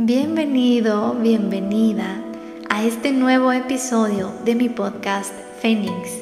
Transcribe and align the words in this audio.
Bienvenido, 0.00 1.12
bienvenida 1.14 2.22
a 2.70 2.84
este 2.84 3.10
nuevo 3.10 3.50
episodio 3.50 4.32
de 4.44 4.54
mi 4.54 4.68
podcast 4.68 5.32
Phoenix. 5.60 6.20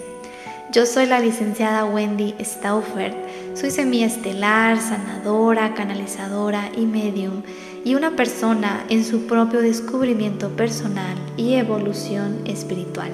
Yo 0.73 0.87
soy 0.87 1.05
la 1.05 1.21
licenciada 1.21 1.85
Wendy 1.85 2.35
Staufert, 2.41 3.15
soy 3.55 3.71
semilla 3.71 4.07
estelar, 4.07 4.81
sanadora, 4.81 5.75
canalizadora 5.75 6.71
y 6.75 6.87
medium 6.87 7.43
y 7.85 7.97
una 7.97 8.17
persona 8.17 8.83
en 8.89 9.05
su 9.05 9.27
propio 9.27 9.61
descubrimiento 9.61 10.49
personal 10.57 11.19
y 11.37 11.57
evolución 11.57 12.41
espiritual, 12.47 13.11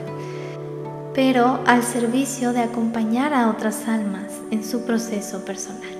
pero 1.13 1.59
al 1.67 1.83
servicio 1.83 2.53
de 2.53 2.61
acompañar 2.61 3.35
a 3.35 3.51
otras 3.51 3.89
almas 3.89 4.31
en 4.53 4.63
su 4.63 4.87
proceso 4.87 5.45
personal. 5.45 5.91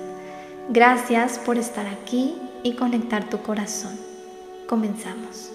Gracias 0.69 1.37
por 1.37 1.57
estar 1.57 1.85
aquí 1.85 2.37
y 2.63 2.75
conectar 2.75 3.29
tu 3.29 3.39
corazón. 3.39 4.12
Comenzamos. 4.67 5.51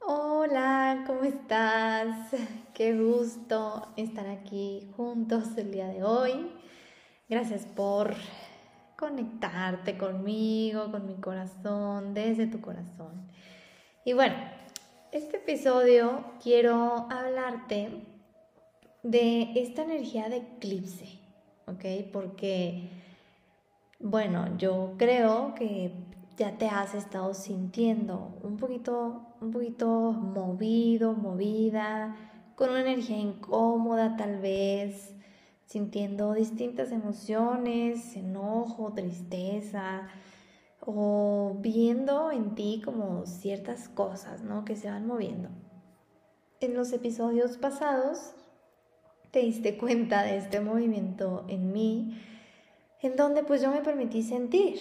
Hola, 0.00 1.04
¿cómo 1.06 1.22
estás? 1.22 2.30
Qué 2.74 2.94
gusto 2.98 3.88
estar 3.96 4.26
aquí 4.26 4.90
juntos 4.96 5.56
el 5.56 5.70
día 5.70 5.86
de 5.86 6.02
hoy. 6.02 6.50
Gracias 7.28 7.64
por 7.64 8.14
conectarte 8.98 9.96
conmigo, 9.96 10.90
con 10.90 11.06
mi 11.06 11.14
corazón, 11.14 12.12
desde 12.12 12.48
tu 12.48 12.60
corazón. 12.60 13.30
Y 14.04 14.14
bueno, 14.14 14.34
este 15.12 15.36
episodio 15.36 16.24
quiero 16.42 17.06
hablarte 17.08 18.04
de 19.02 19.52
esta 19.54 19.82
energía 19.82 20.28
de 20.28 20.38
eclipse, 20.38 21.20
¿ok? 21.66 22.10
Porque 22.12 23.01
bueno, 24.02 24.56
yo 24.58 24.94
creo 24.98 25.54
que 25.54 25.92
ya 26.36 26.58
te 26.58 26.66
has 26.66 26.94
estado 26.94 27.34
sintiendo 27.34 28.36
un 28.42 28.56
poquito, 28.56 29.22
un 29.40 29.52
poquito 29.52 30.12
movido, 30.12 31.12
movida, 31.14 32.16
con 32.56 32.70
una 32.70 32.80
energía 32.80 33.18
incómoda 33.18 34.16
tal 34.16 34.40
vez, 34.40 35.14
sintiendo 35.66 36.34
distintas 36.34 36.90
emociones, 36.90 38.16
enojo, 38.16 38.92
tristeza, 38.92 40.08
o 40.80 41.56
viendo 41.60 42.32
en 42.32 42.56
ti 42.56 42.82
como 42.84 43.24
ciertas 43.24 43.88
cosas, 43.88 44.42
¿no? 44.42 44.64
Que 44.64 44.74
se 44.74 44.90
van 44.90 45.06
moviendo. 45.06 45.48
En 46.60 46.74
los 46.74 46.92
episodios 46.92 47.56
pasados 47.56 48.34
te 49.30 49.40
diste 49.40 49.78
cuenta 49.78 50.24
de 50.24 50.38
este 50.38 50.60
movimiento 50.60 51.44
en 51.48 51.72
mí 51.72 52.18
en 53.02 53.16
donde 53.16 53.42
pues 53.42 53.60
yo 53.60 53.70
me 53.70 53.82
permití 53.82 54.22
sentir 54.22 54.78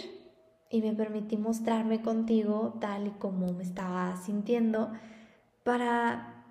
y 0.70 0.82
me 0.82 0.94
permití 0.94 1.38
mostrarme 1.38 2.02
contigo 2.02 2.78
tal 2.80 3.08
y 3.08 3.12
como 3.12 3.52
me 3.52 3.64
estaba 3.64 4.16
sintiendo 4.16 4.92
para, 5.64 6.46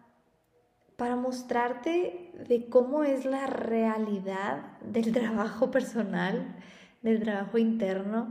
para 0.97 1.17
mostrarte 1.17 2.33
de 2.49 2.69
cómo 2.69 3.05
es 3.05 3.25
la 3.25 3.47
realidad 3.47 4.79
del 4.83 5.13
trabajo 5.15 5.71
personal, 5.71 6.57
del 7.03 7.21
trabajo 7.21 7.57
interno, 7.57 8.31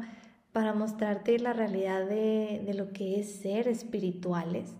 para 0.52 0.73
mostrarte 0.73 1.40
la 1.40 1.54
realidad 1.54 2.06
de, 2.06 2.62
de 2.66 2.73
lo 2.73 2.92
que 2.92 3.20
es 3.20 3.36
ser 3.36 3.67
espirituales. 3.67 4.76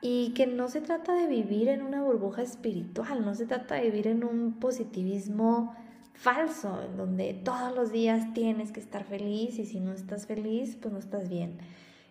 Y 0.00 0.34
que 0.34 0.48
no 0.48 0.68
se 0.68 0.80
trata 0.80 1.14
de 1.14 1.28
vivir 1.28 1.68
en 1.68 1.82
una 1.82 2.02
burbuja 2.02 2.42
espiritual, 2.42 3.24
no 3.24 3.36
se 3.36 3.46
trata 3.46 3.76
de 3.76 3.82
vivir 3.82 4.08
en 4.08 4.24
un 4.24 4.58
positivismo 4.58 5.76
falso, 6.22 6.82
en 6.82 6.96
donde 6.96 7.34
todos 7.34 7.74
los 7.74 7.90
días 7.90 8.32
tienes 8.32 8.70
que 8.70 8.80
estar 8.80 9.04
feliz 9.04 9.58
y 9.58 9.66
si 9.66 9.80
no 9.80 9.92
estás 9.92 10.26
feliz, 10.26 10.76
pues 10.80 10.92
no 10.92 11.00
estás 11.00 11.28
bien. 11.28 11.58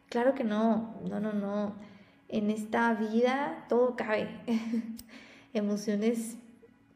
Claro 0.10 0.36
que 0.36 0.44
no, 0.44 0.96
no, 1.10 1.22
no, 1.22 1.32
no. 1.32 1.74
En 2.28 2.50
esta 2.50 2.94
vida 2.94 3.66
todo 3.70 3.96
cabe. 3.96 4.28
emociones 5.54 6.38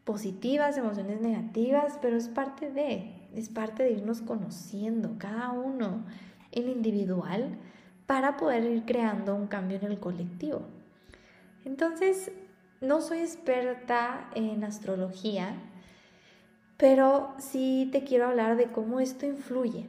positivas, 0.04 0.78
emociones 0.78 1.22
negativas, 1.22 1.98
pero 2.02 2.18
es 2.18 2.28
parte 2.28 2.70
de, 2.70 3.12
es 3.34 3.50
parte 3.50 3.84
de 3.84 3.92
irnos 3.92 4.22
conociendo 4.22 5.16
cada 5.18 5.52
uno 5.52 6.06
en 6.52 6.70
individual 6.70 7.58
para 8.06 8.38
poder 8.38 8.66
ir 8.66 8.84
creando 8.86 9.36
un 9.36 9.48
cambio 9.48 9.78
en 9.78 9.86
el 9.86 10.00
colectivo. 10.00 10.62
Entonces, 11.66 12.32
no 12.82 13.02
soy 13.02 13.20
experta 13.20 14.30
en 14.36 14.64
astrología, 14.64 15.56
pero 16.78 17.34
sí 17.38 17.90
te 17.92 18.04
quiero 18.04 18.28
hablar 18.28 18.58
de 18.58 18.68
cómo 18.68 19.00
esto 19.00 19.26
influye. 19.26 19.88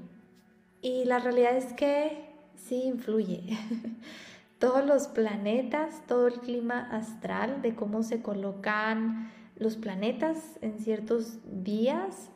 Y 0.82 1.04
la 1.04 1.18
realidad 1.18 1.56
es 1.56 1.72
que 1.72 2.26
sí 2.56 2.82
influye. 2.84 3.42
Todos 4.58 4.86
los 4.86 5.08
planetas, 5.08 6.02
todo 6.06 6.28
el 6.28 6.40
clima 6.40 6.88
astral, 6.90 7.60
de 7.60 7.74
cómo 7.74 8.02
se 8.02 8.22
colocan 8.22 9.30
los 9.58 9.76
planetas 9.76 10.58
en 10.62 10.78
ciertos 10.78 11.38
días, 11.44 12.30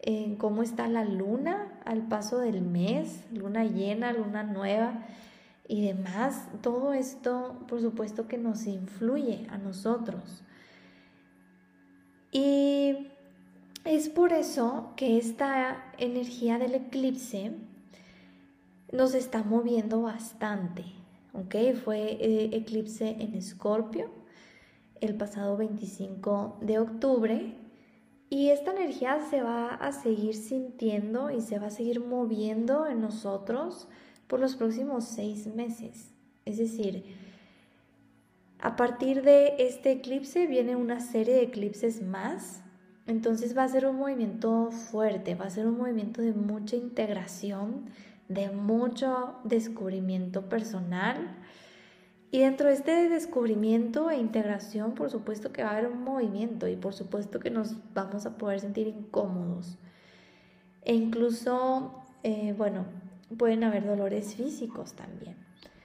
en 0.00 0.36
cómo 0.36 0.62
está 0.62 0.86
la 0.86 1.04
luna 1.04 1.80
al 1.84 2.06
paso 2.06 2.38
del 2.38 2.62
mes, 2.62 3.24
luna 3.32 3.64
llena, 3.64 4.12
luna 4.12 4.44
nueva 4.44 5.04
y 5.66 5.84
demás. 5.84 6.46
Todo 6.62 6.92
esto, 6.92 7.56
por 7.66 7.80
supuesto, 7.80 8.28
que 8.28 8.38
nos 8.38 8.66
influye 8.66 9.46
a 9.50 9.58
nosotros. 9.58 10.44
Y 12.30 13.08
es 13.84 14.08
por 14.08 14.32
eso 14.32 14.92
que 14.96 15.18
esta 15.18 15.92
energía 15.98 16.58
del 16.58 16.74
eclipse 16.74 17.52
nos 18.92 19.14
está 19.14 19.42
moviendo 19.42 20.02
bastante. 20.02 20.84
¿ok? 21.34 21.76
Fue 21.84 22.12
eh, 22.12 22.50
eclipse 22.52 23.16
en 23.20 23.34
Escorpio 23.34 24.10
el 25.00 25.16
pasado 25.16 25.56
25 25.56 26.58
de 26.62 26.78
octubre 26.78 27.54
y 28.30 28.48
esta 28.48 28.72
energía 28.72 29.20
se 29.28 29.42
va 29.42 29.74
a 29.74 29.92
seguir 29.92 30.34
sintiendo 30.34 31.30
y 31.30 31.40
se 31.40 31.58
va 31.58 31.66
a 31.66 31.70
seguir 31.70 32.00
moviendo 32.00 32.86
en 32.86 33.00
nosotros 33.02 33.86
por 34.28 34.40
los 34.40 34.56
próximos 34.56 35.04
seis 35.04 35.46
meses. 35.46 36.10
Es 36.46 36.56
decir, 36.56 37.04
a 38.58 38.76
partir 38.76 39.22
de 39.22 39.56
este 39.58 39.92
eclipse 39.92 40.46
viene 40.46 40.74
una 40.74 41.00
serie 41.00 41.34
de 41.34 41.42
eclipses 41.42 42.00
más 42.00 42.63
entonces 43.06 43.56
va 43.56 43.64
a 43.64 43.68
ser 43.68 43.86
un 43.86 43.96
movimiento 43.96 44.70
fuerte, 44.70 45.34
va 45.34 45.46
a 45.46 45.50
ser 45.50 45.66
un 45.66 45.76
movimiento 45.76 46.22
de 46.22 46.32
mucha 46.32 46.76
integración, 46.76 47.90
de 48.28 48.50
mucho 48.50 49.36
descubrimiento 49.44 50.48
personal. 50.48 51.36
Y 52.30 52.40
dentro 52.40 52.68
de 52.68 52.74
este 52.74 53.08
descubrimiento 53.08 54.10
e 54.10 54.16
integración, 54.16 54.94
por 54.94 55.10
supuesto 55.10 55.52
que 55.52 55.62
va 55.62 55.70
a 55.70 55.72
haber 55.76 55.88
un 55.88 56.02
movimiento 56.02 56.66
y 56.66 56.76
por 56.76 56.94
supuesto 56.94 57.38
que 57.40 57.50
nos 57.50 57.76
vamos 57.92 58.26
a 58.26 58.38
poder 58.38 58.60
sentir 58.60 58.88
incómodos. 58.88 59.78
E 60.82 60.94
incluso, 60.94 62.02
eh, 62.22 62.54
bueno, 62.56 62.86
pueden 63.36 63.64
haber 63.64 63.86
dolores 63.86 64.34
físicos 64.34 64.94
también. 64.94 65.36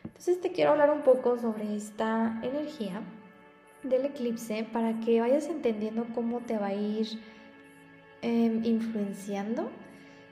Entonces 0.04 0.42
te 0.42 0.52
quiero 0.52 0.72
hablar 0.72 0.92
un 0.92 1.02
poco 1.02 1.38
sobre 1.38 1.76
esta 1.76 2.40
energía 2.44 3.02
del 3.84 4.06
eclipse 4.06 4.66
para 4.72 5.00
que 5.00 5.22
vayas 5.22 5.48
entendiendo 5.48 6.06
cómo 6.14 6.42
te 6.42 6.58
va 6.58 6.68
a 6.68 6.74
ir 6.74 7.08
em, 8.22 8.64
influenciando 8.66 9.70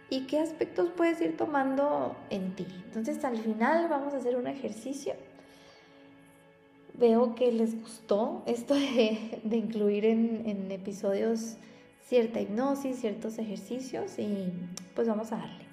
y 0.10 0.22
qué 0.22 0.40
aspectos 0.40 0.90
puedes 0.96 1.22
ir 1.22 1.38
tomando 1.38 2.16
en 2.30 2.56
ti. 2.56 2.68
Entonces 2.86 3.24
al 3.24 3.38
final 3.38 3.88
vamos 3.90 4.14
a 4.14 4.18
hacer 4.18 4.36
un 4.36 4.48
ejercicio. 4.48 5.14
Veo 6.94 7.36
que 7.36 7.52
les 7.52 7.80
gustó 7.80 8.44
esto 8.48 8.74
de, 8.74 9.40
incluir 9.52 10.06
en, 10.06 10.44
en 10.46 10.72
episodios 10.72 11.58
cierta 12.06 12.40
hipnosis, 12.40 13.00
ciertos 13.00 13.38
ejercicios 13.38 14.18
y 14.18 14.52
pues 14.96 15.08
vamos 15.08 15.32
a 15.32 15.38
darle. 15.38 15.67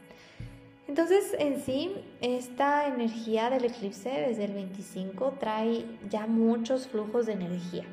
Entonces, 0.86 1.34
en 1.38 1.60
sí, 1.62 1.92
esta 2.20 2.86
energía 2.86 3.48
del 3.48 3.64
eclipse 3.64 4.10
desde 4.10 4.44
el 4.44 4.52
25 4.52 5.34
trae 5.40 5.86
ya 6.10 6.26
muchos 6.26 6.88
flujos 6.88 7.26
de 7.26 7.32
energía. 7.32 7.84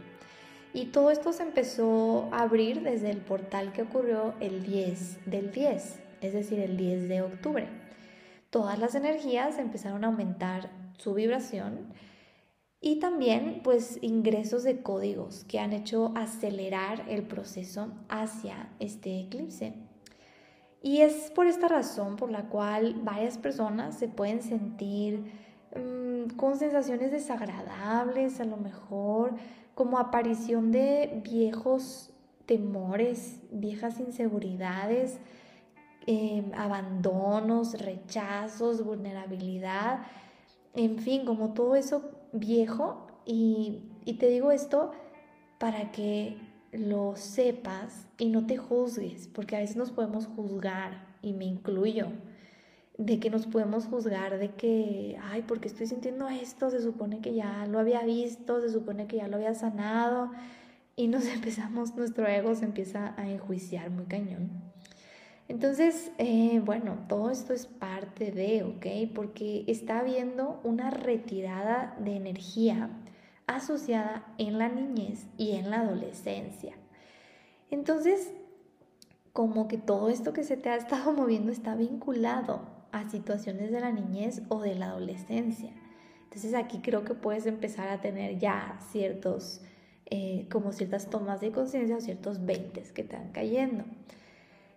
Y 0.74 0.88
todo 0.88 1.12
esto 1.12 1.34
se 1.34 1.44
empezó 1.44 2.30
a 2.32 2.44
abrir 2.44 2.82
desde 2.82 3.10
el 3.10 3.18
portal 3.18 3.74
que 3.74 3.82
ocurrió 3.82 4.34
el 4.40 4.64
10 4.64 5.26
del 5.26 5.52
10, 5.52 6.00
es 6.22 6.34
decir, 6.34 6.60
el 6.60 6.78
10 6.78 7.10
de 7.10 7.22
octubre. 7.22 7.68
Todas 8.50 8.80
las 8.80 8.96
energías 8.96 9.58
empezaron 9.58 10.04
a 10.04 10.08
aumentar 10.08 10.70
su 10.98 11.14
vibración 11.14 11.94
y 12.82 13.00
también 13.00 13.62
pues 13.64 14.00
ingresos 14.02 14.64
de 14.64 14.82
códigos 14.82 15.44
que 15.46 15.60
han 15.60 15.72
hecho 15.72 16.12
acelerar 16.16 17.06
el 17.08 17.24
proceso 17.24 17.94
hacia 18.10 18.70
este 18.80 19.20
eclipse. 19.20 19.74
Y 20.82 21.02
es 21.02 21.30
por 21.32 21.46
esta 21.46 21.68
razón 21.68 22.16
por 22.16 22.32
la 22.32 22.50
cual 22.50 22.96
varias 23.04 23.38
personas 23.38 23.98
se 23.98 24.08
pueden 24.08 24.42
sentir 24.42 25.32
mm, 25.76 26.36
con 26.36 26.58
sensaciones 26.58 27.12
desagradables, 27.12 28.40
a 28.40 28.46
lo 28.46 28.58
mejor 28.58 29.36
como 29.76 30.00
aparición 30.00 30.72
de 30.72 31.22
viejos 31.24 32.12
temores, 32.46 33.40
viejas 33.52 34.00
inseguridades 34.00 35.20
em, 36.08 36.52
abandonos, 36.56 37.80
rechazos, 37.80 38.84
vulnerabilidad, 38.84 40.00
en 40.74 40.98
fin, 40.98 41.26
como 41.26 41.54
todo 41.54 41.76
eso 41.76 42.12
viejo. 42.34 43.08
Y, 43.26 43.84
y 44.04 44.16
te 44.16 44.28
digo 44.28 44.52
esto 44.52 44.92
para 45.60 45.92
que 45.92 46.38
lo 46.72 47.16
sepas 47.16 48.08
y 48.18 48.30
no 48.30 48.46
te 48.46 48.58
juzgues, 48.58 49.28
porque 49.28 49.56
a 49.56 49.60
veces 49.60 49.76
nos 49.76 49.92
podemos 49.92 50.28
juzgar, 50.28 51.10
y 51.22 51.34
me 51.34 51.46
incluyo, 51.46 52.08
de 52.98 53.20
que 53.20 53.30
nos 53.30 53.48
podemos 53.48 53.86
juzgar 53.86 54.38
de 54.38 54.52
que, 54.52 55.18
ay, 55.24 55.44
porque 55.48 55.68
estoy 55.68 55.88
sintiendo 55.88 56.28
esto, 56.30 56.70
se 56.70 56.82
supone 56.82 57.20
que 57.20 57.34
ya 57.34 57.66
lo 57.68 57.80
había 57.80 58.04
visto, 58.04 58.62
se 58.62 58.70
supone 58.70 59.08
que 59.08 59.18
ya 59.18 59.28
lo 59.28 59.38
había 59.38 59.54
sanado, 59.54 60.32
y 60.96 61.08
nos 61.08 61.26
empezamos, 61.28 61.96
nuestro 61.96 62.28
ego 62.28 62.56
se 62.56 62.66
empieza 62.66 63.14
a 63.18 63.30
enjuiciar 63.30 63.90
muy 63.90 64.06
cañón. 64.06 64.50
Entonces, 65.48 66.12
eh, 66.18 66.62
bueno, 66.64 66.98
todo 67.10 67.30
esto 67.30 67.54
es 67.54 67.66
parte 67.66 68.32
de, 68.32 68.64
¿ok? 68.64 69.12
Porque 69.14 69.66
está 69.68 70.00
habiendo 70.00 70.62
una 70.64 70.92
retirada 70.92 71.98
de 72.00 72.16
energía 72.16 72.90
asociada 73.48 74.26
en 74.38 74.58
la 74.58 74.70
niñez 74.70 75.28
y 75.38 75.52
en 75.52 75.70
la 75.70 75.82
adolescencia. 75.82 76.76
Entonces, 77.70 78.32
como 79.34 79.68
que 79.68 79.78
todo 79.78 80.10
esto 80.10 80.34
que 80.34 80.44
se 80.44 80.58
te 80.58 80.70
ha 80.70 80.76
estado 80.76 81.14
moviendo 81.14 81.52
está 81.52 81.76
vinculado 81.76 82.62
a 82.92 83.10
situaciones 83.10 83.72
de 83.72 83.80
la 83.80 83.92
niñez 83.92 84.42
o 84.50 84.62
de 84.62 84.76
la 84.76 84.88
adolescencia. 84.88 85.72
Entonces 86.24 86.54
aquí 86.54 86.80
creo 86.80 87.04
que 87.04 87.14
puedes 87.14 87.46
empezar 87.46 87.90
a 87.90 88.02
tener 88.02 88.38
ya 88.38 88.80
ciertos, 88.92 89.62
eh, 90.06 90.48
como 90.50 90.72
ciertas 90.72 91.10
tomas 91.10 91.42
de 91.42 91.52
conciencia 91.52 91.98
o 91.98 92.02
ciertos 92.02 92.46
veintes 92.46 92.92
que 92.92 93.04
te 93.04 93.18
van 93.18 93.32
cayendo. 93.32 93.86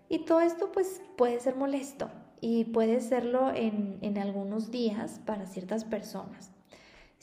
Y 0.09 0.21
todo 0.21 0.41
esto 0.41 0.71
pues 0.73 1.01
puede 1.17 1.41
ser 1.41 1.57
molesto 1.57 2.11
y 2.41 2.65
puede 2.67 3.01
serlo 3.01 3.53
en, 3.55 3.99
en 4.03 4.19
algunos 4.19 4.71
días 4.71 5.21
para 5.25 5.47
ciertas 5.47 5.85
personas 5.85 6.54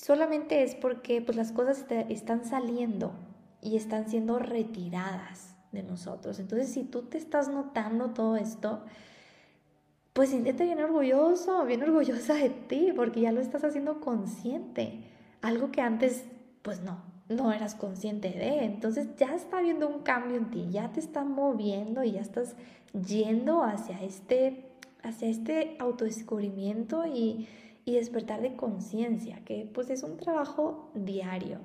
solamente 0.01 0.63
es 0.63 0.75
porque 0.75 1.21
pues, 1.21 1.37
las 1.37 1.51
cosas 1.51 1.85
están 2.09 2.45
saliendo 2.45 3.13
y 3.61 3.75
están 3.77 4.09
siendo 4.09 4.39
retiradas 4.39 5.55
de 5.71 5.83
nosotros. 5.83 6.39
Entonces, 6.39 6.69
si 6.69 6.83
tú 6.83 7.03
te 7.03 7.17
estás 7.17 7.47
notando 7.47 8.09
todo 8.09 8.35
esto, 8.35 8.81
pues 10.13 10.29
siéntete 10.29 10.65
bien 10.65 10.81
orgulloso, 10.81 11.63
bien 11.65 11.83
orgullosa 11.83 12.33
de 12.33 12.49
ti, 12.49 12.91
porque 12.95 13.21
ya 13.21 13.31
lo 13.31 13.39
estás 13.39 13.63
haciendo 13.63 14.01
consciente. 14.01 15.03
Algo 15.41 15.71
que 15.71 15.81
antes, 15.81 16.25
pues 16.63 16.81
no, 16.81 17.01
no 17.29 17.53
eras 17.53 17.75
consciente 17.75 18.29
de. 18.29 18.65
Entonces 18.65 19.15
ya 19.17 19.35
está 19.35 19.59
habiendo 19.59 19.87
un 19.87 20.01
cambio 20.01 20.37
en 20.37 20.49
ti, 20.49 20.67
ya 20.71 20.91
te 20.91 20.99
está 20.99 21.23
moviendo 21.23 22.03
y 22.03 22.13
ya 22.13 22.21
estás 22.21 22.55
yendo 22.93 23.63
hacia 23.63 24.01
este, 24.01 24.65
hacia 25.03 25.29
este 25.29 25.77
autodescubrimiento 25.79 27.05
y 27.05 27.47
y 27.85 27.95
despertar 27.95 28.41
de 28.41 28.55
conciencia, 28.55 29.43
que 29.45 29.69
pues 29.73 29.89
es 29.89 30.03
un 30.03 30.17
trabajo 30.17 30.91
diario. 30.93 31.59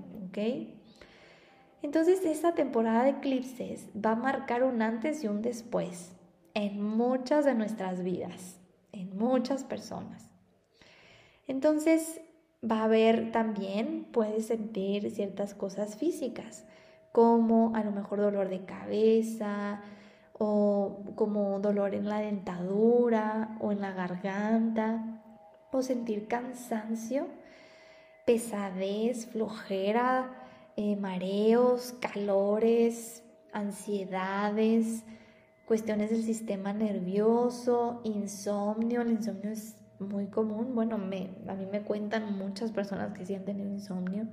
Entonces 1.83 2.25
esta 2.25 2.55
temporada 2.55 3.05
de 3.05 3.11
eclipses 3.11 3.89
va 3.95 4.13
a 4.13 4.17
marcar 4.17 4.63
un 4.65 4.83
antes 4.83 5.25
y 5.25 5.29
un 5.29 5.41
después 5.41 6.13
en 6.55 6.83
muchas 6.83 7.45
de 7.45 7.55
nuestras 7.55 8.03
vidas, 8.03 8.61
en 8.93 9.17
muchas 9.17 9.65
personas. 9.65 10.31
Entonces 11.47 12.21
va 12.69 12.81
a 12.81 12.85
haber 12.85 13.33
también, 13.33 14.09
puedes 14.13 14.47
sentir 14.47 15.11
ciertas 15.11 15.55
cosas 15.55 15.97
físicas, 15.97 16.67
como 17.13 17.75
a 17.75 17.83
lo 17.83 17.93
mejor 17.93 18.21
dolor 18.21 18.49
de 18.49 18.65
cabeza 18.65 19.81
o 20.35 21.03
como 21.15 21.61
dolor 21.61 21.95
en 21.95 22.09
la 22.09 22.21
dentadura 22.21 23.57
o 23.61 23.73
en 23.73 23.81
la 23.81 23.93
garganta 23.93 25.23
sentir 25.83 26.29
cansancio, 26.29 27.27
pesadez, 28.25 29.27
flojera, 29.27 30.31
eh, 30.77 30.97
mareos, 30.97 31.95
calores, 32.01 33.23
ansiedades, 33.53 35.05
cuestiones 35.65 36.11
del 36.11 36.23
sistema 36.23 36.73
nervioso, 36.73 38.01
insomnio. 38.05 39.03
El 39.03 39.13
insomnio 39.13 39.51
es 39.51 39.77
muy 39.99 40.27
común. 40.27 40.75
Bueno, 40.75 40.97
a 40.97 40.99
mí 40.99 41.67
me 41.71 41.83
cuentan 41.83 42.37
muchas 42.37 42.73
personas 42.73 43.17
que 43.17 43.25
sí 43.25 43.35
han 43.35 43.45
tenido 43.45 43.71
insomnio. 43.71 44.27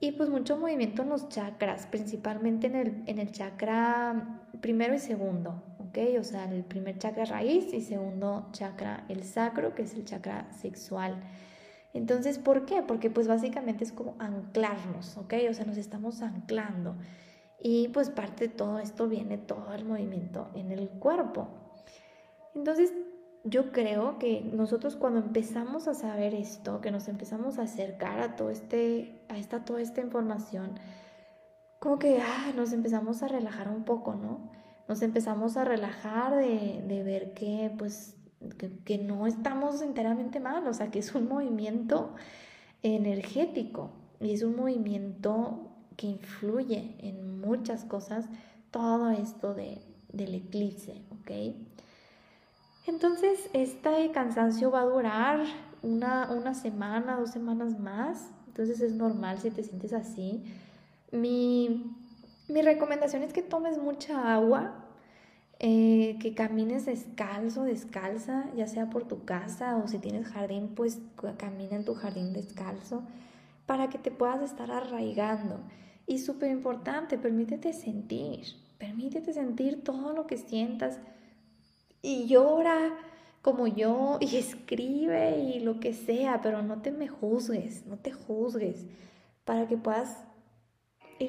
Y 0.00 0.12
pues 0.12 0.28
mucho 0.28 0.56
movimiento 0.56 1.02
en 1.02 1.08
los 1.08 1.28
chakras, 1.28 1.86
principalmente 1.86 2.66
en 2.66 2.74
el, 2.74 3.02
en 3.06 3.18
el 3.18 3.30
chakra 3.30 4.40
primero 4.60 4.94
y 4.94 4.98
segundo. 4.98 5.62
O 6.18 6.24
sea, 6.24 6.44
el 6.50 6.64
primer 6.64 6.98
chakra 6.98 7.24
raíz 7.24 7.72
y 7.72 7.80
segundo 7.80 8.48
chakra 8.52 9.04
el 9.08 9.24
sacro, 9.24 9.74
que 9.74 9.82
es 9.82 9.94
el 9.94 10.04
chakra 10.04 10.50
sexual. 10.52 11.22
Entonces, 11.92 12.38
¿por 12.38 12.66
qué? 12.66 12.82
Porque 12.82 13.10
pues 13.10 13.28
básicamente 13.28 13.84
es 13.84 13.92
como 13.92 14.16
anclarnos, 14.18 15.16
¿ok? 15.16 15.34
O 15.48 15.54
sea, 15.54 15.64
nos 15.64 15.76
estamos 15.76 16.22
anclando. 16.22 16.96
Y 17.60 17.88
pues 17.88 18.10
parte 18.10 18.48
de 18.48 18.54
todo 18.54 18.78
esto 18.80 19.08
viene 19.08 19.38
todo 19.38 19.72
el 19.72 19.84
movimiento 19.84 20.50
en 20.54 20.72
el 20.72 20.88
cuerpo. 20.88 21.48
Entonces, 22.54 22.92
yo 23.44 23.72
creo 23.72 24.18
que 24.18 24.40
nosotros 24.40 24.96
cuando 24.96 25.20
empezamos 25.20 25.86
a 25.86 25.94
saber 25.94 26.34
esto, 26.34 26.80
que 26.80 26.90
nos 26.90 27.08
empezamos 27.08 27.58
a 27.58 27.62
acercar 27.62 28.20
a 28.20 28.36
todo 28.36 28.50
este, 28.50 29.20
a 29.28 29.38
esta, 29.38 29.64
toda 29.64 29.80
esta 29.80 30.00
información, 30.00 30.78
como 31.78 31.98
que 31.98 32.20
ah, 32.20 32.52
nos 32.56 32.72
empezamos 32.72 33.22
a 33.22 33.28
relajar 33.28 33.68
un 33.68 33.84
poco, 33.84 34.14
¿no? 34.14 34.50
Nos 34.88 35.02
empezamos 35.02 35.56
a 35.56 35.64
relajar 35.64 36.36
de, 36.36 37.02
ver 37.04 37.32
que 37.34 37.72
pues 37.78 38.16
que, 38.84 38.98
no 38.98 39.26
estamos 39.26 39.80
enteramente 39.80 40.40
mal, 40.40 40.66
o 40.66 40.74
sea 40.74 40.90
que 40.90 40.98
es 40.98 41.14
un 41.14 41.28
movimiento 41.28 42.14
energético 42.82 43.90
y 44.20 44.32
es 44.32 44.42
un 44.42 44.56
movimiento 44.56 45.70
que 45.96 46.08
influye 46.08 46.96
en 46.98 47.40
muchas 47.40 47.84
cosas, 47.84 48.26
todo 48.70 49.10
esto 49.10 49.54
de, 49.54 49.80
del 50.12 50.34
eclipse, 50.34 51.02
¿ok? 51.10 51.54
Entonces, 52.86 53.48
este 53.54 54.10
cansancio 54.12 54.70
va 54.70 54.82
a 54.82 54.84
durar 54.84 55.44
una, 55.82 56.30
una 56.30 56.52
semana, 56.52 57.16
dos 57.16 57.30
semanas 57.30 57.78
más, 57.78 58.30
entonces 58.46 58.80
es 58.80 58.92
normal 58.92 59.38
si 59.38 59.50
te 59.50 59.62
sientes 59.62 59.92
así. 59.92 60.44
Mi 61.10 61.96
mi 62.48 62.62
recomendación 62.62 63.22
es 63.22 63.32
que 63.32 63.42
tomes 63.42 63.78
mucha 63.78 64.34
agua, 64.34 64.84
eh, 65.60 66.18
que 66.20 66.34
camines 66.34 66.86
descalzo, 66.86 67.64
descalza, 67.64 68.44
ya 68.54 68.66
sea 68.66 68.90
por 68.90 69.06
tu 69.08 69.24
casa 69.24 69.76
o 69.76 69.88
si 69.88 69.98
tienes 69.98 70.28
jardín, 70.28 70.74
pues 70.74 71.00
camina 71.38 71.76
en 71.76 71.84
tu 71.84 71.94
jardín 71.94 72.32
descalzo 72.32 73.02
para 73.66 73.88
que 73.88 73.98
te 73.98 74.10
puedas 74.10 74.42
estar 74.42 74.70
arraigando. 74.70 75.60
Y 76.06 76.18
súper 76.18 76.50
importante, 76.50 77.16
permítete 77.16 77.72
sentir, 77.72 78.46
permítete 78.78 79.32
sentir 79.32 79.82
todo 79.82 80.12
lo 80.12 80.26
que 80.26 80.36
sientas 80.36 80.98
y 82.02 82.26
llora 82.26 82.98
como 83.40 83.66
yo 83.66 84.18
y 84.20 84.36
escribe 84.36 85.38
y 85.38 85.60
lo 85.60 85.80
que 85.80 85.94
sea, 85.94 86.40
pero 86.42 86.62
no 86.62 86.82
te 86.82 86.90
me 86.90 87.08
juzgues, 87.08 87.86
no 87.86 87.96
te 87.96 88.12
juzgues, 88.12 88.84
para 89.44 89.66
que 89.66 89.76
puedas 89.76 90.24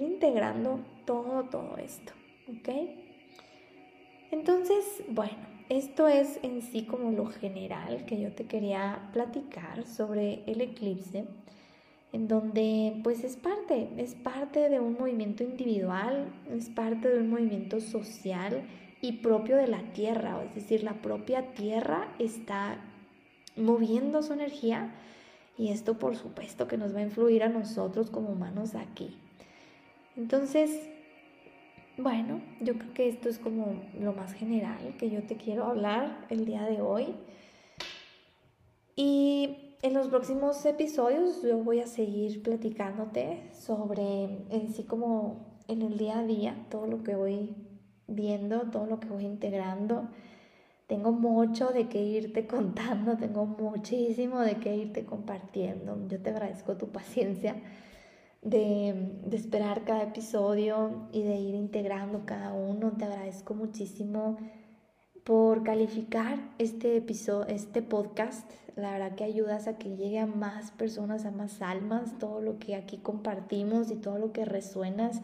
integrando 0.02 0.80
todo, 1.06 1.44
todo 1.44 1.78
esto, 1.78 2.14
¿ok? 2.50 2.70
Entonces, 4.32 5.04
bueno, 5.10 5.56
esto 5.70 6.08
es 6.08 6.40
en 6.44 6.62
sí 6.62 6.84
como 6.84 7.12
lo 7.12 7.26
general 7.26 8.06
que 8.06 8.20
yo 8.20 8.34
te 8.34 8.46
quería 8.46 9.10
platicar 9.14 9.84
sobre 9.86 10.44
el 10.46 10.62
eclipse, 10.62 11.26
en 12.14 12.28
donde 12.28 13.00
pues 13.04 13.24
es 13.24 13.36
parte, 13.36 13.90
es 13.98 14.16
parte 14.16 14.70
de 14.70 14.80
un 14.80 14.94
movimiento 14.94 15.44
individual, 15.44 16.34
es 16.52 16.70
parte 16.70 17.10
de 17.10 17.20
un 17.20 17.30
movimiento 17.30 17.80
social 17.80 18.64
y 19.02 19.14
propio 19.14 19.58
de 19.58 19.68
la 19.68 19.82
Tierra, 19.94 20.44
es 20.44 20.56
decir, 20.56 20.84
la 20.84 21.02
propia 21.02 21.54
Tierra 21.54 22.14
está 22.20 22.78
moviendo 23.56 24.22
su 24.22 24.34
energía 24.34 24.96
y 25.58 25.70
esto 25.70 25.98
por 25.98 26.16
supuesto 26.16 26.68
que 26.68 26.78
nos 26.78 26.94
va 26.94 27.00
a 27.00 27.04
influir 27.04 27.44
a 27.44 27.50
nosotros 27.50 28.10
como 28.10 28.30
humanos 28.30 28.76
aquí. 28.76 29.18
Entonces, 30.18 30.90
bueno, 31.98 32.42
yo 32.62 32.78
creo 32.78 32.94
que 32.94 33.08
esto 33.08 33.30
es 33.30 33.40
como 33.40 33.82
lo 34.00 34.14
más 34.14 34.34
general 34.34 34.96
que 34.98 35.10
yo 35.10 35.24
te 35.24 35.38
quiero 35.38 35.66
hablar 35.66 36.26
el 36.30 36.46
día 36.46 36.64
de 36.64 36.82
hoy. 36.82 37.16
Y 38.96 39.76
en 39.82 39.94
los 39.94 40.08
próximos 40.08 40.66
episodios 40.66 41.42
yo 41.44 41.58
voy 41.58 41.80
a 41.80 41.88
seguir 41.88 42.42
platicándote 42.44 43.50
sobre 43.54 44.24
en 44.50 44.74
sí 44.74 44.84
como 44.84 45.62
en 45.68 45.82
el 45.82 45.98
día 45.98 46.20
a 46.20 46.24
día, 46.24 46.66
todo 46.70 46.88
lo 46.88 47.04
que 47.04 47.16
voy 47.16 47.56
viendo, 48.08 48.62
todo 48.72 48.86
lo 48.86 49.00
que 49.00 49.08
voy 49.08 49.26
integrando. 49.26 50.10
Tengo 50.88 51.12
mucho 51.12 51.70
de 51.70 51.88
qué 51.88 52.02
irte 52.02 52.48
contando, 52.48 53.18
tengo 53.18 53.46
muchísimo 53.46 54.40
de 54.40 54.56
qué 54.58 54.76
irte 54.76 55.06
compartiendo. 55.06 55.98
Yo 56.08 56.22
te 56.22 56.30
agradezco 56.30 56.78
tu 56.78 56.90
paciencia 56.90 57.56
de, 58.46 59.12
esperar 59.32 59.84
cada 59.84 60.04
episodio 60.04 61.10
y 61.12 61.24
de 61.24 61.36
ir 61.36 61.56
integrando 61.56 62.26
cada 62.26 62.54
uno. 62.54 62.94
Te 62.94 63.06
agradezco 63.06 63.56
muchísimo 63.56 64.38
por 65.26 65.64
calificar 65.64 66.54
este 66.60 66.96
episodio, 66.96 67.48
este 67.48 67.82
podcast. 67.82 68.50
La 68.76 68.92
verdad 68.92 69.16
que 69.16 69.24
ayudas 69.24 69.68
a 69.68 69.78
que 69.78 69.96
llegue 69.98 70.20
a 70.20 70.28
más 70.28 70.72
personas, 70.72 71.26
a 71.26 71.32
más 71.32 71.62
almas, 71.62 72.20
todo 72.20 72.40
lo 72.40 72.60
que 72.60 72.76
aquí 72.76 72.98
compartimos 72.98 73.90
y 73.90 73.96
todo 73.96 74.20
lo 74.20 74.32
que 74.32 74.46
resuenas. 74.46 75.22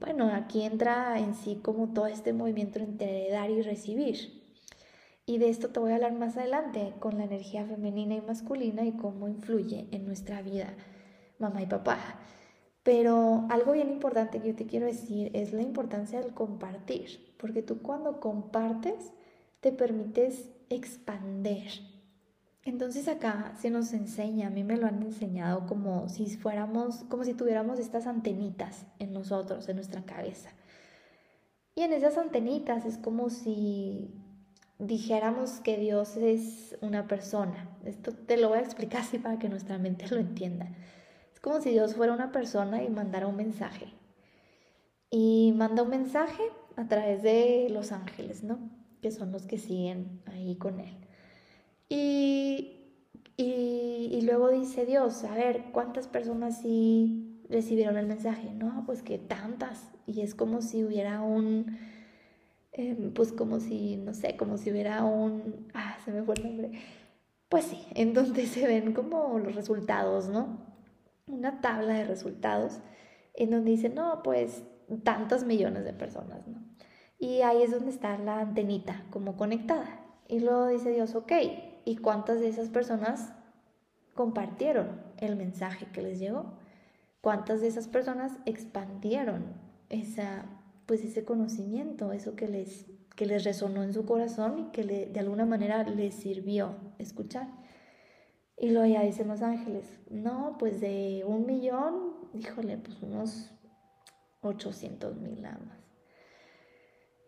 Bueno, 0.00 0.32
aquí 0.34 0.62
entra 0.62 1.18
en 1.18 1.34
sí 1.34 1.60
como 1.62 1.92
todo 1.92 2.06
este 2.06 2.32
movimiento 2.32 2.80
entre 2.80 3.30
dar 3.30 3.50
y 3.50 3.62
recibir. 3.62 4.42
Y 5.26 5.38
de 5.38 5.48
esto 5.48 5.68
te 5.68 5.78
voy 5.78 5.92
a 5.92 5.96
hablar 5.96 6.14
más 6.14 6.36
adelante 6.36 6.94
con 6.98 7.18
la 7.18 7.24
energía 7.24 7.64
femenina 7.66 8.14
y 8.16 8.20
masculina 8.20 8.84
y 8.84 8.92
cómo 8.92 9.28
influye 9.28 9.86
en 9.92 10.06
nuestra 10.06 10.42
vida, 10.42 10.74
mamá 11.38 11.62
y 11.62 11.66
papá. 11.66 11.98
Pero 12.82 13.46
algo 13.50 13.72
bien 13.72 13.90
importante 13.90 14.40
que 14.40 14.48
yo 14.48 14.54
te 14.54 14.66
quiero 14.66 14.86
decir 14.86 15.30
es 15.34 15.52
la 15.52 15.62
importancia 15.62 16.20
del 16.20 16.32
compartir, 16.32 17.34
porque 17.38 17.62
tú 17.62 17.82
cuando 17.82 18.20
compartes 18.20 19.12
te 19.60 19.72
permites 19.72 20.50
expander. 20.70 21.68
Entonces 22.64 23.08
acá 23.08 23.54
se 23.58 23.70
nos 23.70 23.92
enseña, 23.92 24.48
a 24.48 24.50
mí 24.50 24.62
me 24.62 24.76
lo 24.76 24.86
han 24.86 25.02
enseñado 25.02 25.66
como 25.66 26.08
si 26.08 26.26
fuéramos, 26.36 27.04
como 27.08 27.24
si 27.24 27.34
tuviéramos 27.34 27.78
estas 27.78 28.06
antenitas 28.06 28.84
en 28.98 29.12
nosotros, 29.12 29.68
en 29.68 29.76
nuestra 29.76 30.02
cabeza. 30.02 30.50
Y 31.74 31.82
en 31.82 31.92
esas 31.92 32.18
antenitas 32.18 32.84
es 32.84 32.98
como 32.98 33.30
si 33.30 34.10
dijéramos 34.78 35.60
que 35.60 35.76
Dios 35.76 36.16
es 36.16 36.76
una 36.80 37.06
persona. 37.06 37.68
Esto 37.84 38.12
te 38.12 38.36
lo 38.36 38.48
voy 38.48 38.58
a 38.58 38.62
explicar 38.62 39.00
así 39.00 39.18
para 39.18 39.38
que 39.38 39.48
nuestra 39.48 39.78
mente 39.78 40.06
lo 40.08 40.18
entienda. 40.18 40.68
Es 41.38 41.42
como 41.42 41.60
si 41.60 41.70
Dios 41.70 41.94
fuera 41.94 42.12
una 42.12 42.32
persona 42.32 42.82
y 42.82 42.90
mandara 42.90 43.28
un 43.28 43.36
mensaje. 43.36 43.86
Y 45.08 45.54
manda 45.54 45.84
un 45.84 45.90
mensaje 45.90 46.42
a 46.74 46.88
través 46.88 47.22
de 47.22 47.68
los 47.70 47.92
ángeles, 47.92 48.42
¿no? 48.42 48.58
que 49.00 49.12
son 49.12 49.30
los 49.30 49.46
que 49.46 49.56
siguen 49.56 50.20
ahí 50.26 50.56
con 50.56 50.80
él. 50.80 50.96
Y, 51.88 52.72
y, 53.36 54.20
luego 54.22 54.50
dice 54.50 54.84
Dios, 54.84 55.22
a 55.22 55.32
ver, 55.32 55.66
¿cuántas 55.70 56.08
personas 56.08 56.60
sí 56.60 57.40
recibieron 57.48 57.96
el 57.98 58.08
mensaje? 58.08 58.50
No, 58.52 58.82
pues 58.84 59.04
que 59.04 59.18
tantas. 59.18 59.92
Y 60.08 60.22
es 60.22 60.34
como 60.34 60.60
si 60.60 60.82
hubiera 60.82 61.20
un, 61.20 61.78
em, 62.72 63.12
pues 63.14 63.30
como 63.30 63.60
si, 63.60 63.96
no 63.96 64.12
sé, 64.12 64.36
como 64.36 64.56
si 64.58 64.72
hubiera 64.72 65.04
un, 65.04 65.68
ah, 65.72 65.98
se 66.04 66.10
me 66.10 66.24
fue 66.24 66.34
el 66.34 66.42
nombre. 66.42 66.72
Pues 67.48 67.66
sí, 67.66 67.86
en 67.94 68.12
donde 68.12 68.44
se 68.46 68.66
ven 68.66 68.92
como 68.92 69.38
los 69.38 69.54
resultados, 69.54 70.28
¿no? 70.28 70.67
Una 71.28 71.60
tabla 71.60 71.94
de 71.94 72.04
resultados 72.04 72.80
en 73.34 73.50
donde 73.50 73.70
dice, 73.70 73.88
no, 73.88 74.22
pues 74.22 74.64
tantos 75.04 75.44
millones 75.44 75.84
de 75.84 75.92
personas, 75.92 76.46
¿no? 76.46 76.62
Y 77.18 77.42
ahí 77.42 77.62
es 77.62 77.72
donde 77.72 77.90
está 77.90 78.16
la 78.18 78.40
antenita 78.40 79.04
como 79.10 79.36
conectada. 79.36 80.00
Y 80.28 80.40
luego 80.40 80.68
dice 80.68 80.92
Dios, 80.92 81.14
ok, 81.14 81.32
¿y 81.84 81.96
cuántas 81.96 82.40
de 82.40 82.48
esas 82.48 82.68
personas 82.68 83.32
compartieron 84.14 85.02
el 85.16 85.36
mensaje 85.36 85.86
que 85.92 86.02
les 86.02 86.18
llegó? 86.18 86.54
¿Cuántas 87.20 87.60
de 87.60 87.68
esas 87.68 87.88
personas 87.88 88.32
expandieron 88.44 89.44
esa, 89.88 90.46
pues 90.86 91.04
ese 91.04 91.24
conocimiento, 91.24 92.12
eso 92.12 92.36
que 92.36 92.46
les, 92.46 92.86
que 93.16 93.26
les 93.26 93.42
resonó 93.44 93.82
en 93.82 93.92
su 93.92 94.04
corazón 94.06 94.58
y 94.58 94.64
que 94.70 94.84
de 94.84 95.20
alguna 95.20 95.44
manera 95.44 95.82
les 95.82 96.14
sirvió 96.14 96.76
escuchar? 96.98 97.48
Y 98.60 98.70
luego 98.70 98.92
ya 98.92 99.02
dicen 99.02 99.28
los 99.28 99.42
ángeles, 99.42 99.84
no, 100.10 100.56
pues 100.58 100.80
de 100.80 101.24
un 101.26 101.46
millón, 101.46 102.14
híjole, 102.34 102.76
pues 102.78 103.00
unos 103.02 103.50
800 104.40 105.16
mil 105.16 105.42
nada 105.42 105.58
más. 105.66 105.78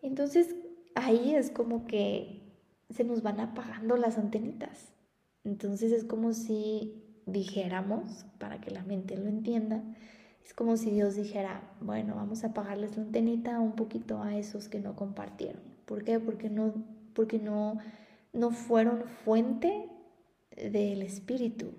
Entonces 0.03 0.57
ahí 0.95 1.35
es 1.35 1.51
como 1.51 1.87
que 1.87 2.43
se 2.91 3.05
nos 3.05 3.23
van 3.23 3.41
apagando 3.41 3.97
las 3.97 4.19
antenitas. 4.19 4.93
Entonces 5.45 5.93
es 5.93 6.05
como 6.05 6.33
si 6.33 7.05
dijéramos, 7.27 8.27
para 8.39 8.61
que 8.61 8.71
la 8.71 8.83
mente 8.83 9.17
lo 9.17 9.29
entienda, 9.29 9.83
es 10.45 10.53
como 10.55 10.77
si 10.77 10.91
Dios 10.91 11.15
dijera, 11.15 11.63
bueno, 11.81 12.17
vamos 12.17 12.43
a 12.43 12.49
apagarles 12.49 12.97
la 12.97 13.05
antenita 13.05 13.61
un 13.61 13.77
poquito 13.77 14.23
a 14.23 14.37
esos 14.37 14.69
que 14.69 14.81
no 14.81 14.97
compartieron. 14.97 15.63
¿Por 15.87 16.03
qué? 16.03 16.19
Porque 16.19 16.51
no, 16.51 16.75
porque 17.15 17.39
no, 17.39 17.79
no 18.33 18.51
fueron 18.51 19.05
fuente 19.25 19.89
del 20.71 21.03
espíritu. 21.03 21.73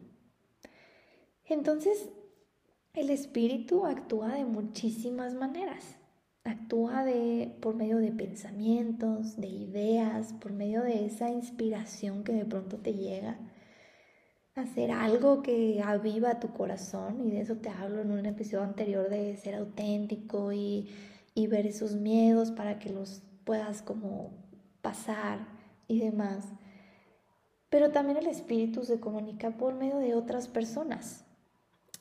Entonces, 1.45 2.09
el 2.93 3.09
espíritu 3.09 3.85
actúa 3.85 4.35
de 4.35 4.45
muchísimas 4.45 5.33
maneras 5.33 5.97
actúa 6.43 7.03
de, 7.03 7.55
por 7.61 7.75
medio 7.75 7.97
de 7.97 8.11
pensamientos, 8.11 9.37
de 9.37 9.47
ideas, 9.47 10.33
por 10.33 10.51
medio 10.53 10.81
de 10.81 11.05
esa 11.05 11.29
inspiración 11.29 12.23
que 12.23 12.33
de 12.33 12.45
pronto 12.45 12.77
te 12.77 12.93
llega. 12.93 13.37
Hacer 14.55 14.91
algo 14.91 15.41
que 15.43 15.81
aviva 15.83 16.39
tu 16.39 16.49
corazón, 16.53 17.25
y 17.25 17.31
de 17.31 17.41
eso 17.41 17.57
te 17.57 17.69
hablo 17.69 18.01
en 18.01 18.11
un 18.11 18.25
episodio 18.25 18.63
anterior 18.63 19.09
de 19.09 19.37
ser 19.37 19.55
auténtico 19.55 20.51
y, 20.51 20.89
y 21.35 21.47
ver 21.47 21.67
esos 21.67 21.95
miedos 21.95 22.51
para 22.51 22.79
que 22.79 22.89
los 22.89 23.21
puedas 23.45 23.81
como 23.81 24.31
pasar 24.81 25.47
y 25.87 25.99
demás. 25.99 26.49
Pero 27.71 27.89
también 27.91 28.17
el 28.17 28.27
espíritu 28.27 28.83
se 28.83 28.99
comunica 28.99 29.51
por 29.51 29.73
medio 29.73 29.97
de 29.97 30.13
otras 30.13 30.49
personas. 30.49 31.23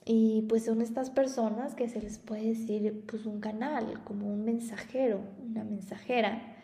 Y 0.04 0.42
pues 0.48 0.64
son 0.64 0.82
estas 0.82 1.10
personas 1.10 1.76
que 1.76 1.88
se 1.88 2.02
les 2.02 2.18
puede 2.18 2.48
decir 2.48 3.04
pues 3.06 3.24
un 3.24 3.38
canal, 3.40 4.02
como 4.02 4.26
un 4.26 4.44
mensajero, 4.44 5.20
una 5.48 5.62
mensajera, 5.62 6.56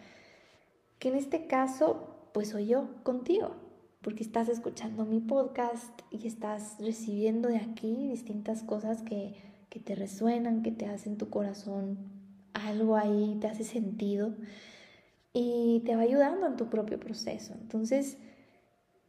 que 0.98 1.08
en 1.08 1.14
este 1.14 1.46
caso 1.46 2.30
pues 2.34 2.48
soy 2.48 2.66
yo 2.66 2.88
contigo, 3.04 3.54
porque 4.02 4.24
estás 4.24 4.48
escuchando 4.48 5.04
mi 5.04 5.20
podcast 5.20 6.02
y 6.10 6.26
estás 6.26 6.76
recibiendo 6.80 7.48
de 7.48 7.58
aquí 7.58 8.08
distintas 8.08 8.64
cosas 8.64 9.02
que, 9.02 9.36
que 9.68 9.78
te 9.78 9.94
resuenan, 9.94 10.64
que 10.64 10.72
te 10.72 10.86
hacen 10.86 11.16
tu 11.16 11.30
corazón 11.30 11.98
algo 12.54 12.96
ahí, 12.96 13.36
te 13.40 13.46
hace 13.46 13.62
sentido 13.62 14.34
y 15.32 15.82
te 15.86 15.94
va 15.94 16.02
ayudando 16.02 16.46
en 16.46 16.56
tu 16.56 16.68
propio 16.68 16.98
proceso. 16.98 17.54
Entonces, 17.54 18.18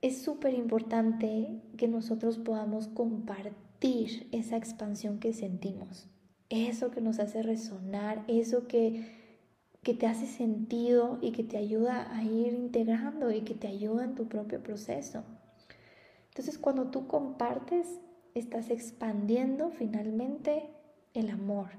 es 0.02 0.22
súper 0.22 0.54
importante 0.54 1.62
que 1.78 1.88
nosotros 1.88 2.38
podamos 2.38 2.88
compartir 2.88 4.28
esa 4.32 4.58
expansión 4.58 5.20
que 5.20 5.34
sentimos, 5.34 6.08
eso 6.50 6.92
que 6.92 7.02
nos 7.02 7.20
hace 7.20 7.42
resonar, 7.42 8.24
eso 8.28 8.68
que, 8.68 9.10
que 9.84 9.94
te 9.94 10.08
hace 10.08 10.28
sentido 10.28 11.18
y 11.22 11.32
que 11.32 11.44
te 11.44 11.58
ayuda 11.58 12.16
a 12.16 12.24
ir 12.24 12.54
integrando 12.54 13.32
y 13.32 13.42
que 13.42 13.56
te 13.56 13.68
ayuda 13.68 14.04
en 14.04 14.16
tu 14.16 14.28
propio 14.28 14.62
proceso. 14.62 15.24
Entonces 16.30 16.58
cuando 16.58 16.92
tú 16.92 17.08
compartes, 17.08 18.00
estás 18.36 18.70
expandiendo 18.70 19.72
finalmente 19.72 20.70
el 21.14 21.32
amor. 21.32 21.70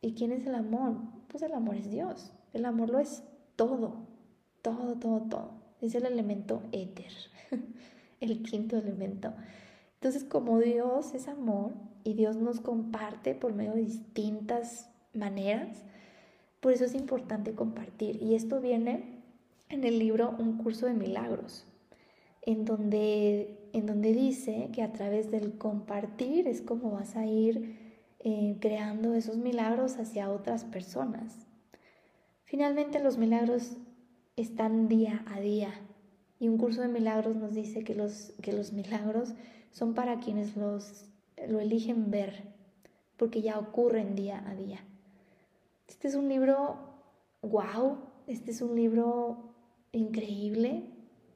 ¿Y 0.00 0.14
quién 0.14 0.32
es 0.32 0.46
el 0.46 0.54
amor? 0.54 0.96
Pues 1.28 1.42
el 1.42 1.52
amor 1.52 1.76
es 1.76 1.90
Dios. 1.90 2.32
El 2.54 2.64
amor 2.64 2.88
lo 2.88 2.98
es 2.98 3.22
todo, 3.56 4.06
todo, 4.62 4.94
todo, 4.94 5.20
todo. 5.28 5.57
Es 5.80 5.94
el 5.94 6.06
elemento 6.06 6.62
éter, 6.72 7.12
el 8.20 8.42
quinto 8.42 8.76
elemento. 8.76 9.32
Entonces, 9.94 10.24
como 10.24 10.58
Dios 10.58 11.14
es 11.14 11.28
amor 11.28 11.72
y 12.04 12.14
Dios 12.14 12.36
nos 12.36 12.60
comparte 12.60 13.34
por 13.34 13.52
medio 13.52 13.74
de 13.74 13.82
distintas 13.82 14.90
maneras, 15.12 15.84
por 16.60 16.72
eso 16.72 16.84
es 16.84 16.94
importante 16.94 17.52
compartir. 17.52 18.22
Y 18.22 18.34
esto 18.34 18.60
viene 18.60 19.22
en 19.68 19.84
el 19.84 19.98
libro 19.98 20.34
Un 20.38 20.58
curso 20.58 20.86
de 20.86 20.94
milagros, 20.94 21.66
en 22.42 22.64
donde, 22.64 23.58
en 23.72 23.86
donde 23.86 24.12
dice 24.12 24.70
que 24.72 24.82
a 24.82 24.92
través 24.92 25.30
del 25.30 25.58
compartir 25.58 26.48
es 26.48 26.62
como 26.62 26.90
vas 26.90 27.16
a 27.16 27.26
ir 27.26 27.76
eh, 28.20 28.56
creando 28.60 29.14
esos 29.14 29.36
milagros 29.36 29.98
hacia 29.98 30.30
otras 30.30 30.64
personas. 30.64 31.46
Finalmente 32.44 32.98
los 32.98 33.18
milagros 33.18 33.76
están 34.42 34.88
día 34.88 35.24
a 35.26 35.40
día. 35.40 35.70
Y 36.40 36.48
un 36.48 36.58
curso 36.58 36.82
de 36.82 36.88
milagros 36.88 37.36
nos 37.36 37.54
dice 37.54 37.82
que 37.84 37.94
los, 37.94 38.32
que 38.42 38.52
los 38.52 38.72
milagros 38.72 39.34
son 39.70 39.94
para 39.94 40.20
quienes 40.20 40.56
los, 40.56 41.06
lo 41.48 41.60
eligen 41.60 42.10
ver, 42.10 42.54
porque 43.16 43.42
ya 43.42 43.58
ocurren 43.58 44.14
día 44.14 44.42
a 44.48 44.54
día. 44.54 44.80
Este 45.88 46.08
es 46.08 46.14
un 46.14 46.28
libro, 46.28 46.76
wow, 47.42 47.98
este 48.26 48.50
es 48.50 48.60
un 48.60 48.76
libro 48.76 49.54
increíble. 49.92 50.84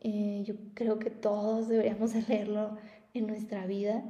Eh, 0.00 0.42
yo 0.44 0.54
creo 0.74 0.98
que 0.98 1.10
todos 1.10 1.68
deberíamos 1.68 2.14
leerlo 2.28 2.76
en 3.14 3.26
nuestra 3.26 3.66
vida, 3.66 4.04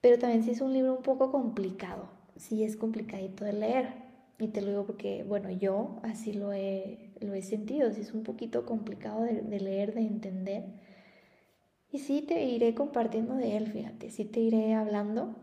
pero 0.00 0.18
también 0.18 0.42
sí 0.42 0.50
es 0.50 0.60
un 0.60 0.72
libro 0.72 0.94
un 0.94 1.02
poco 1.02 1.30
complicado, 1.30 2.08
sí 2.36 2.64
es 2.64 2.76
complicadito 2.76 3.44
de 3.44 3.52
leer. 3.52 4.06
Y 4.38 4.48
te 4.48 4.60
lo 4.60 4.68
digo 4.68 4.86
porque, 4.86 5.24
bueno, 5.24 5.50
yo 5.50 5.96
así 6.02 6.32
lo 6.32 6.52
he, 6.52 7.05
lo 7.20 7.34
he 7.34 7.42
sentido, 7.42 7.92
sí 7.92 8.00
es 8.02 8.12
un 8.12 8.22
poquito 8.22 8.66
complicado 8.66 9.22
de, 9.22 9.42
de 9.42 9.60
leer, 9.60 9.94
de 9.94 10.00
entender 10.00 10.64
y 11.96 11.98
sí 11.98 12.22
te 12.22 12.44
iré 12.44 12.74
compartiendo 12.74 13.34
de 13.34 13.56
él, 13.56 13.68
fíjate, 13.68 14.10
sí 14.10 14.24
te 14.24 14.40
iré 14.40 14.74
hablando 14.74 15.34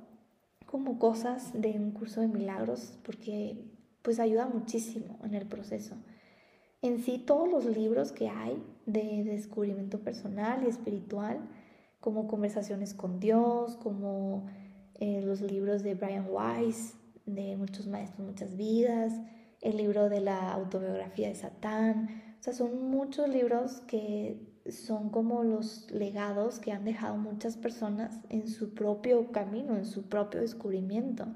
como 0.66 1.00
cosas 1.00 1.52
de 1.54 1.72
un 1.80 1.92
curso 1.92 2.22
de 2.22 2.28
milagros, 2.28 3.00
porque 3.04 3.58
pues 4.02 4.20
ayuda 4.20 4.48
muchísimo 4.48 5.20
en 5.24 5.34
el 5.34 5.48
proceso. 5.48 5.96
en 6.82 7.00
sí 7.00 7.18
todos 7.18 7.50
los 7.50 7.66
libros 7.66 8.12
que 8.12 8.28
hay 8.28 8.62
de 8.86 9.24
descubrimiento 9.24 10.00
personal 10.02 10.64
y 10.66 10.68
espiritual, 10.68 11.40
como 12.02 12.28
Conversaciones 12.28 12.94
con 12.94 13.20
Dios, 13.20 13.78
como 13.78 14.46
eh, 15.00 15.22
los 15.24 15.42
libros 15.42 15.82
de 15.82 15.96
Brian 15.96 16.28
Weiss, 16.30 16.96
de 17.26 17.56
Muchos 17.56 17.88
Maestros, 17.88 18.28
Muchas 18.28 18.58
Vidas, 18.58 19.14
el 19.64 19.78
libro 19.78 20.10
de 20.10 20.20
la 20.20 20.52
autobiografía 20.52 21.30
de 21.30 21.36
Satán. 21.36 22.36
O 22.40 22.44
sea, 22.44 22.54
son 22.54 22.90
muchos 22.92 23.30
libros 23.30 23.82
que 23.88 24.54
son 24.70 25.10
como 25.10 25.44
los 25.44 25.90
legados 25.90 26.60
que 26.60 26.72
han 26.72 26.86
dejado 26.86 27.16
muchas 27.16 27.58
personas 27.58 28.20
en 28.30 28.48
su 28.48 28.74
propio 28.74 29.32
camino, 29.32 29.76
en 29.76 29.86
su 29.86 30.04
propio 30.04 30.42
descubrimiento. 30.42 31.28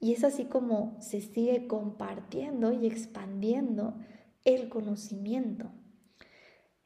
Y 0.00 0.12
es 0.12 0.24
así 0.24 0.44
como 0.44 0.96
se 1.00 1.20
sigue 1.20 1.68
compartiendo 1.68 2.72
y 2.72 2.86
expandiendo 2.86 3.94
el 4.44 4.68
conocimiento. 4.68 5.70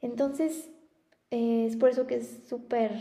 Entonces, 0.00 0.70
es 1.30 1.76
por 1.76 1.88
eso 1.88 2.06
que 2.06 2.16
es 2.16 2.46
súper 2.46 2.92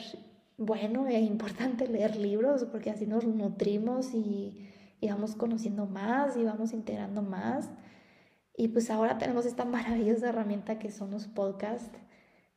bueno 0.58 1.08
e 1.08 1.20
importante 1.20 1.88
leer 1.88 2.16
libros, 2.16 2.64
porque 2.66 2.92
así 2.92 3.06
nos 3.06 3.26
nutrimos 3.26 4.14
y, 4.14 4.70
y 5.04 5.10
vamos 5.10 5.36
conociendo 5.36 5.86
más 5.86 6.38
y 6.38 6.46
vamos 6.46 6.72
integrando 6.72 7.22
más. 7.22 7.70
Y 8.56 8.70
pues 8.70 8.90
ahora 8.90 9.18
tenemos 9.18 9.46
esta 9.46 9.66
maravillosa 9.78 10.30
herramienta 10.30 10.80
que 10.80 10.92
son 10.92 11.12
los 11.12 11.28
podcasts 11.28 12.00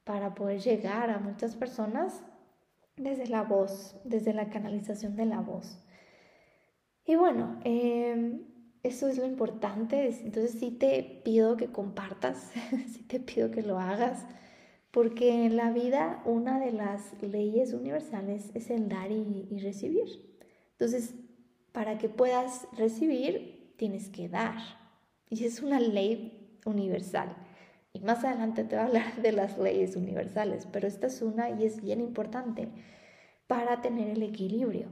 para 0.04 0.36
poder 0.36 0.60
llegar 0.60 1.10
a 1.10 1.18
muchas 1.18 1.56
personas 1.56 2.22
desde 2.96 3.26
la 3.26 3.42
voz, 3.42 3.96
desde 4.04 4.32
la 4.32 4.48
canalización 4.48 5.16
de 5.16 5.26
la 5.26 5.40
voz. 5.40 5.76
Y 7.04 7.16
bueno, 7.16 7.58
em, 7.64 8.44
eso 8.84 9.08
es 9.08 9.18
lo 9.18 9.26
importante. 9.26 10.08
Entonces 10.22 10.52
sí 10.52 10.70
te 10.70 11.20
pido 11.24 11.56
que 11.56 11.66
compartas, 11.66 12.52
sí 12.92 13.02
te 13.02 13.18
pido 13.18 13.50
que 13.50 13.62
lo 13.62 13.80
hagas, 13.80 14.24
porque 14.92 15.46
en 15.46 15.56
la 15.56 15.72
vida 15.72 16.22
una 16.24 16.60
de 16.60 16.70
las 16.70 17.20
leyes 17.20 17.72
universales 17.72 18.52
es 18.54 18.70
el 18.70 18.88
dar 18.88 19.10
y, 19.10 19.48
y 19.50 19.58
recibir. 19.58 20.06
Entonces, 20.70 21.16
para 21.76 21.98
que 21.98 22.08
puedas 22.08 22.66
recibir, 22.72 23.74
tienes 23.76 24.08
que 24.08 24.30
dar. 24.30 24.56
Y 25.28 25.44
es 25.44 25.60
una 25.60 25.78
ley 25.78 26.58
universal. 26.64 27.36
Y 27.92 28.00
más 28.00 28.24
adelante 28.24 28.64
te 28.64 28.76
voy 28.76 28.82
a 28.82 28.86
hablar 28.86 29.16
de 29.20 29.32
las 29.32 29.58
leyes 29.58 29.94
universales, 29.94 30.66
pero 30.72 30.88
esta 30.88 31.08
es 31.08 31.20
una 31.20 31.50
y 31.50 31.66
es 31.66 31.82
bien 31.82 32.00
importante 32.00 32.70
para 33.46 33.82
tener 33.82 34.08
el 34.08 34.22
equilibrio. 34.22 34.88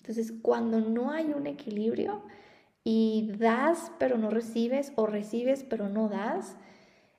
Entonces, 0.00 0.32
cuando 0.40 0.80
no 0.80 1.10
hay 1.10 1.26
un 1.26 1.46
equilibrio 1.46 2.22
y 2.84 3.32
das 3.38 3.92
pero 3.98 4.16
no 4.16 4.30
recibes 4.30 4.94
o 4.96 5.06
recibes 5.06 5.62
pero 5.62 5.90
no 5.90 6.08
das, 6.08 6.56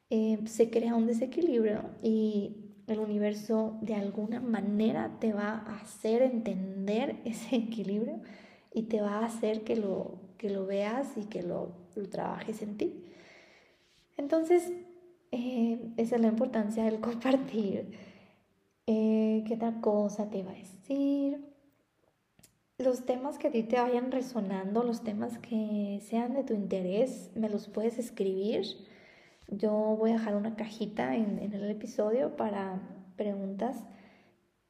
eh, 0.09 0.39
se 0.45 0.71
crea 0.71 0.95
un 0.95 1.05
desequilibrio 1.05 1.91
y 2.01 2.73
el 2.87 2.97
universo 2.97 3.77
de 3.83 3.93
alguna 3.93 4.41
manera 4.41 5.17
te 5.19 5.31
va 5.31 5.63
a 5.67 5.75
hacer 5.75 6.23
entender 6.23 7.17
ese 7.25 7.55
equilibrio 7.55 8.19
y 8.75 8.83
te 8.83 9.01
va 9.01 9.19
a 9.19 9.25
hacer 9.25 9.63
que 9.63 9.77
lo, 9.77 10.19
que 10.37 10.49
lo 10.49 10.65
veas 10.65 11.17
y 11.17 11.23
que 11.23 11.41
lo, 11.41 11.71
lo 11.95 12.09
trabajes 12.09 12.61
en 12.61 12.77
ti. 12.77 13.05
Entonces, 14.17 14.69
eh, 15.31 15.79
esa 15.95 16.15
es 16.15 16.21
la 16.21 16.27
importancia 16.27 16.83
del 16.83 16.99
compartir. 16.99 17.93
Eh, 18.85 19.43
¿Qué 19.47 19.55
otra 19.55 19.79
cosa 19.79 20.29
te 20.29 20.39
iba 20.39 20.51
a 20.51 20.55
decir? 20.55 21.39
Los 22.77 23.05
temas 23.05 23.37
que 23.37 23.47
a 23.47 23.51
ti 23.51 23.63
te 23.63 23.77
vayan 23.77 24.11
resonando, 24.11 24.83
los 24.83 25.03
temas 25.03 25.37
que 25.39 26.01
sean 26.03 26.33
de 26.33 26.43
tu 26.43 26.53
interés, 26.53 27.31
me 27.33 27.49
los 27.49 27.69
puedes 27.69 27.97
escribir. 27.97 28.65
Yo 29.47 29.71
voy 29.71 30.11
a 30.11 30.13
dejar 30.15 30.35
una 30.35 30.57
cajita 30.57 31.15
en, 31.15 31.39
el 31.39 31.69
episodio 31.69 32.35
para 32.35 32.81
preguntas, 33.15 33.85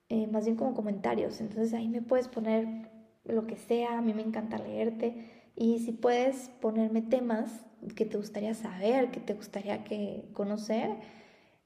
eh, 0.09 0.27
más 0.27 0.45
bien 0.45 0.57
como 0.57 0.75
comentarios. 0.75 1.41
Entonces 1.41 1.73
ahí 1.73 1.87
me 1.87 2.03
puedes 2.03 2.27
poner 2.27 2.93
lo 3.25 3.47
que 3.47 3.57
sea, 3.57 3.97
a 3.97 4.01
mí 4.01 4.13
me 4.13 4.21
encanta 4.21 4.57
leerte. 4.57 5.31
Y 5.55 5.79
si 5.79 5.91
puedes 5.91 6.49
ponerme 6.61 7.01
temas 7.01 7.65
que 7.95 8.05
te 8.05 8.17
gustaría 8.17 8.53
saber, 8.53 9.11
que 9.11 9.19
te 9.19 9.33
gustaría 9.33 9.83
que 9.83 10.25
conocer, 10.33 10.91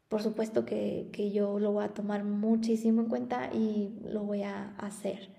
por 0.09 0.21
supuesto 0.21 0.65
que, 0.65 1.09
que, 1.13 1.31
yo 1.31 1.59
lo 1.59 1.71
voy 1.71 1.85
a 1.85 1.89
tomar 1.89 2.23
muchísimo 2.23 3.01
en 3.01 3.09
cuenta 3.09 3.51
y 3.53 3.99
lo 4.03 4.23
voy 4.23 4.41
a 4.43 4.75
hacer. 4.77 5.29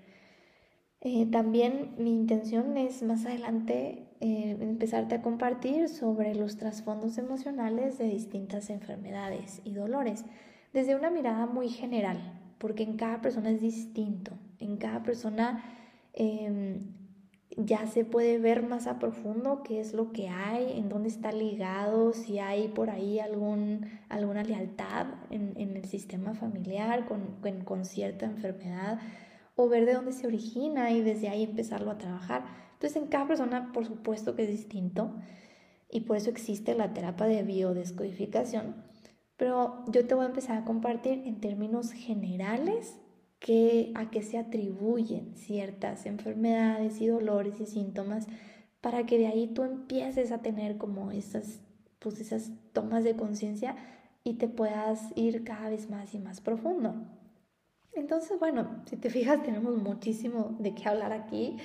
Eh, 1.02 1.26
también 1.26 1.94
mi 1.96 2.12
intención 2.12 2.76
es 2.76 3.02
más 3.02 3.24
adelante 3.24 4.06
eh, 4.20 4.56
empezarte 4.60 5.14
a 5.14 5.22
compartir 5.22 5.88
sobre 5.88 6.34
los 6.34 6.58
trasfondos 6.58 7.16
emocionales 7.16 7.96
de 7.96 8.04
distintas 8.04 8.68
enfermedades 8.68 9.62
y 9.64 9.72
dolores, 9.72 10.26
desde 10.74 10.94
una 10.94 11.10
mirada 11.10 11.46
muy 11.46 11.70
general, 11.70 12.18
porque 12.58 12.82
en 12.82 12.98
cada 12.98 13.22
persona 13.22 13.48
es 13.48 13.62
distinto, 13.62 14.32
en 14.58 14.76
cada 14.76 15.02
persona 15.02 15.64
eh, 16.12 16.80
ya 17.56 17.86
se 17.86 18.04
puede 18.04 18.38
ver 18.38 18.62
más 18.62 18.86
a 18.86 18.98
profundo 18.98 19.62
qué 19.62 19.80
es 19.80 19.92
lo 19.92 20.12
que 20.12 20.28
hay, 20.28 20.78
en 20.78 20.88
dónde 20.88 21.08
está 21.08 21.32
ligado, 21.32 22.12
si 22.12 22.38
hay 22.38 22.68
por 22.68 22.90
ahí 22.90 23.18
algún, 23.18 23.86
alguna 24.08 24.44
lealtad 24.44 25.06
en, 25.30 25.56
el 25.56 25.84
sistema 25.84 26.34
familiar 26.34 27.06
con, 27.06 27.40
con, 27.64 27.84
cierta 27.84 28.26
enfermedad, 28.26 29.00
o 29.56 29.68
ver 29.68 29.84
de 29.84 29.94
dónde 29.94 30.12
se 30.12 30.26
origina 30.26 30.90
y 30.92 31.02
desde 31.02 31.28
ahí 31.28 31.42
empezarlo 31.42 31.90
a 31.90 31.98
trabajar. 31.98 32.44
Entonces 32.74 33.02
en 33.02 33.08
cada 33.08 33.26
persona 33.26 33.72
por 33.72 33.84
supuesto 33.84 34.36
que 34.36 34.44
es 34.44 34.48
distinto 34.48 35.16
y 35.90 36.00
por 36.02 36.16
eso 36.16 36.30
existe 36.30 36.74
la 36.74 36.94
terapia 36.94 37.26
de 37.26 37.42
biodescodificación, 37.42 38.76
pero 39.36 39.84
yo 39.88 40.06
te 40.06 40.14
voy 40.14 40.24
a 40.24 40.28
empezar 40.28 40.56
a 40.56 40.64
compartir 40.64 41.26
en 41.26 41.40
términos 41.40 41.92
generales 41.92 42.96
a 43.94 44.10
qué 44.10 44.22
se 44.22 44.38
atribuyen 44.38 45.34
ciertas 45.34 46.06
enfermedades 46.06 47.00
y 47.00 47.06
dolores 47.06 47.58
y 47.60 47.66
síntomas 47.66 48.26
para 48.80 49.06
que 49.06 49.18
de 49.18 49.26
ahí 49.26 49.48
tú 49.48 49.62
empieces 49.64 50.30
a 50.30 50.42
tener 50.42 50.76
como 50.76 51.10
esas, 51.10 51.60
pues 51.98 52.20
esas 52.20 52.52
tomas 52.72 53.02
de 53.02 53.16
conciencia 53.16 53.76
y 54.24 54.34
te 54.34 54.48
puedas 54.48 55.10
ir 55.16 55.42
cada 55.44 55.70
vez 55.70 55.90
más 55.90 56.14
y 56.14 56.18
más 56.18 56.40
profundo. 56.40 56.94
Entonces, 57.94 58.38
bueno, 58.38 58.82
si 58.86 58.96
te 58.96 59.10
fijas, 59.10 59.42
tenemos 59.42 59.76
muchísimo 59.76 60.56
de 60.60 60.74
qué 60.74 60.88
hablar 60.88 61.12
aquí. 61.12 61.56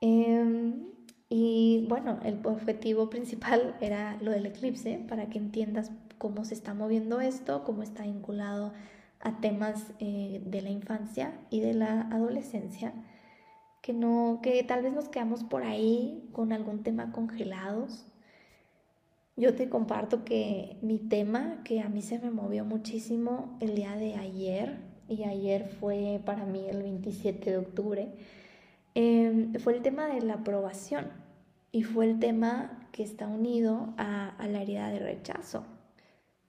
Em, 0.00 0.86
y 1.28 1.86
bueno, 1.88 2.18
el 2.24 2.40
objetivo 2.44 3.10
principal 3.10 3.76
era 3.80 4.16
lo 4.22 4.30
del 4.30 4.46
eclipse, 4.46 5.04
para 5.08 5.28
que 5.28 5.38
entiendas 5.38 5.92
cómo 6.18 6.44
se 6.44 6.54
está 6.54 6.74
moviendo 6.74 7.20
esto, 7.20 7.64
cómo 7.64 7.82
está 7.82 8.04
vinculado 8.04 8.72
a 9.20 9.40
temas 9.40 9.92
eh, 9.98 10.42
de 10.44 10.62
la 10.62 10.70
infancia 10.70 11.38
y 11.50 11.60
de 11.60 11.74
la 11.74 12.02
adolescencia, 12.02 12.92
que, 13.82 13.92
no, 13.92 14.40
que 14.42 14.62
tal 14.64 14.82
vez 14.82 14.92
nos 14.92 15.08
quedamos 15.08 15.44
por 15.44 15.62
ahí 15.62 16.28
con 16.32 16.52
algún 16.52 16.82
tema 16.82 17.12
congelados. 17.12 18.06
Yo 19.36 19.54
te 19.54 19.68
comparto 19.68 20.24
que 20.24 20.76
mi 20.82 20.98
tema, 20.98 21.62
que 21.64 21.80
a 21.80 21.88
mí 21.88 22.02
se 22.02 22.18
me 22.18 22.30
movió 22.30 22.64
muchísimo 22.64 23.56
el 23.60 23.74
día 23.74 23.96
de 23.96 24.14
ayer, 24.14 24.80
y 25.08 25.24
ayer 25.24 25.68
fue 25.68 26.20
para 26.24 26.44
mí 26.44 26.66
el 26.68 26.82
27 26.82 27.50
de 27.50 27.56
octubre, 27.58 28.08
em, 28.94 29.54
fue 29.54 29.74
el 29.74 29.82
tema 29.82 30.06
de 30.08 30.22
la 30.22 30.34
aprobación 30.34 31.08
y 31.72 31.82
fue 31.82 32.06
el 32.06 32.18
tema 32.18 32.88
que 32.92 33.02
está 33.02 33.26
unido 33.28 33.94
a, 33.98 34.30
a 34.30 34.48
la 34.48 34.62
herida 34.62 34.90
de 34.90 34.98
rechazo. 34.98 35.64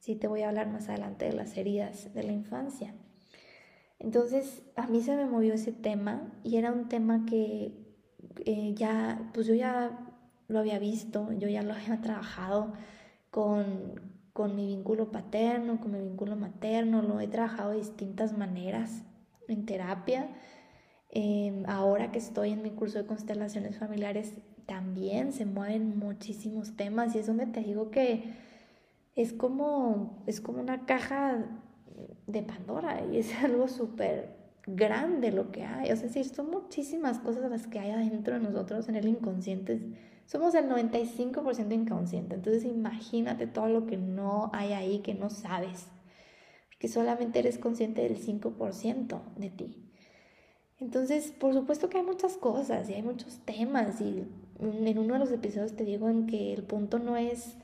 Sí, 0.08 0.16
te 0.16 0.30
voy 0.30 0.44
a 0.44 0.48
hablar 0.48 0.70
más 0.70 0.88
adelante 0.88 1.26
de 1.26 1.34
las 1.34 1.58
heridas 1.58 2.14
de 2.14 2.24
la 2.24 2.32
infancia. 2.32 2.96
Entonces, 4.00 4.64
a 4.78 4.88
mí 4.88 5.02
se 5.02 5.14
me 5.18 5.26
movió 5.26 5.54
ese 5.54 5.74
tema 5.74 6.32
y 6.46 6.56
era 6.56 6.72
un 6.72 6.88
tema 6.88 7.26
que 7.26 7.74
eh, 8.46 8.74
ya, 8.74 9.30
pues 9.34 9.48
yo 9.48 9.54
ya 9.54 10.00
lo 10.48 10.60
había 10.60 10.80
visto, 10.80 11.34
yo 11.34 11.50
ya 11.50 11.62
lo 11.62 11.74
había 11.74 12.00
trabajado 12.02 12.72
con, 13.32 14.16
con 14.32 14.56
mi 14.56 14.68
vínculo 14.68 15.12
paterno, 15.12 15.82
con 15.82 15.92
mi 15.92 16.00
vínculo 16.00 16.38
materno, 16.38 17.02
lo 17.02 17.20
he 17.20 17.28
trabajado 17.28 17.72
de 17.72 17.80
distintas 17.80 18.32
maneras 18.32 19.04
en 19.50 19.66
terapia. 19.66 20.30
Em, 21.10 21.66
ahora 21.68 22.14
que 22.14 22.20
estoy 22.20 22.52
en 22.54 22.64
mi 22.64 22.70
curso 22.70 22.98
de 22.98 23.08
constelaciones 23.08 23.78
familiares, 23.78 24.36
también 24.68 25.34
se 25.34 25.46
mueven 25.46 26.00
muchísimos 26.00 26.78
temas 26.78 27.14
y 27.14 27.20
es 27.20 27.28
donde 27.28 27.48
te 27.48 27.60
digo 27.60 27.92
que 27.92 28.47
es 29.18 29.34
como, 29.34 30.24
es 30.28 30.40
como 30.40 30.62
una 30.62 30.86
caja 30.86 31.44
de 32.28 32.44
Pandora 32.44 33.04
y 33.12 33.18
es 33.18 33.34
algo 33.44 33.68
súper 33.68 34.38
grande 34.68 35.32
lo 35.32 35.52
que 35.52 35.64
hay. 35.64 35.92
O 35.92 35.96
sea, 35.96 36.08
sí, 36.08 36.24
son 36.24 36.52
muchísimas 36.52 37.20
cosas 37.20 37.50
las 37.50 37.68
que 37.68 37.80
hay 37.80 37.92
adentro 37.92 38.36
de 38.36 38.42
nosotros 38.42 38.88
en 38.88 38.96
el 38.96 39.08
inconsciente. 39.08 39.82
Somos 40.28 40.54
el 40.54 40.70
95% 40.70 41.74
inconsciente. 41.74 42.36
Entonces 42.36 42.64
imagínate 42.66 43.48
todo 43.48 43.68
lo 43.70 43.88
que 43.88 43.98
no 43.98 44.52
hay 44.54 44.74
ahí 44.74 45.00
que 45.00 45.16
no 45.16 45.32
sabes. 45.32 45.88
Porque 46.70 46.88
solamente 46.88 47.40
eres 47.40 47.58
consciente 47.58 48.04
del 48.04 48.20
5% 48.20 49.20
de 49.36 49.50
ti. 49.50 49.84
Entonces, 50.80 51.32
por 51.32 51.56
supuesto 51.56 51.90
que 51.90 51.98
hay 51.98 52.04
muchas 52.04 52.38
cosas 52.38 52.88
y 52.88 52.94
hay 52.94 53.02
muchos 53.02 53.40
temas. 53.46 54.00
Y 54.00 54.28
en 54.60 55.00
uno 55.00 55.14
de 55.16 55.20
los 55.20 55.32
episodios 55.32 55.76
te 55.76 55.86
digo 55.86 56.08
en 56.08 56.28
que 56.28 56.54
el 56.54 56.62
punto 56.62 57.00
no 57.00 57.18
es 57.18 57.58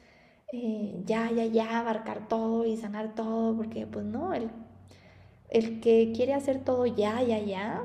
eh, 0.56 1.02
ya, 1.06 1.32
ya, 1.32 1.46
ya, 1.46 1.80
abarcar 1.80 2.28
todo 2.28 2.64
y 2.66 2.78
sanar 2.78 3.16
todo, 3.16 3.58
porque 3.58 3.88
pues 3.88 4.06
no, 4.06 4.36
el, 4.36 4.52
el 5.50 5.80
que 5.80 6.14
quiere 6.16 6.36
hacer 6.36 6.64
todo 6.64 6.86
ya, 6.86 7.24
ya, 7.24 7.40
ya, 7.40 7.82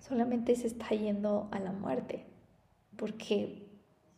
solamente 0.00 0.56
se 0.56 0.66
está 0.66 0.88
yendo 0.88 1.46
a 1.52 1.60
la 1.60 1.72
muerte, 1.72 2.24
porque 2.96 3.68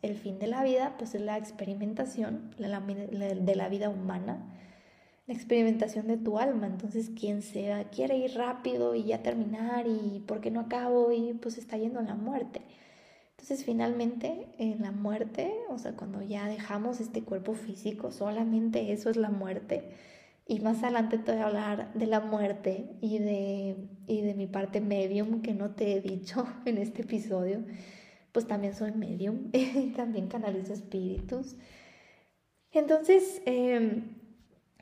el 0.01 0.15
fin 0.15 0.39
de 0.39 0.47
la 0.47 0.63
vida 0.63 0.95
pues 0.97 1.13
es 1.13 1.19
la 1.21 1.37
experimentación 1.37 2.55
de 2.57 3.55
la 3.55 3.69
vida 3.69 3.89
humana, 3.89 4.37
la 5.27 5.33
experimentación 5.33 6.07
de 6.07 6.15
tu 6.15 6.39
alma. 6.39 6.67
Entonces, 6.67 7.09
quien 7.19 7.41
se 7.41 7.85
quiere 7.91 8.17
ir 8.17 8.35
rápido 8.35 8.95
y 8.95 9.03
ya 9.03 9.21
terminar 9.23 9.87
y 9.87 10.23
por 10.25 10.39
qué 10.39 10.51
no 10.51 10.61
acabo 10.61 11.11
y 11.11 11.33
pues 11.33 11.57
está 11.57 11.75
yendo 11.77 11.99
a 11.99 12.03
la 12.03 12.15
muerte. 12.15 12.61
Entonces 13.37 13.65
finalmente 13.65 14.47
en 14.57 14.81
la 14.81 14.91
muerte, 14.91 15.53
o 15.69 15.77
sea, 15.77 15.93
cuando 15.93 16.23
ya 16.23 16.47
dejamos 16.47 16.99
este 16.99 17.23
cuerpo 17.23 17.53
físico, 17.53 18.11
solamente 18.11 18.91
eso 18.91 19.11
es 19.11 19.15
la 19.15 19.29
muerte. 19.29 19.91
Y 20.47 20.59
más 20.59 20.81
adelante 20.81 21.19
te 21.19 21.33
voy 21.33 21.41
a 21.41 21.45
hablar 21.45 21.93
de 21.93 22.07
la 22.07 22.19
muerte 22.19 22.89
y 22.99 23.19
de, 23.19 23.75
y 24.07 24.21
de 24.21 24.33
mi 24.33 24.47
parte 24.47 24.81
medium 24.81 25.41
que 25.41 25.53
no 25.53 25.71
te 25.71 25.93
he 25.93 26.01
dicho 26.01 26.47
en 26.65 26.79
este 26.79 27.03
episodio. 27.03 27.63
Pues 28.31 28.47
también 28.47 28.73
soy 28.73 28.91
medium 28.91 29.49
y 29.53 29.91
también 29.95 30.27
canalizo 30.27 30.73
espíritus. 30.73 31.55
Entonces, 32.71 33.41
em, 33.45 34.15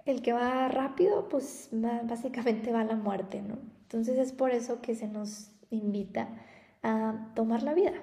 el 0.06 0.22
que 0.22 0.32
va 0.34 0.70
rápido, 0.70 1.28
pues 1.28 1.70
básicamente 1.72 2.72
va 2.72 2.82
a 2.82 2.86
la 2.86 2.96
muerte, 2.96 3.42
¿no? 3.42 3.58
Entonces 3.82 4.18
es 4.18 4.32
por 4.32 4.52
eso 4.52 4.82
que 4.82 4.96
se 4.96 5.08
nos 5.08 5.52
invita 5.70 6.30
a 6.84 7.32
tomar 7.36 7.64
la 7.64 7.74
vida, 7.74 7.94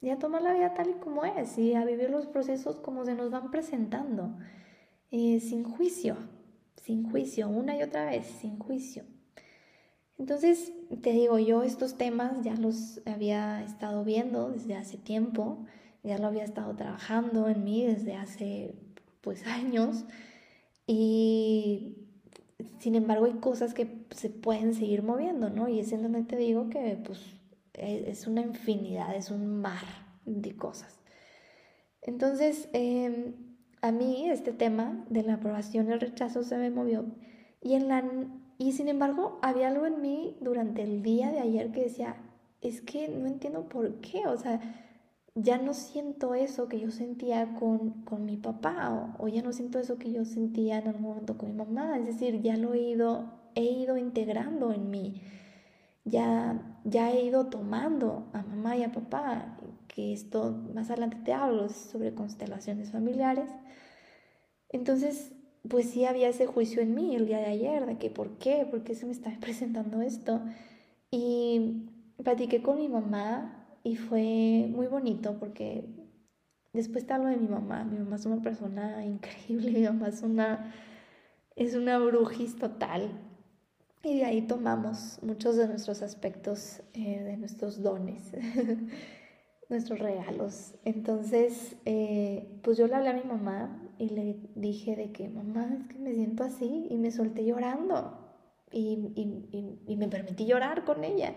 y 0.00 0.10
a 0.10 0.18
tomar 0.18 0.42
la 0.42 0.52
vida 0.52 0.74
tal 0.74 0.90
y 0.90 0.94
como 0.94 1.24
es 1.24 1.58
y 1.58 1.74
a 1.74 1.84
vivir 1.84 2.10
los 2.10 2.26
procesos 2.26 2.76
como 2.76 3.04
se 3.04 3.14
nos 3.14 3.30
van 3.30 3.50
presentando, 3.50 4.36
eh, 5.10 5.40
sin 5.40 5.64
juicio, 5.64 6.16
sin 6.76 7.08
juicio, 7.10 7.48
una 7.48 7.76
y 7.76 7.82
otra 7.82 8.06
vez, 8.06 8.26
sin 8.26 8.58
juicio. 8.58 9.04
Entonces, 10.18 10.72
te 11.02 11.12
digo, 11.12 11.38
yo 11.38 11.62
estos 11.62 11.96
temas 11.96 12.42
ya 12.42 12.54
los 12.54 13.00
había 13.06 13.62
estado 13.62 14.04
viendo 14.04 14.50
desde 14.50 14.74
hace 14.74 14.98
tiempo, 14.98 15.64
ya 16.02 16.18
lo 16.18 16.26
había 16.26 16.44
estado 16.44 16.74
trabajando 16.76 17.48
en 17.48 17.64
mí 17.64 17.84
desde 17.84 18.14
hace 18.14 18.74
pues 19.20 19.46
años 19.46 20.04
y 20.86 21.96
sin 22.78 22.94
embargo 22.94 23.26
hay 23.26 23.34
cosas 23.34 23.74
que 23.74 24.04
se 24.10 24.30
pueden 24.30 24.74
seguir 24.74 25.02
moviendo, 25.02 25.50
¿no? 25.50 25.68
Y 25.68 25.80
es 25.80 25.92
en 25.92 26.02
donde 26.02 26.22
te 26.22 26.36
digo 26.36 26.68
que 26.68 26.98
pues 27.04 27.20
es 27.80 28.26
una 28.26 28.42
infinidad, 28.42 29.14
es 29.14 29.30
un 29.30 29.60
mar 29.60 29.84
de 30.24 30.56
cosas. 30.56 31.00
Entonces, 32.02 32.68
em, 32.72 33.34
a 33.82 33.92
mí 33.92 34.28
este 34.28 34.52
tema 34.52 35.04
de 35.08 35.22
la 35.22 35.34
aprobación 35.34 35.88
y 35.88 35.92
el 35.92 36.00
rechazo 36.00 36.42
se 36.42 36.56
me 36.58 36.70
movió 36.70 37.04
y, 37.60 37.74
en 37.74 37.88
la, 37.88 38.04
y 38.58 38.72
sin 38.72 38.88
embargo 38.88 39.38
había 39.42 39.68
algo 39.68 39.86
en 39.86 40.00
mí 40.00 40.36
durante 40.40 40.82
el 40.82 41.02
día 41.02 41.30
de 41.30 41.40
ayer 41.40 41.72
que 41.72 41.82
decía, 41.84 42.16
es 42.60 42.80
que 42.80 43.08
no 43.08 43.26
entiendo 43.26 43.68
por 43.68 44.00
qué, 44.00 44.26
o 44.26 44.36
sea, 44.36 44.60
ya 45.34 45.58
no 45.58 45.74
siento 45.74 46.34
eso 46.34 46.68
que 46.68 46.80
yo 46.80 46.90
sentía 46.90 47.54
con, 47.54 48.04
con 48.04 48.26
mi 48.26 48.36
papá 48.36 49.14
o, 49.18 49.24
o, 49.24 49.28
ya 49.28 49.42
no 49.42 49.52
siento 49.52 49.78
eso 49.78 49.98
que 49.98 50.12
yo 50.12 50.24
sentía 50.24 50.78
en 50.78 50.88
algún 50.88 51.02
momento 51.02 51.38
con 51.38 51.50
mi 51.50 51.56
mamá, 51.56 51.98
es 51.98 52.06
decir, 52.06 52.42
ya 52.42 52.56
lo 52.56 52.74
he 52.74 52.80
ido, 52.80 53.32
he 53.54 53.64
ido 53.64 53.96
integrando 53.96 54.72
en 54.72 54.90
mí 54.90 55.22
ya, 56.04 56.69
ya 56.84 57.10
he 57.10 57.24
ido 57.24 57.46
tomando 57.46 58.28
a 58.32 58.42
mamá 58.42 58.76
y 58.76 58.84
a 58.84 58.92
papá, 58.92 59.56
que 59.88 60.12
esto 60.12 60.52
más 60.74 60.90
adelante 60.90 61.18
te 61.24 61.32
hablo 61.32 61.68
sobre 61.68 62.14
constelaciones 62.14 62.92
familiares. 62.92 63.50
Entonces, 64.68 65.32
pues 65.68 65.90
sí 65.90 66.04
había 66.04 66.28
ese 66.28 66.46
juicio 66.46 66.80
en 66.80 66.94
mí 66.94 67.14
el 67.14 67.26
día 67.26 67.38
de 67.38 67.46
ayer, 67.46 67.86
de 67.86 67.98
que 67.98 68.10
por 68.10 68.38
qué, 68.38 68.66
por 68.70 68.82
qué 68.82 68.94
se 68.94 69.06
me 69.06 69.12
está 69.12 69.30
presentando 69.40 70.00
esto. 70.02 70.40
Y 71.10 71.88
platiqué 72.22 72.62
con 72.62 72.78
mi 72.78 72.88
mamá 72.88 73.66
y 73.82 73.96
fue 73.96 74.68
muy 74.70 74.86
bonito 74.86 75.38
porque 75.38 75.84
después 76.72 77.06
te 77.06 77.12
hablo 77.12 77.28
de 77.28 77.36
mi 77.36 77.48
mamá. 77.48 77.84
Mi 77.84 77.98
mamá 77.98 78.16
es 78.16 78.26
una 78.26 78.42
persona 78.42 79.04
increíble, 79.04 79.70
mi 79.78 79.82
mamá 79.82 80.08
es 80.08 80.22
una, 80.22 80.72
es 81.56 81.74
una 81.74 81.98
brujis 81.98 82.56
total. 82.56 83.10
Y 84.02 84.16
de 84.16 84.24
ahí 84.24 84.42
tomamos 84.42 85.18
muchos 85.22 85.56
de 85.56 85.68
nuestros 85.68 86.02
aspectos, 86.02 86.80
eh, 86.94 87.22
de 87.22 87.36
nuestros 87.36 87.82
dones, 87.82 88.32
nuestros 89.68 89.98
regalos. 89.98 90.74
Entonces, 90.84 91.76
eh, 91.84 92.48
pues 92.62 92.78
yo 92.78 92.86
le 92.86 92.94
hablé 92.94 93.10
a 93.10 93.14
mi 93.14 93.24
mamá 93.24 93.92
y 93.98 94.08
le 94.08 94.36
dije 94.54 94.96
de 94.96 95.12
que, 95.12 95.28
mamá, 95.28 95.76
es 95.78 95.86
que 95.88 95.98
me 95.98 96.14
siento 96.14 96.44
así 96.44 96.86
y 96.88 96.96
me 96.96 97.10
solté 97.10 97.44
llorando 97.44 98.20
y, 98.72 99.12
y, 99.14 99.80
y, 99.86 99.96
me 99.96 100.08
permití 100.08 100.46
llorar 100.46 100.84
con 100.84 101.04
ella. 101.04 101.34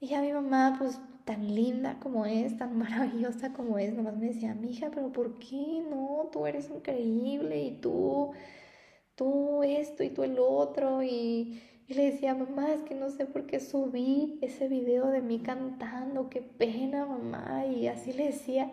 Y 0.00 0.08
ya 0.08 0.22
mi 0.22 0.32
mamá, 0.32 0.76
pues 0.78 0.98
tan 1.24 1.54
linda 1.54 1.98
como 2.00 2.24
es, 2.24 2.56
tan 2.56 2.76
maravillosa 2.78 3.52
como 3.52 3.78
es, 3.78 3.92
nomás 3.94 4.16
me 4.16 4.28
decía, 4.28 4.56
hija, 4.66 4.90
pero 4.94 5.12
¿por 5.12 5.38
qué 5.38 5.82
no? 5.88 6.30
Tú 6.32 6.46
eres 6.46 6.70
increíble 6.70 7.62
y 7.62 7.72
tú, 7.80 8.32
tú 9.14 9.62
esto 9.62 10.02
y 10.02 10.10
tú 10.10 10.22
el 10.22 10.38
otro 10.38 11.02
y 11.02 11.60
y 11.92 11.94
le 11.94 12.10
decía, 12.10 12.34
mamá, 12.34 12.72
es 12.72 12.80
que 12.82 12.94
no 12.94 13.10
sé 13.10 13.26
por 13.26 13.44
qué 13.44 13.60
subí 13.60 14.38
ese 14.40 14.66
video 14.66 15.08
de 15.08 15.20
mí 15.20 15.40
cantando, 15.40 16.30
qué 16.30 16.40
pena, 16.40 17.04
mamá. 17.04 17.66
Y 17.66 17.86
así 17.86 18.14
le 18.14 18.26
decía. 18.28 18.70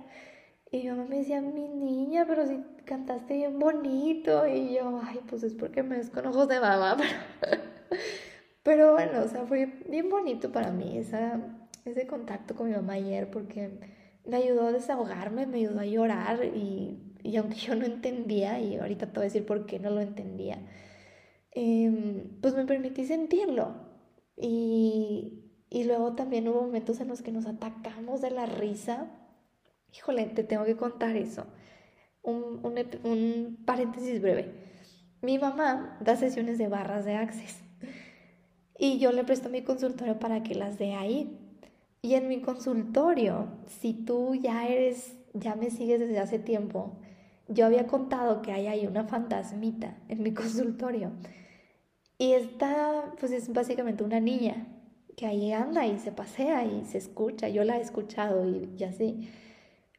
Y 0.72 0.84
mi 0.84 0.90
mamá 0.90 1.06
me 1.10 1.18
decía, 1.18 1.42
mi 1.42 1.68
niña, 1.68 2.26
pero 2.26 2.48
si 2.48 2.64
cantaste 2.86 3.34
bien 3.36 3.60
bonito. 3.60 4.48
Y 4.48 4.76
yo, 4.76 5.02
ay, 5.04 5.20
pues 5.28 5.44
es 5.44 5.54
porque 5.54 5.84
me 5.84 5.98
ves 5.98 6.10
con 6.10 6.26
ojos 6.28 6.48
de 6.48 6.62
mamá. 6.62 6.96
Pero, 8.64 8.94
bueno, 8.94 9.24
o 9.24 9.28
sea, 9.28 9.46
fue 9.46 9.66
bien 9.90 10.10
bonito 10.10 10.52
para 10.52 10.72
mí 10.72 10.98
esa, 10.98 11.42
ese 11.86 12.06
contacto 12.08 12.56
con 12.56 12.68
mi 12.68 12.76
mamá 12.76 12.94
ayer 12.94 13.32
porque 13.32 13.80
me 14.26 14.38
ayudó 14.38 14.68
a 14.68 14.72
desahogarme, 14.72 15.48
me 15.48 15.58
ayudó 15.58 15.80
a 15.80 15.86
llorar 15.86 16.46
y, 16.46 17.00
y 17.24 17.38
aunque 17.38 17.56
yo 17.56 17.76
no 17.76 17.86
entendía, 17.86 18.60
y 18.60 18.78
ahorita 18.78 19.08
te 19.08 19.14
voy 19.14 19.22
a 19.22 19.24
decir 19.24 19.46
por 19.46 19.66
qué 19.66 19.80
no 19.80 19.90
lo 19.90 20.02
entendía, 20.02 20.60
Em, 21.52 22.40
pues 22.42 22.56
me 22.56 22.66
permití 22.66 23.06
sentirlo. 23.06 23.76
Y, 24.38 25.52
y 25.70 25.84
luego 25.84 26.16
también 26.16 26.48
hubo 26.48 26.62
momentos 26.62 27.00
en 27.00 27.08
los 27.10 27.22
que 27.22 27.32
nos 27.32 27.46
atacamos 27.46 28.22
de 28.22 28.32
la 28.32 28.46
risa. 28.46 29.12
Híjole, 29.96 30.26
te 30.28 30.44
tengo 30.44 30.66
que 30.66 30.78
contar 30.78 31.16
eso. 31.16 31.46
Un, 32.22 32.60
un, 32.64 32.76
un 33.04 33.64
paréntesis 33.66 34.22
breve. 34.22 34.54
Mi 35.22 35.38
mamá 35.38 35.98
da 36.02 36.16
sesiones 36.16 36.58
de 36.58 36.68
barras 36.70 37.04
de 37.06 37.16
Access 37.16 37.62
y 38.78 39.00
yo 39.00 39.12
le 39.12 39.26
presto 39.26 39.50
mi 39.50 39.64
consultorio 39.64 40.20
para 40.20 40.44
que 40.44 40.56
las 40.56 40.78
dé 40.78 40.94
ahí. 40.94 41.38
Y 42.02 42.14
en 42.14 42.30
mi 42.30 42.42
consultorio, 42.42 43.48
si 43.68 43.94
tú 43.94 44.36
ya 44.36 44.68
eres, 44.68 45.18
ya 45.34 45.56
me 45.56 45.70
sigues 45.70 46.00
desde 46.00 46.20
hace 46.20 46.40
tiempo, 46.40 46.98
yo 47.50 47.66
había 47.66 47.88
contado 47.88 48.42
que 48.42 48.52
hay 48.52 48.68
ahí 48.68 48.88
una 48.88 49.04
fantasmita 49.04 49.98
en 50.08 50.24
mi 50.24 50.34
consultorio. 50.34 51.12
Y 52.18 52.34
esta, 52.34 53.14
pues 53.20 53.32
es 53.32 53.52
básicamente 53.52 54.04
una 54.04 54.20
niña 54.20 54.68
que 55.16 55.26
ahí 55.26 55.52
anda 55.52 55.86
y 55.88 55.98
se 56.00 56.12
pasea 56.12 56.66
y 56.66 56.86
se 56.86 56.98
escucha. 56.98 57.50
Yo 57.50 57.64
la 57.64 57.78
he 57.78 57.82
escuchado 57.82 58.48
y, 58.48 58.84
así. 58.84 59.30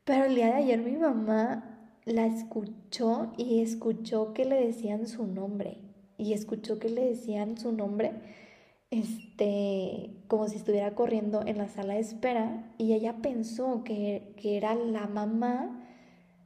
Pero 0.05 0.25
el 0.25 0.35
día 0.35 0.47
de 0.47 0.55
ayer 0.55 0.81
mi 0.81 0.97
mamá 0.97 1.95
la 2.05 2.27
escuchó 2.27 3.33
y 3.37 3.61
escuchó 3.61 4.33
que 4.33 4.45
le 4.45 4.67
decían 4.67 5.07
su 5.07 5.27
nombre. 5.27 5.79
Y 6.19 6.35
escuchó 6.35 6.79
que 6.79 6.91
le 6.91 7.07
decían 7.07 7.57
su 7.57 7.73
nombre, 7.73 8.13
este, 8.91 10.11
como 10.29 10.49
si 10.49 10.57
estuviera 10.57 10.95
corriendo 10.95 11.43
en 11.47 11.57
la 11.57 11.69
sala 11.69 11.95
de 11.95 12.01
espera. 12.01 12.75
Y 12.77 12.93
ella 12.93 13.17
pensó 13.23 13.83
que, 13.83 14.35
que 14.37 14.59
era 14.59 14.75
la 14.75 15.07
mamá 15.07 15.90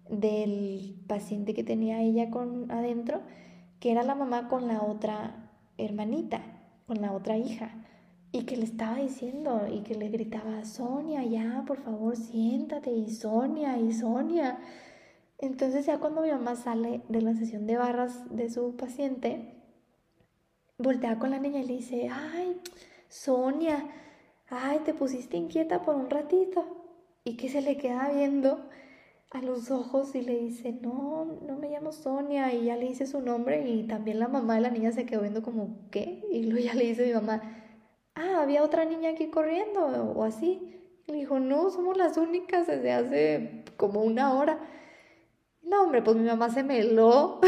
del 0.08 0.96
paciente 1.06 1.54
que 1.54 1.64
tenía 1.64 2.00
ella 2.00 2.30
con 2.30 2.70
adentro, 2.70 3.22
que 3.80 3.90
era 3.90 4.02
la 4.02 4.14
mamá 4.14 4.48
con 4.48 4.68
la 4.68 4.82
otra 4.82 5.50
hermanita, 5.78 6.42
con 6.86 7.00
la 7.00 7.12
otra 7.12 7.36
hija, 7.36 7.70
y 8.32 8.44
que 8.44 8.56
le 8.56 8.64
estaba 8.64 8.96
diciendo 8.96 9.66
y 9.70 9.80
que 9.82 9.94
le 9.94 10.08
gritaba, 10.08 10.64
Sonia, 10.64 11.22
ya, 11.22 11.62
por 11.66 11.78
favor, 11.78 12.16
siéntate, 12.16 12.90
y 12.90 13.10
Sonia, 13.10 13.78
y 13.78 13.92
Sonia. 13.92 14.58
Entonces 15.38 15.86
ya 15.86 15.98
cuando 15.98 16.22
mi 16.22 16.30
mamá 16.30 16.56
sale 16.56 17.02
de 17.08 17.22
la 17.22 17.34
sesión 17.34 17.66
de 17.66 17.76
barras 17.76 18.24
de 18.34 18.50
su 18.50 18.76
paciente, 18.76 19.54
voltea 20.78 21.18
con 21.18 21.30
la 21.30 21.38
niña 21.38 21.60
y 21.60 21.66
le 21.66 21.74
dice, 21.74 22.08
ay, 22.10 22.60
Sonia, 23.08 23.86
ay, 24.48 24.80
te 24.84 24.94
pusiste 24.94 25.36
inquieta 25.36 25.82
por 25.82 25.94
un 25.94 26.10
ratito. 26.10 26.64
Y 27.22 27.36
que 27.36 27.48
se 27.48 27.62
le 27.62 27.76
queda 27.76 28.10
viendo 28.12 28.68
a 29.34 29.42
los 29.42 29.72
ojos 29.72 30.14
y 30.14 30.22
le 30.22 30.38
dice, 30.38 30.72
no, 30.72 31.24
no 31.46 31.56
me 31.56 31.68
llamo 31.68 31.90
Sonia. 31.90 32.54
Y 32.54 32.66
ya 32.66 32.76
le 32.76 32.86
dice 32.86 33.04
su 33.06 33.20
nombre 33.20 33.68
y 33.68 33.82
también 33.82 34.20
la 34.20 34.28
mamá 34.28 34.54
de 34.54 34.60
la 34.60 34.70
niña 34.70 34.92
se 34.92 35.06
quedó 35.06 35.22
viendo 35.22 35.42
como, 35.42 35.90
¿qué? 35.90 36.24
Y 36.30 36.44
luego 36.44 36.64
ya 36.64 36.74
le 36.74 36.84
dice 36.84 37.04
mi 37.04 37.12
mamá, 37.12 37.42
ah, 38.14 38.42
había 38.42 38.62
otra 38.62 38.84
niña 38.84 39.10
aquí 39.10 39.26
corriendo 39.26 39.84
o 39.84 40.22
así. 40.22 40.80
Y 41.06 41.12
le 41.12 41.18
dijo, 41.18 41.40
no, 41.40 41.70
somos 41.70 41.96
las 41.96 42.16
únicas 42.16 42.68
desde 42.68 42.92
hace 42.92 43.64
como 43.76 44.02
una 44.02 44.34
hora. 44.34 44.60
No, 45.62 45.82
hombre, 45.82 46.00
pues 46.00 46.16
mi 46.16 46.24
mamá 46.24 46.50
se 46.50 46.62
meló. 46.62 47.40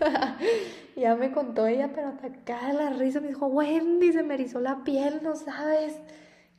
ya 0.96 1.16
me 1.16 1.32
contó 1.32 1.66
ella, 1.66 1.90
pero 1.94 2.08
acá 2.08 2.70
la 2.74 2.90
risa 2.90 3.20
me 3.20 3.28
dijo, 3.28 3.46
Wendy, 3.46 4.12
se 4.12 4.22
me 4.22 4.34
erizó 4.34 4.60
la 4.60 4.84
piel, 4.84 5.20
no 5.22 5.36
sabes. 5.36 5.98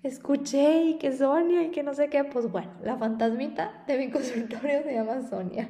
Escuché 0.03 0.85
y 0.85 0.97
que 0.97 1.15
Sonia 1.15 1.63
y 1.63 1.71
que 1.71 1.83
no 1.83 1.93
sé 1.93 2.09
qué. 2.09 2.23
Pues 2.23 2.51
bueno, 2.51 2.71
la 2.83 2.97
fantasmita 2.97 3.83
de 3.87 3.97
mi 3.97 4.09
consultorio 4.09 4.83
se 4.83 4.93
llama 4.93 5.21
Sonia. 5.29 5.69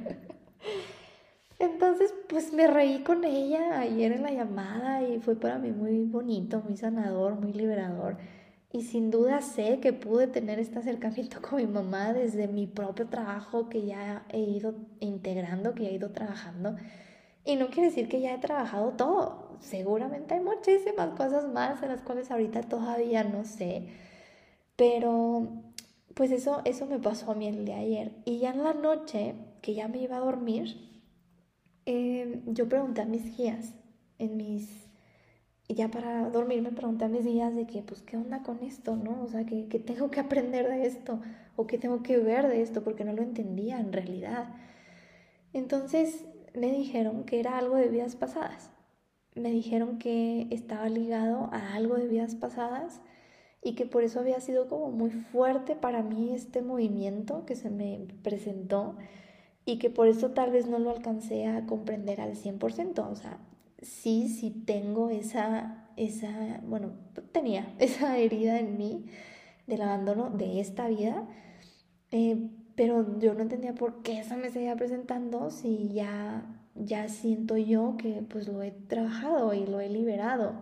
Entonces, 1.59 2.13
pues 2.27 2.53
me 2.53 2.65
reí 2.67 3.03
con 3.03 3.23
ella 3.23 3.79
ayer 3.79 4.13
en 4.13 4.23
la 4.23 4.31
llamada 4.31 5.03
y 5.03 5.19
fue 5.19 5.35
para 5.35 5.59
mí 5.59 5.71
muy 5.71 6.05
bonito, 6.05 6.61
muy 6.61 6.75
sanador, 6.75 7.35
muy 7.35 7.53
liberador. 7.53 8.17
Y 8.73 8.83
sin 8.83 9.11
duda 9.11 9.41
sé 9.41 9.79
que 9.79 9.91
pude 9.91 10.27
tener 10.27 10.59
este 10.59 10.79
acercamiento 10.79 11.41
con 11.41 11.57
mi 11.57 11.67
mamá 11.67 12.13
desde 12.13 12.47
mi 12.47 12.67
propio 12.67 13.07
trabajo 13.07 13.69
que 13.69 13.85
ya 13.85 14.25
he 14.29 14.39
ido 14.39 14.75
integrando, 15.01 15.75
que 15.75 15.87
he 15.87 15.93
ido 15.93 16.11
trabajando. 16.11 16.77
Y 17.43 17.57
no 17.57 17.67
quiere 17.67 17.89
decir 17.89 18.07
que 18.07 18.21
ya 18.21 18.33
he 18.33 18.37
trabajado 18.39 18.91
todo. 18.93 19.57
Seguramente 19.59 20.35
hay 20.35 20.39
muchísimas 20.39 21.09
cosas 21.17 21.47
más 21.51 21.83
en 21.83 21.89
las 21.89 22.01
cuales 22.01 22.31
ahorita 22.31 22.61
todavía 22.61 23.23
no 23.23 23.43
sé. 23.43 23.89
Pero 24.81 25.47
pues 26.15 26.31
eso, 26.31 26.63
eso 26.65 26.87
me 26.87 26.97
pasó 26.97 27.29
a 27.29 27.35
mí 27.35 27.47
el 27.47 27.65
de 27.65 27.73
ayer. 27.73 28.13
Y 28.25 28.39
ya 28.39 28.49
en 28.49 28.63
la 28.63 28.73
noche, 28.73 29.35
que 29.61 29.75
ya 29.75 29.87
me 29.87 29.99
iba 29.99 30.17
a 30.17 30.21
dormir, 30.21 30.75
eh, 31.85 32.41
yo 32.47 32.67
pregunté 32.67 33.01
a 33.01 33.05
mis 33.05 33.37
guías, 33.37 33.75
en 34.17 34.37
mis 34.37 34.87
ya 35.69 35.91
para 35.91 36.31
dormir 36.31 36.63
me 36.63 36.71
pregunté 36.71 37.05
a 37.05 37.09
mis 37.09 37.23
días 37.23 37.53
de 37.53 37.67
que, 37.67 37.83
pues, 37.83 38.01
¿qué 38.01 38.17
onda 38.17 38.41
con 38.41 38.63
esto, 38.63 38.95
no? 38.95 39.21
O 39.21 39.27
sea, 39.27 39.45
¿qué, 39.45 39.65
tengo 39.85 40.09
que 40.09 40.19
aprender 40.19 40.67
de 40.67 40.87
esto? 40.87 41.21
¿O 41.55 41.67
qué 41.67 41.77
tengo 41.77 42.01
que 42.01 42.17
ver 42.17 42.47
de 42.47 42.63
esto? 42.63 42.83
Porque 42.83 43.05
no 43.05 43.13
lo 43.13 43.21
entendía 43.21 43.79
en 43.79 43.93
realidad. 43.93 44.49
Entonces 45.53 46.25
me 46.55 46.71
dijeron 46.71 47.25
que 47.25 47.39
era 47.39 47.59
algo 47.59 47.75
de 47.75 47.87
vidas 47.87 48.15
pasadas. 48.15 48.71
Me 49.35 49.51
dijeron 49.51 49.99
que 49.99 50.47
estaba 50.49 50.89
ligado 50.89 51.51
a 51.53 51.75
algo 51.75 51.97
de 51.97 52.07
vidas 52.07 52.33
pasadas 52.33 52.99
y 53.63 53.73
que 53.75 53.85
por 53.85 54.03
eso 54.03 54.19
había 54.19 54.39
sido 54.39 54.67
como 54.67 54.91
muy 54.91 55.11
fuerte 55.11 55.75
para 55.75 56.01
mí 56.01 56.33
este 56.33 56.61
movimiento 56.61 57.45
que 57.45 57.55
se 57.55 57.69
me 57.69 58.07
presentó 58.23 58.95
y 59.65 59.77
que 59.77 59.89
por 59.89 60.07
eso 60.07 60.31
tal 60.31 60.51
vez 60.51 60.67
no 60.67 60.79
lo 60.79 60.89
alcancé 60.89 61.45
a 61.47 61.65
comprender 61.65 62.21
al 62.21 62.35
100%. 62.35 63.11
O 63.11 63.15
sea, 63.15 63.39
sí, 63.81 64.29
sí 64.29 64.51
tengo 64.51 65.09
esa, 65.09 65.89
esa, 65.95 66.61
bueno, 66.63 66.93
tenía 67.31 67.73
esa 67.79 68.17
herida 68.17 68.59
en 68.59 68.77
mí 68.77 69.05
del 69.67 69.81
abandono 69.83 70.29
de 70.31 70.59
esta 70.59 70.87
vida, 70.87 71.27
eh, 72.11 72.49
pero 72.75 73.19
yo 73.19 73.33
no 73.33 73.41
entendía 73.41 73.75
por 73.75 74.01
qué 74.01 74.19
esa 74.19 74.35
me 74.35 74.49
seguía 74.49 74.75
presentando 74.75 75.51
si 75.51 75.89
ya, 75.93 76.43
ya 76.75 77.07
siento 77.09 77.57
yo 77.57 77.95
que 77.97 78.23
pues 78.27 78.47
lo 78.47 78.63
he 78.63 78.71
trabajado 78.71 79.53
y 79.53 79.65
lo 79.65 79.79
he 79.79 79.89
liberado. 79.89 80.61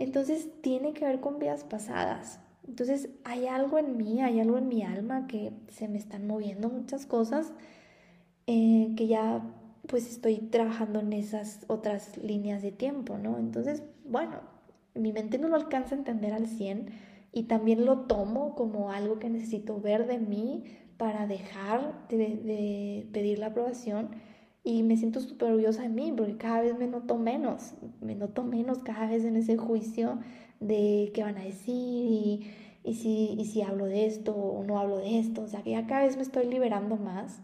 Entonces 0.00 0.48
tiene 0.62 0.94
que 0.94 1.04
ver 1.04 1.20
con 1.20 1.38
vidas 1.38 1.62
pasadas. 1.62 2.40
Entonces 2.66 3.10
hay 3.22 3.46
algo 3.46 3.78
en 3.78 3.96
mí, 3.96 4.20
hay 4.22 4.40
algo 4.40 4.58
en 4.58 4.66
mi 4.66 4.82
alma 4.82 5.26
que 5.26 5.52
se 5.68 5.88
me 5.88 5.98
están 5.98 6.26
moviendo 6.26 6.68
muchas 6.68 7.06
cosas 7.06 7.52
eh, 8.46 8.94
que 8.96 9.06
ya 9.06 9.42
pues 9.86 10.10
estoy 10.10 10.38
trabajando 10.38 11.00
en 11.00 11.12
esas 11.12 11.64
otras 11.68 12.16
líneas 12.16 12.62
de 12.62 12.72
tiempo, 12.72 13.18
¿no? 13.18 13.38
Entonces, 13.38 13.82
bueno, 14.04 14.40
mi 14.94 15.12
mente 15.12 15.38
no 15.38 15.48
lo 15.48 15.56
alcanza 15.56 15.94
a 15.94 15.98
entender 15.98 16.32
al 16.32 16.46
100 16.46 16.90
y 17.32 17.44
también 17.44 17.84
lo 17.84 18.00
tomo 18.00 18.54
como 18.54 18.90
algo 18.90 19.18
que 19.18 19.28
necesito 19.28 19.80
ver 19.80 20.06
de 20.06 20.18
mí 20.18 20.64
para 20.96 21.26
dejar 21.26 22.06
de, 22.08 23.08
pedir 23.12 23.38
la 23.38 23.46
aprobación 23.46 24.10
y 24.62 24.82
me 24.82 24.96
siento 24.96 25.20
súper 25.20 25.50
orgullosa 25.50 25.82
de 25.82 25.88
mí 25.88 26.12
porque 26.16 26.36
cada 26.36 26.60
vez 26.60 26.78
me 26.78 26.86
noto 26.86 27.16
menos, 27.16 27.74
me 28.00 28.14
noto 28.14 28.42
menos 28.42 28.78
cada 28.78 29.06
vez 29.06 29.24
en 29.24 29.36
ese 29.36 29.56
juicio 29.56 30.18
de 30.60 31.10
qué 31.14 31.22
van 31.22 31.38
a 31.38 31.44
decir 31.44 31.74
y, 31.74 32.50
y, 32.84 32.94
si, 32.94 33.34
y 33.38 33.44
si 33.46 33.62
hablo 33.62 33.86
de 33.86 34.06
esto 34.06 34.34
o 34.34 34.62
no 34.64 34.78
hablo 34.78 34.98
de 34.98 35.18
esto, 35.18 35.42
o 35.42 35.48
sea 35.48 35.62
que 35.62 35.70
ya 35.70 35.86
cada 35.86 36.04
vez 36.04 36.16
me 36.16 36.22
estoy 36.22 36.46
liberando 36.46 36.96
más 36.96 37.40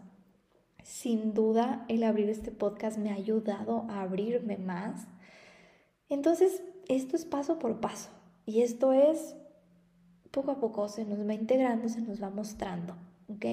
sin 0.87 1.33
duda 1.33 1.85
el 1.89 2.03
abrir 2.03 2.29
este 2.29 2.49
podcast 2.49 2.97
me 2.97 3.11
ha 3.11 3.15
ayudado 3.15 3.85
a 3.89 4.03
abrirme 4.03 4.57
más. 4.57 5.05
Entonces, 6.07 6.63
esto 6.87 7.17
es 7.17 7.25
paso 7.25 7.59
por 7.59 7.81
paso 7.81 8.09
y 8.45 8.61
esto 8.61 8.93
es 8.93 9.35
poco 10.31 10.51
a 10.51 10.59
poco 10.59 10.87
se 10.87 11.03
nos 11.03 11.27
va 11.27 11.33
integrando, 11.33 11.89
se 11.89 12.01
nos 12.01 12.23
va 12.23 12.29
mostrando, 12.29 12.95
¿ok? 13.27 13.45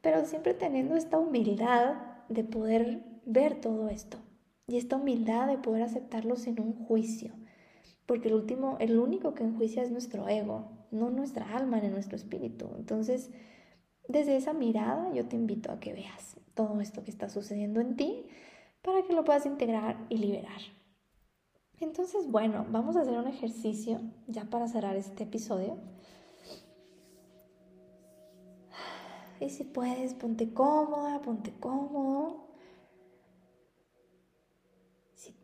Pero 0.00 0.24
siempre 0.26 0.54
teniendo 0.54 0.94
esta 0.94 1.18
humildad 1.18 1.96
de 2.30 2.44
poder 2.44 3.04
ver 3.26 3.60
todo 3.60 3.90
esto 3.90 4.18
y 4.66 4.78
esta 4.78 4.96
humildad 4.96 5.48
de 5.48 5.58
poder 5.58 5.82
aceptarlo 5.82 6.36
sin 6.36 6.60
un 6.60 6.72
juicio, 6.72 7.34
porque 8.06 8.28
el 8.28 8.34
último, 8.34 8.76
el 8.80 8.98
único 8.98 9.34
que 9.34 9.44
enjuicia 9.44 9.82
es 9.82 9.90
nuestro 9.90 10.28
ego, 10.28 10.70
no 10.90 11.10
nuestra 11.10 11.56
alma 11.56 11.80
ni 11.80 11.88
nuestro 11.88 12.16
espíritu. 12.16 12.70
Entonces, 12.76 13.30
desde 14.08 14.36
esa 14.36 14.52
mirada 14.52 15.12
yo 15.12 15.26
te 15.26 15.36
invito 15.36 15.72
a 15.72 15.80
que 15.80 15.92
veas 15.92 16.36
todo 16.54 16.80
esto 16.80 17.04
que 17.04 17.10
está 17.10 17.28
sucediendo 17.28 17.80
en 17.80 17.96
ti 17.96 18.26
para 18.82 19.02
que 19.02 19.12
lo 19.12 19.24
puedas 19.24 19.44
integrar 19.44 19.96
y 20.08 20.18
liberar. 20.18 20.60
Entonces, 21.80 22.30
bueno, 22.30 22.66
vamos 22.70 22.96
a 22.96 23.00
hacer 23.00 23.18
un 23.18 23.26
ejercicio 23.26 24.00
ya 24.28 24.44
para 24.44 24.68
cerrar 24.68 24.96
este 24.96 25.24
episodio. 25.24 25.78
Y 29.40 29.48
si 29.48 29.64
puedes, 29.64 30.12
ponte 30.12 30.52
cómoda, 30.52 31.22
ponte 31.22 31.52
cómodo. 31.58 32.46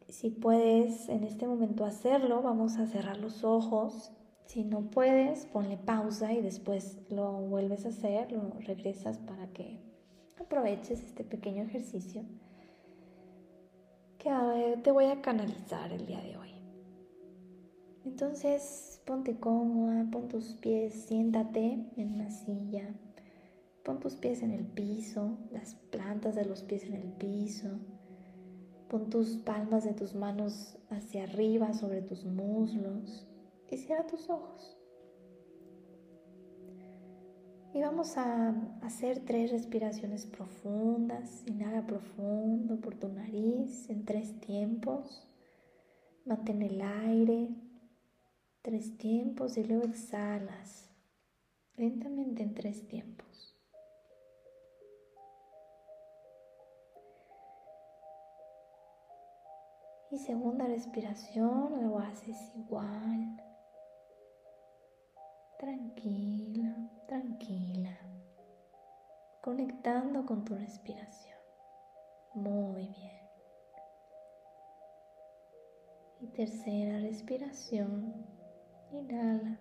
Si, 0.09 0.30
puedes 0.30 1.09
en 1.09 1.24
este 1.24 1.46
momento 1.46 1.85
hacerlo, 1.85 2.42
vamos 2.42 2.76
a 2.76 2.87
cerrar 2.87 3.18
los 3.18 3.42
ojos. 3.42 4.12
Si 4.44 4.64
no 4.64 4.90
puedes, 4.90 5.46
ponle 5.46 5.76
pausa 5.76 6.32
y 6.32 6.42
después 6.42 6.98
lo 7.11 7.32
vuelves 7.32 7.85
a 7.85 7.88
hacer, 7.88 8.30
lo 8.32 8.50
regresas 8.61 9.18
para 9.18 9.48
que 9.52 9.80
aproveches 10.38 11.02
este 11.02 11.24
pequeño 11.24 11.64
ejercicio 11.64 12.24
que 14.18 14.78
te 14.82 14.90
voy 14.92 15.06
a 15.06 15.20
canalizar 15.20 15.92
el 15.92 16.06
día 16.06 16.20
de 16.20 16.37
hoy. 16.37 16.50
Entonces, 18.04 19.02
ponte 19.04 19.38
cómoda, 19.38 20.06
pon 20.11 20.28
tus 20.28 20.54
pies, 20.54 20.94
siéntate 20.94 21.90
en 21.96 22.12
una 22.14 22.30
silla, 22.30 22.94
pon 23.87 24.01
tus 24.01 24.16
pies 24.16 24.42
en 24.42 24.51
el 24.51 24.66
piso, 24.66 25.38
las 25.53 25.77
plantas 25.92 26.35
de 26.35 26.44
los 26.44 26.64
pies 26.64 26.83
en 26.83 26.94
el 26.94 27.12
piso, 27.12 27.68
pon 28.90 29.09
tus 29.11 29.37
palmas 29.37 29.85
de 29.85 29.94
tus 29.94 30.16
manos 30.16 30.77
hacia 30.90 31.22
arriba 31.22 31.72
sobre 31.72 32.03
tus 32.03 32.25
muslos 32.25 33.29
y 33.70 33.77
cierra 33.77 34.05
tus 34.09 34.29
ojos. 34.29 34.77
Y 37.72 37.81
vamos 37.81 38.18
a 38.18 38.55
hacer 38.83 39.20
tres 39.25 39.53
respiraciones 39.53 40.27
profundas. 40.27 41.44
Inhala 41.46 41.87
profundo 41.87 42.81
por 42.81 42.96
tu 42.96 43.07
nariz 43.07 43.88
en 43.88 44.05
tres 44.05 44.40
tiempos. 44.40 45.29
Mantén 46.25 46.62
el 46.62 46.81
aire 46.81 47.51
tres 48.62 48.99
tiempos 48.99 49.57
y 49.59 49.62
luego 49.62 49.85
exhalas 49.85 50.90
lentamente 51.77 52.42
en 52.42 52.53
tres 52.53 52.88
tiempos. 52.88 53.25
Y 60.16 60.18
segunda 60.18 60.64
respiración 60.66 61.90
lo 61.90 61.98
haces 61.98 62.38
igual 62.55 63.37
tranquila, 65.59 66.74
tranquila, 67.07 67.98
conectando 69.42 70.24
con 70.24 70.42
tu 70.42 70.55
respiración. 70.55 71.37
Muy 72.33 72.87
bien. 72.87 73.29
Y 76.22 76.29
tercera 76.29 76.98
respiración, 77.00 78.24
inhalas, 78.92 79.61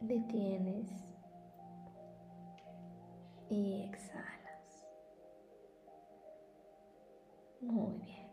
detienes 0.00 0.90
y 3.48 3.84
exhalas. 3.84 4.37
Muy 7.60 7.98
bien. 7.98 8.28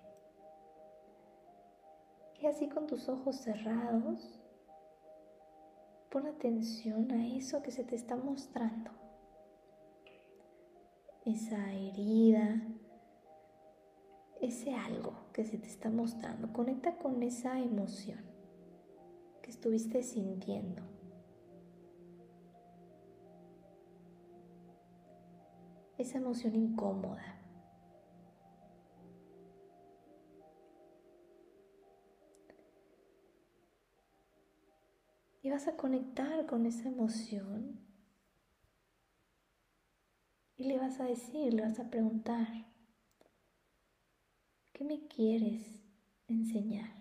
Y 2.41 2.47
así 2.47 2.69
con 2.69 2.85
tus 2.85 3.09
ojos 3.09 3.37
cerrados, 3.37 4.39
pon 6.09 6.27
atención 6.27 7.11
a 7.11 7.25
eso 7.27 7.61
que 7.61 7.71
se 7.71 7.83
te 7.83 7.95
está 7.95 8.15
mostrando. 8.15 8.91
Esa 11.25 11.73
herida, 11.73 12.61
ese 14.41 14.75
algo 14.75 15.13
que 15.33 15.43
se 15.43 15.57
te 15.57 15.67
está 15.67 15.89
mostrando. 15.89 16.53
Conecta 16.53 16.97
con 16.97 17.23
esa 17.23 17.59
emoción 17.59 18.23
que 19.41 19.49
estuviste 19.49 20.03
sintiendo. 20.03 20.95
esa 25.97 26.17
emoción 26.17 26.55
incómoda. 26.55 27.44
Vas 35.55 35.69
a 35.69 35.77
conectar 35.77 36.45
con 36.47 36.65
esa 36.65 36.89
emoción 36.89 37.79
y 40.57 40.65
le 40.65 40.77
vas 40.77 40.99
a 40.99 41.05
decir, 41.05 41.53
le 41.53 41.61
vas 41.61 41.79
a 41.79 41.89
preguntar, 41.89 42.45
¿qué 44.73 44.83
me 44.83 45.07
quieres 45.07 45.81
enseñar? 46.27 46.93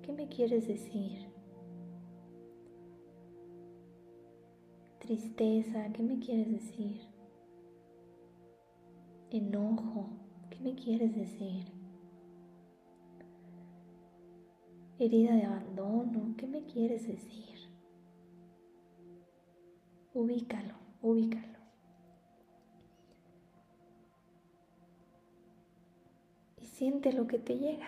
¿Qué 0.00 0.10
me 0.14 0.26
quieres 0.28 0.66
decir? 0.66 1.30
Tristeza, 5.00 5.92
¿qué 5.92 6.02
me 6.02 6.18
quieres 6.18 6.50
decir? 6.50 7.02
Enojo, 9.28 10.08
¿qué 10.48 10.60
me 10.60 10.74
quieres 10.74 11.14
decir? 11.14 11.77
Herida 15.00 15.32
de 15.36 15.44
abandono, 15.44 16.34
¿qué 16.36 16.48
me 16.48 16.64
quieres 16.64 17.06
decir? 17.06 17.54
Ubícalo, 20.12 20.74
ubícalo. 21.02 21.58
Y 26.60 26.66
siente 26.66 27.12
lo 27.12 27.28
que 27.28 27.38
te 27.38 27.56
llega. 27.58 27.86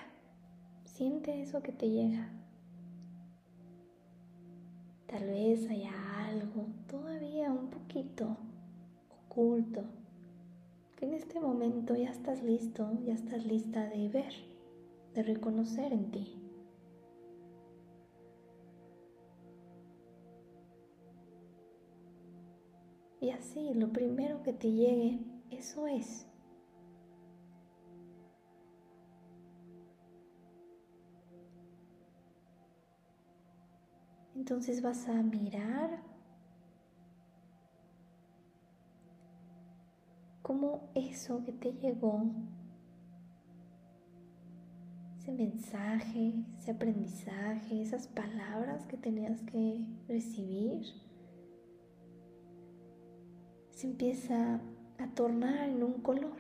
Siente 0.85 1.43
eso 1.43 1.61
que 1.63 1.73
te 1.73 1.91
llega. 1.91 2.29
Tal 5.09 5.27
vez 5.27 5.69
haya 5.69 5.93
algo 6.29 6.67
todavía 6.89 7.51
un 7.51 7.71
poquito 7.71 8.37
oculto 9.27 9.83
que 10.97 11.07
en 11.07 11.15
este 11.15 11.41
momento 11.41 11.97
ya 11.97 12.11
estás 12.11 12.41
listo, 12.45 12.89
ya 13.05 13.15
estás 13.15 13.45
lista 13.45 13.89
de 13.89 14.09
ver, 14.09 14.33
de 15.15 15.25
reconocer 15.25 15.93
en 15.93 16.13
ti. 16.13 16.50
Y 23.21 23.31
así, 23.31 23.75
lo 23.75 23.93
primero 23.93 24.43
que 24.43 24.55
te 24.55 24.71
llegue, 24.73 25.21
eso 25.51 25.87
es. 25.87 26.27
Entonces 34.35 34.81
vas 34.81 35.07
a 35.07 35.23
mirar 35.23 36.03
cómo 40.41 40.91
eso 40.95 41.45
que 41.45 41.53
te 41.53 41.75
llegó, 41.75 42.23
ese 45.19 45.31
mensaje, 45.31 46.33
ese 46.59 46.71
aprendizaje, 46.71 47.83
esas 47.83 48.09
palabras 48.09 48.87
que 48.87 48.97
tenías 48.97 49.43
que 49.43 49.85
recibir, 50.09 50.87
se 53.81 53.87
empieza 53.87 54.61
a 54.99 55.07
tornar 55.15 55.71
en 55.71 55.83
un 55.83 56.03
color. 56.03 56.37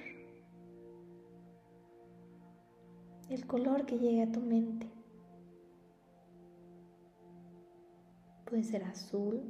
El 3.31 3.46
color 3.46 3.87
que 3.87 3.98
llega 3.98 4.24
a 4.24 4.33
tu 4.33 4.40
mente. 4.40 4.87
Puede 8.44 8.62
ser 8.62 8.85
azul, 8.85 9.40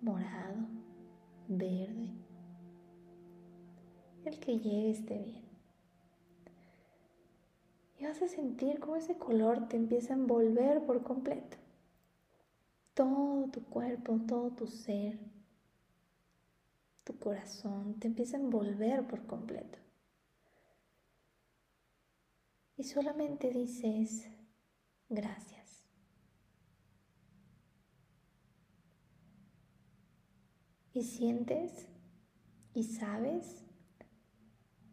morado, 0.00 0.66
verde. 1.46 2.10
El 4.24 4.40
que 4.40 4.58
llegue 4.58 4.90
esté 4.90 5.18
bien. 5.22 5.44
Y 8.00 8.06
vas 8.06 8.20
a 8.22 8.26
sentir 8.26 8.80
cómo 8.80 8.96
ese 8.96 9.16
color 9.16 9.68
te 9.68 9.76
empieza 9.76 10.14
a 10.14 10.16
envolver 10.16 10.84
por 10.84 11.04
completo. 11.04 11.58
Todo 12.94 13.48
tu 13.52 13.62
cuerpo, 13.66 14.18
todo 14.26 14.50
tu 14.50 14.66
ser, 14.66 15.29
tu 17.10 17.18
corazón 17.18 17.98
te 17.98 18.06
empieza 18.06 18.36
a 18.36 18.40
envolver 18.40 19.04
por 19.08 19.26
completo. 19.26 19.78
Y 22.76 22.84
solamente 22.84 23.50
dices 23.50 24.30
gracias. 25.08 25.60
y 30.92 31.04
sientes 31.04 31.88
y 32.74 32.82
sabes 32.82 33.64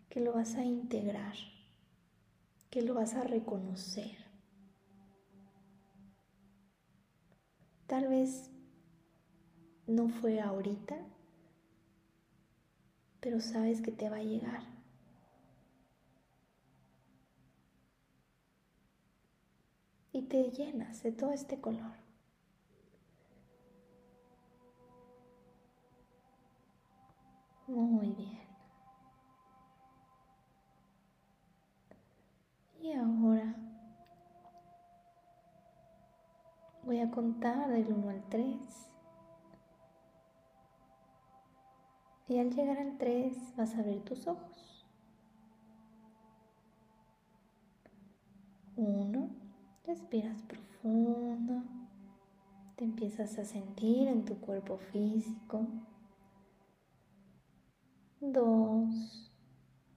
que 0.09 0.21
lo 0.21 0.31
vas 0.33 0.53
a 0.53 0.63
integrar, 0.63 1.35
que 2.69 2.83
lo 2.83 2.93
vas 2.93 3.15
a 3.15 3.23
reconocer. 3.23 4.15
Tal 7.87 8.07
vez 8.07 8.51
no 9.87 10.07
fue 10.07 10.39
ahorita, 10.39 10.97
pero 13.27 13.41
sabes 13.41 13.81
que 13.81 13.91
te 13.91 14.09
va 14.09 14.15
a 14.15 14.23
llegar. 14.23 14.61
Y 20.13 20.21
te 20.21 20.49
llenas 20.51 21.03
de 21.03 21.11
todo 21.11 21.33
este 21.33 21.59
color. 21.59 21.91
Muy 27.67 28.11
bien. 28.11 28.47
Y 32.79 32.93
ahora 32.93 33.57
voy 36.83 37.01
a 37.01 37.11
contar 37.11 37.67
del 37.71 37.91
1 37.91 38.09
al 38.09 38.23
3. 38.29 38.96
Y 42.29 42.39
al 42.39 42.53
llegar 42.53 42.77
al 42.77 42.97
3 42.97 43.55
vas 43.55 43.73
a 43.75 43.79
abrir 43.79 44.03
tus 44.03 44.27
ojos. 44.27 44.85
1. 48.75 49.29
Respiras 49.85 50.41
profundo. 50.43 51.63
Te 52.75 52.83
empiezas 52.83 53.39
a 53.39 53.45
sentir 53.45 54.09
en 54.09 54.25
tu 54.25 54.39
cuerpo 54.39 54.77
físico. 54.77 55.65
Dos. 58.19 59.31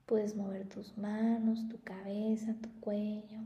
Puedes 0.06 0.36
mover 0.36 0.68
tus 0.68 0.96
manos, 0.96 1.68
tu 1.68 1.80
cabeza, 1.82 2.54
tu 2.54 2.70
cuello. 2.80 3.40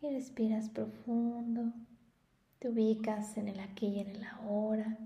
Y 0.00 0.10
respiras 0.10 0.68
profundo. 0.68 1.72
Te 2.62 2.68
ubicas 2.68 3.36
en 3.38 3.48
el 3.48 3.58
aquí 3.58 3.88
y 3.88 3.98
en 3.98 4.10
el 4.10 4.22
ahora. 4.22 4.96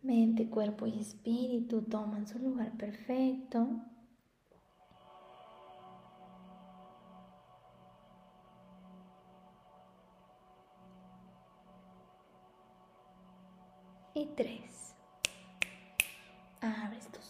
Mente, 0.00 0.48
cuerpo 0.48 0.86
y 0.86 1.00
espíritu 1.00 1.82
toman 1.82 2.26
su 2.26 2.38
lugar 2.38 2.72
perfecto. 2.78 3.68
y 14.14 14.26
tres. 14.34 14.94
Abres 16.62 17.06
tus 17.08 17.23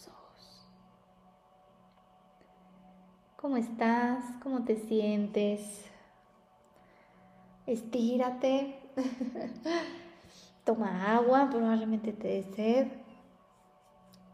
¿Cómo 3.45 3.57
estás? 3.57 4.23
¿Cómo 4.41 4.63
te 4.63 4.75
sientes? 4.75 5.85
Estírate. 7.67 8.79
Toma 10.65 11.15
agua, 11.15 11.51
probablemente 11.51 12.11
te 12.11 12.27
dé 12.27 12.43
sed. 12.55 12.87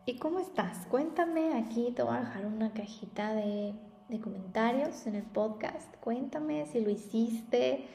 ¿Y 0.05 0.18
cómo 0.18 0.39
estás? 0.39 0.86
Cuéntame, 0.86 1.55
aquí 1.55 1.91
te 1.93 2.03
voy 2.03 2.16
a 2.16 2.20
dejar 2.22 2.45
una 2.45 2.72
cajita 2.72 3.34
de, 3.34 3.74
de 4.07 4.22
comentarios 4.22 5.05
en 5.05 5.16
el 5.16 5.24
podcast. 5.24 5.93
Cuéntame 5.97 6.66
si 6.68 6.80
lo 6.80 6.89
hiciste, 6.89 7.88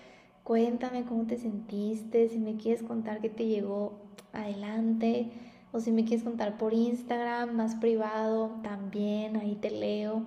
cuéntame 0.45 1.07
cómo 1.07 1.27
te 1.27 1.39
sentiste, 1.39 2.29
si 2.29 2.37
me 2.37 2.59
quieres 2.59 2.83
contar 2.83 3.23
qué 3.23 3.31
te 3.31 3.47
llegó 3.47 4.03
adelante. 4.35 5.33
O 5.73 5.81
si 5.81 5.93
me 5.93 6.05
quieres 6.05 6.25
contar 6.25 6.59
por 6.59 6.75
Instagram, 6.75 7.57
más 7.57 7.75
privado, 7.77 8.61
también, 8.63 9.39
ahí 9.39 9.55
te 9.55 9.71
leo. 9.71 10.27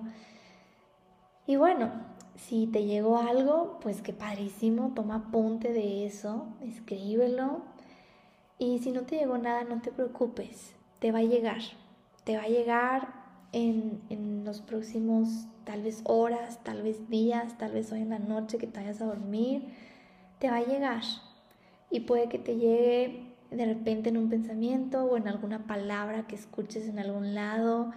Y 1.50 1.56
bueno, 1.56 1.90
si 2.36 2.68
te 2.68 2.84
llegó 2.84 3.18
algo, 3.18 3.80
pues 3.82 4.02
qué 4.02 4.12
padrísimo, 4.12 4.92
toma 4.94 5.16
apunte 5.16 5.72
de 5.72 6.06
eso, 6.06 6.46
escríbelo. 6.60 7.62
Y 8.60 8.78
si 8.78 8.92
no 8.92 9.02
te 9.02 9.16
llegó 9.16 9.36
nada, 9.36 9.64
no 9.64 9.82
te 9.82 9.90
preocupes, 9.90 10.76
te 11.00 11.10
va 11.10 11.18
a 11.18 11.22
llegar, 11.24 11.60
te 12.22 12.36
va 12.36 12.44
a 12.44 12.48
llegar 12.48 13.08
en, 13.50 14.00
en 14.10 14.44
los 14.44 14.60
próximos 14.60 15.48
tal 15.64 15.82
vez 15.82 16.02
horas, 16.04 16.62
tal 16.62 16.82
vez 16.82 17.10
días, 17.10 17.58
tal 17.58 17.72
vez 17.72 17.90
hoy 17.90 18.02
en 18.02 18.10
la 18.10 18.20
noche 18.20 18.56
que 18.56 18.68
te 18.68 18.78
vayas 18.78 19.02
a 19.02 19.06
dormir, 19.06 19.74
te 20.38 20.52
va 20.52 20.58
a 20.58 20.64
llegar. 20.64 21.02
Y 21.90 21.98
puede 21.98 22.28
que 22.28 22.38
te 22.38 22.58
llegue 22.58 23.34
de 23.50 23.66
repente 23.66 24.10
en 24.10 24.18
un 24.18 24.30
pensamiento 24.30 25.02
o 25.02 25.16
en 25.16 25.26
alguna 25.26 25.66
palabra 25.66 26.28
que 26.28 26.36
escuches 26.36 26.86
en 26.86 27.00
algún 27.00 27.34
lado 27.34 27.90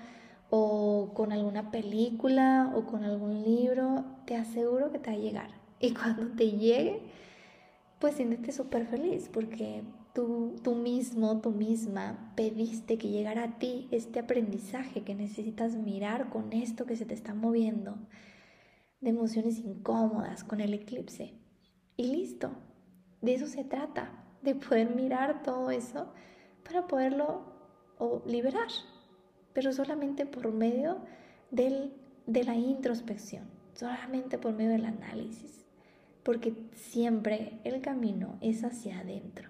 o 0.55 1.09
con 1.15 1.31
alguna 1.31 1.71
película 1.71 2.71
o 2.75 2.85
con 2.85 3.03
algún 3.03 3.41
libro, 3.41 4.05
te 4.27 4.35
aseguro 4.35 4.91
que 4.91 4.99
te 4.99 5.09
va 5.09 5.15
a 5.15 5.19
llegar. 5.19 5.49
Y 5.79 5.93
cuando 5.95 6.27
te 6.35 6.51
llegue, 6.51 7.01
pues 7.97 8.13
siéntete 8.13 8.51
súper 8.51 8.85
feliz 8.85 9.31
porque 9.33 9.81
tú, 10.13 10.55
tú 10.61 10.75
mismo, 10.75 11.41
tú 11.41 11.49
misma 11.49 12.31
pediste 12.35 12.99
que 12.99 13.09
llegara 13.09 13.45
a 13.45 13.57
ti 13.57 13.87
este 13.89 14.19
aprendizaje 14.19 15.01
que 15.01 15.15
necesitas 15.15 15.73
mirar 15.73 16.29
con 16.29 16.53
esto 16.53 16.85
que 16.85 16.97
se 16.97 17.05
te 17.05 17.15
está 17.15 17.33
moviendo, 17.33 17.97
de 19.01 19.09
emociones 19.09 19.57
incómodas 19.57 20.43
con 20.43 20.61
el 20.61 20.75
eclipse. 20.75 21.33
Y 21.97 22.09
listo, 22.15 22.51
de 23.21 23.33
eso 23.33 23.47
se 23.47 23.63
trata, 23.63 24.23
de 24.43 24.53
poder 24.53 24.93
mirar 24.95 25.41
todo 25.41 25.71
eso 25.71 26.13
para 26.63 26.85
poderlo 26.85 27.41
liberar 28.27 28.69
pero 29.53 29.71
solamente 29.71 30.25
por 30.25 30.51
medio 30.51 30.97
del, 31.51 31.93
de 32.25 32.43
la 32.43 32.55
introspección, 32.55 33.43
solamente 33.73 34.37
por 34.37 34.53
medio 34.53 34.71
del 34.71 34.85
análisis, 34.85 35.65
porque 36.23 36.53
siempre 36.75 37.59
el 37.63 37.81
camino 37.81 38.37
es 38.41 38.63
hacia 38.63 38.99
adentro. 38.99 39.49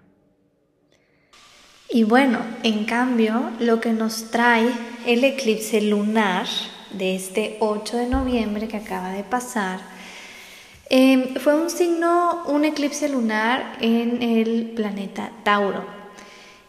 Y 1.88 2.04
bueno, 2.04 2.38
en 2.62 2.84
cambio, 2.86 3.50
lo 3.60 3.80
que 3.80 3.92
nos 3.92 4.30
trae 4.30 4.68
el 5.06 5.22
eclipse 5.22 5.80
lunar 5.80 6.46
de 6.92 7.14
este 7.14 7.56
8 7.60 7.96
de 7.96 8.06
noviembre 8.08 8.68
que 8.68 8.78
acaba 8.78 9.10
de 9.10 9.22
pasar, 9.22 9.80
em, 10.90 11.34
fue 11.36 11.54
un 11.54 11.70
signo, 11.70 12.42
un 12.46 12.64
eclipse 12.64 13.08
lunar 13.08 13.76
en 13.80 14.22
el 14.22 14.72
planeta 14.74 15.30
Tauro. 15.44 16.03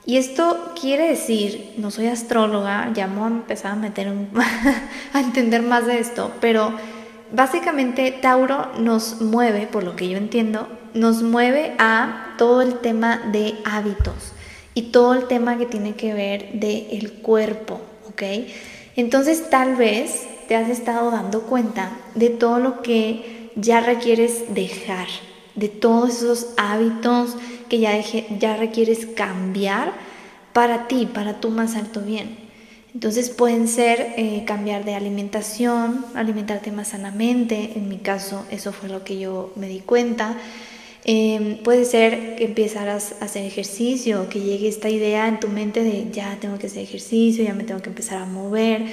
Y 0.06 0.18
esto 0.18 0.74
quiere 0.80 1.10
decir, 1.10 1.74
no 1.78 1.89
soy 1.89 2.08
astróloga, 2.08 2.91
ya 2.93 3.08
me 3.08 3.22
a 3.22 3.28
empezar 3.28 3.72
a 3.72 3.76
meter 3.76 4.08
a 5.14 5.20
entender 5.20 5.64
más 5.64 5.88
de 5.88 5.99
esto, 5.99 6.32
pero 6.39 6.74
básicamente 7.32 8.12
Tauro 8.12 8.72
nos 8.78 9.22
mueve, 9.22 9.66
por 9.66 9.84
lo 9.84 9.95
que 9.95 10.08
yo 10.08 10.18
entiendo, 10.18 10.68
nos 10.93 11.24
mueve 11.24 11.74
a 11.80 12.36
todo 12.38 12.62
el 12.62 12.76
tema 12.80 13.18
de 13.32 13.56
hábitos 13.66 14.34
y 14.76 14.84
todo 14.91 15.14
el 15.16 15.28
tema 15.28 15.58
que 15.58 15.66
tiene 15.66 15.95
que 15.95 16.14
ver 16.14 16.53
del 16.53 16.88
el 16.91 17.14
cuerpo, 17.14 17.82
¿ok? 18.08 18.22
Entonces 18.95 19.49
tal 19.49 19.76
vez 19.76 20.28
te 20.47 20.56
has 20.56 20.70
estado 20.70 21.10
dando 21.12 21.41
cuenta 21.43 21.97
de 22.14 22.30
todo 22.30 22.60
lo 22.60 22.82
que 22.82 23.51
ya 23.56 23.82
requieres 23.82 24.53
dejar, 24.53 25.08
de 25.56 25.70
todos 25.70 26.18
esos 26.18 26.47
hábitos 26.58 27.36
que 27.70 27.80
ya, 27.80 28.58
requieres 28.58 29.06
cambiar 29.06 29.93
para 30.53 30.88
ti, 30.88 31.06
para 31.06 31.39
tu 31.39 31.49
más 31.49 31.76
alto 31.76 32.01
bien. 32.01 32.38
Entonces 32.93 33.30
pueden 33.30 33.68
ser 33.68 34.14
eh, 34.16 34.43
cambiar 34.45 34.86
de 34.86 34.95
alimentación, 34.95 36.06
alimentarte 36.16 36.72
más 36.72 36.89
sanamente, 36.89 37.74
en 37.76 37.89
mi 37.89 37.97
caso 37.97 38.45
eso 38.51 38.72
fue 38.72 38.88
lo 38.88 39.03
que 39.03 39.20
yo 39.20 39.51
me 39.56 39.68
di 39.68 39.80
cuenta. 39.80 40.38
Em, 41.08 41.58
puede 41.58 41.86
ser 41.86 42.36
que 42.36 42.45
empezaras 42.45 43.16
a 43.22 43.26
hacer 43.26 43.45
ejercicio, 43.45 44.28
que 44.28 44.39
llegue 44.39 44.68
esta 44.68 44.89
idea 44.89 45.28
en 45.28 45.39
tu 45.39 45.49
mente 45.49 45.84
de 45.84 46.10
ya 46.12 46.38
tengo 46.39 46.58
que 46.58 46.66
hacer 46.66 46.82
ejercicio, 46.82 47.43
ya 47.43 47.53
me 47.53 47.64
tengo 47.64 47.82
que 47.82 47.89
empezar 47.89 48.18
a 48.18 48.26
mover, 48.26 48.86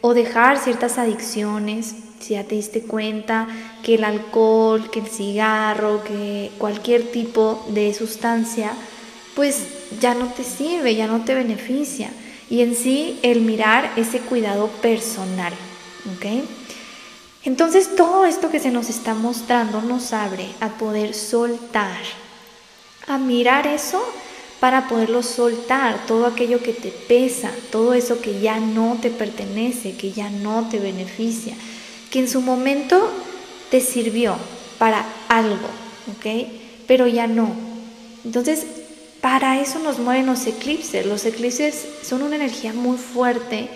o 0.00 0.12
dejar 0.14 0.58
ciertas 0.58 0.98
adicciones, 0.98 1.94
si 2.20 2.34
ya 2.34 2.44
te 2.44 2.54
diste 2.54 2.82
cuenta 2.82 3.48
que 3.82 3.94
el 3.94 4.04
alcohol, 4.04 4.90
que 4.90 5.00
el 5.00 5.06
cigarro, 5.06 6.04
que 6.04 6.50
cualquier 6.58 7.10
tipo 7.10 7.66
de 7.70 7.92
sustancia, 7.94 8.72
pues 9.34 9.66
ya 10.00 10.14
no 10.14 10.26
te 10.26 10.44
sirve, 10.44 10.94
ya 10.94 11.06
no 11.06 11.24
te 11.24 11.34
beneficia. 11.34 12.10
Y 12.50 12.60
en 12.62 12.74
sí 12.74 13.18
el 13.22 13.40
mirar 13.40 13.90
ese 13.96 14.20
cuidado 14.20 14.68
personal, 14.82 15.52
¿ok? 16.14 16.44
Entonces 17.44 17.96
todo 17.96 18.26
esto 18.26 18.50
que 18.50 18.60
se 18.60 18.70
nos 18.70 18.90
está 18.90 19.14
mostrando 19.14 19.80
nos 19.80 20.12
abre 20.12 20.46
a 20.60 20.68
poder 20.70 21.14
soltar, 21.14 22.00
a 23.06 23.16
mirar 23.16 23.66
eso 23.66 24.02
para 24.60 24.88
poderlo 24.88 25.22
soltar, 25.22 26.06
todo 26.06 26.26
aquello 26.26 26.62
que 26.62 26.74
te 26.74 26.90
pesa, 26.90 27.50
todo 27.72 27.94
eso 27.94 28.20
que 28.20 28.40
ya 28.40 28.60
no 28.60 28.98
te 29.00 29.08
pertenece, 29.08 29.96
que 29.96 30.12
ya 30.12 30.28
no 30.28 30.68
te 30.68 30.78
beneficia, 30.78 31.54
que 32.10 32.18
en 32.18 32.28
su 32.28 32.40
momento 32.40 33.10
te 33.70 33.80
sirvió 33.80 34.36
para 34.78 35.06
algo, 35.28 35.68
¿ok? 36.16 36.48
Pero 36.86 37.06
ya 37.06 37.26
no. 37.26 37.54
Entonces, 38.24 38.66
para 39.20 39.60
eso 39.60 39.78
nos 39.78 39.98
mueven 39.98 40.26
los 40.26 40.46
eclipses. 40.46 41.06
Los 41.06 41.24
eclipses 41.24 41.86
son 42.02 42.22
una 42.22 42.36
energía 42.36 42.72
muy 42.72 42.96
fuerte 42.96 43.68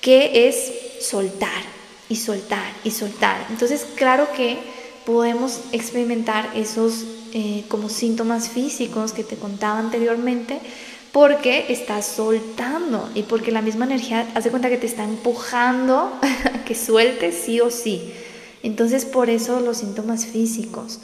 que 0.00 0.48
es 0.48 0.72
soltar 1.00 1.50
y 2.08 2.16
soltar 2.16 2.72
y 2.84 2.90
soltar. 2.92 3.46
Entonces, 3.50 3.86
claro 3.96 4.28
que 4.34 4.58
podemos 5.04 5.60
experimentar 5.72 6.50
esos 6.54 7.04
eh, 7.32 7.64
como 7.68 7.88
síntomas 7.88 8.48
físicos 8.48 9.12
que 9.12 9.24
te 9.24 9.36
contaba 9.36 9.78
anteriormente, 9.78 10.60
porque 11.16 11.72
estás 11.72 12.04
soltando 12.04 13.08
y 13.14 13.22
porque 13.22 13.50
la 13.50 13.62
misma 13.62 13.86
energía 13.86 14.28
hace 14.34 14.50
cuenta 14.50 14.68
que 14.68 14.76
te 14.76 14.84
está 14.84 15.02
empujando 15.02 16.12
a 16.20 16.64
que 16.66 16.74
sueltes 16.74 17.34
sí 17.42 17.58
o 17.58 17.70
sí. 17.70 18.12
Entonces 18.62 19.06
por 19.06 19.30
eso 19.30 19.60
los 19.60 19.78
síntomas 19.78 20.26
físicos 20.26 21.00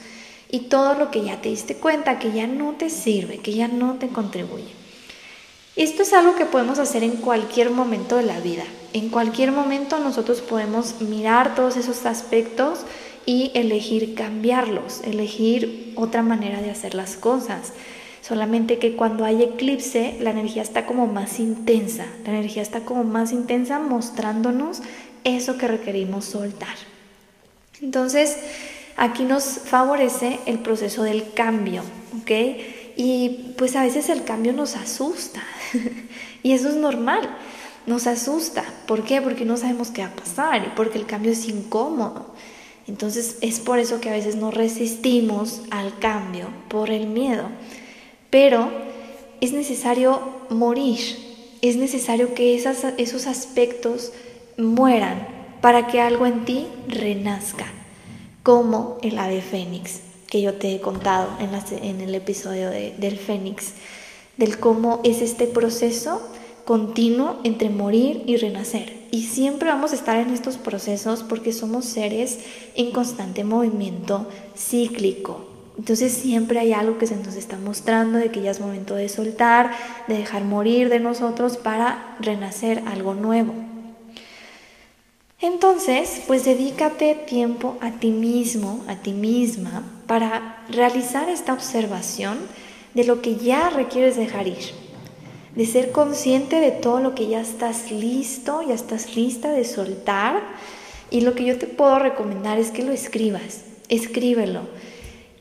y 0.50 0.68
todo 0.68 0.96
lo 0.96 1.10
que 1.10 1.24
ya 1.24 1.40
te 1.40 1.48
diste 1.48 1.76
cuenta 1.76 2.18
que 2.18 2.30
ya 2.30 2.46
no 2.46 2.72
te 2.72 2.90
sirve, 2.90 3.38
que 3.38 3.54
ya 3.54 3.68
no 3.68 3.94
te 3.94 4.08
contribuye. 4.08 4.68
Esto 5.76 6.02
es 6.02 6.12
algo 6.12 6.36
que 6.36 6.44
podemos 6.44 6.78
hacer 6.78 7.02
en 7.04 7.12
cualquier 7.12 7.70
momento 7.70 8.16
de 8.16 8.24
la 8.24 8.38
vida. 8.38 8.64
En 8.92 9.08
cualquier 9.08 9.50
momento 9.50 9.98
nosotros 9.98 10.42
podemos 10.42 11.00
mirar 11.00 11.54
todos 11.54 11.78
esos 11.78 12.04
aspectos 12.04 12.80
y 13.24 13.50
elegir 13.54 14.14
cambiarlos, 14.14 15.00
elegir 15.04 15.94
otra 15.96 16.22
manera 16.22 16.60
de 16.60 16.70
hacer 16.70 16.94
las 16.94 17.16
cosas. 17.16 17.72
Solamente 18.22 18.78
que 18.78 18.94
cuando 18.94 19.24
hay 19.24 19.42
eclipse, 19.42 20.16
la 20.20 20.30
energía 20.30 20.62
está 20.62 20.86
como 20.86 21.08
más 21.08 21.40
intensa. 21.40 22.06
La 22.24 22.30
energía 22.30 22.62
está 22.62 22.84
como 22.84 23.02
más 23.02 23.32
intensa 23.32 23.80
mostrándonos 23.80 24.80
eso 25.24 25.58
que 25.58 25.66
requerimos 25.66 26.26
soltar. 26.26 26.76
Entonces, 27.80 28.36
aquí 28.96 29.24
nos 29.24 29.44
favorece 29.44 30.38
el 30.46 30.60
proceso 30.60 31.02
del 31.02 31.32
cambio, 31.32 31.82
¿ok? 32.20 32.30
Y 32.96 33.54
pues 33.58 33.74
a 33.74 33.82
veces 33.82 34.08
el 34.08 34.22
cambio 34.22 34.52
nos 34.52 34.76
asusta. 34.76 35.42
y 36.44 36.52
eso 36.52 36.68
es 36.68 36.76
normal. 36.76 37.28
Nos 37.86 38.06
asusta. 38.06 38.62
¿Por 38.86 39.02
qué? 39.02 39.20
Porque 39.20 39.44
no 39.44 39.56
sabemos 39.56 39.90
qué 39.90 40.02
va 40.02 40.08
a 40.08 40.16
pasar 40.16 40.64
y 40.64 40.70
porque 40.76 40.96
el 40.96 41.06
cambio 41.06 41.32
es 41.32 41.48
incómodo. 41.48 42.26
Entonces 42.86 43.38
es 43.40 43.58
por 43.58 43.80
eso 43.80 44.00
que 44.00 44.10
a 44.10 44.12
veces 44.12 44.36
no 44.36 44.52
resistimos 44.52 45.62
al 45.70 45.98
cambio, 45.98 46.46
por 46.68 46.90
el 46.90 47.08
miedo. 47.08 47.48
Pero 48.33 48.70
es 49.43 49.53
necesario 49.53 50.22
morir, 50.49 50.99
es 51.61 51.76
necesario 51.76 52.33
que 52.33 52.55
esos 52.55 53.26
aspectos 53.26 54.11
mueran 54.57 55.28
para 55.61 55.87
que 55.87 56.01
algo 56.01 56.24
en 56.24 56.47
ti 56.47 56.66
renazca, 56.89 57.66
como 58.43 58.97
el 59.03 59.18
ave 59.18 59.43
fénix 59.43 60.01
que 60.30 60.41
yo 60.41 60.55
te 60.55 60.74
he 60.74 60.80
contado 60.80 61.28
en, 61.41 62.01
el 62.01 62.14
episodio 62.14 62.70
del 62.70 63.18
fénix, 63.18 63.72
del 64.39 64.59
cómo 64.59 65.03
es 65.05 65.20
este 65.20 65.47
proceso 65.47 66.22
continuo 66.64 67.39
entre 67.45 67.68
morir 67.68 68.22
y 68.24 68.39
renacer. 68.39 68.97
Y 69.11 69.24
siempre 69.24 69.68
vamos 69.68 69.93
a 69.93 69.97
estar 69.97 70.16
en 70.16 70.30
estos 70.30 70.57
procesos 70.57 71.22
porque 71.22 71.53
somos 71.53 71.85
seres 71.85 72.39
en 72.76 72.93
constante 72.93 73.45
movimiento 73.45 74.26
cíclico. 74.57 75.51
Entonces 75.78 76.12
siempre 76.12 76.58
hay 76.58 76.72
algo 76.72 76.98
que 76.98 77.06
se 77.06 77.16
nos 77.16 77.34
está 77.34 77.56
mostrando 77.56 78.18
de 78.18 78.30
que 78.30 78.42
ya 78.42 78.50
es 78.50 78.60
momento 78.60 78.94
de 78.94 79.08
soltar, 79.08 79.70
de 80.06 80.18
dejar 80.18 80.44
morir 80.44 80.88
de 80.88 81.00
nosotros 81.00 81.56
para 81.56 82.16
renacer 82.20 82.82
algo 82.86 83.14
nuevo. 83.14 83.54
Entonces, 85.40 86.22
pues 86.28 86.44
dedícate 86.44 87.14
tiempo 87.14 87.76
a 87.80 87.90
ti 87.92 88.10
mismo, 88.10 88.84
a 88.86 88.96
ti 88.96 89.12
misma, 89.12 89.82
para 90.06 90.62
realizar 90.68 91.28
esta 91.28 91.52
observación 91.52 92.38
de 92.94 93.04
lo 93.04 93.22
que 93.22 93.36
ya 93.36 93.70
requieres 93.70 94.14
dejar 94.14 94.46
ir, 94.46 94.70
de 95.56 95.66
ser 95.66 95.90
consciente 95.90 96.60
de 96.60 96.70
todo 96.70 97.00
lo 97.00 97.16
que 97.16 97.26
ya 97.26 97.40
estás 97.40 97.90
listo, 97.90 98.62
ya 98.62 98.74
estás 98.74 99.16
lista 99.16 99.50
de 99.50 99.64
soltar. 99.64 100.42
Y 101.10 101.22
lo 101.22 101.34
que 101.34 101.44
yo 101.44 101.58
te 101.58 101.66
puedo 101.66 101.98
recomendar 101.98 102.60
es 102.60 102.70
que 102.70 102.84
lo 102.84 102.92
escribas, 102.92 103.62
escríbelo 103.88 104.60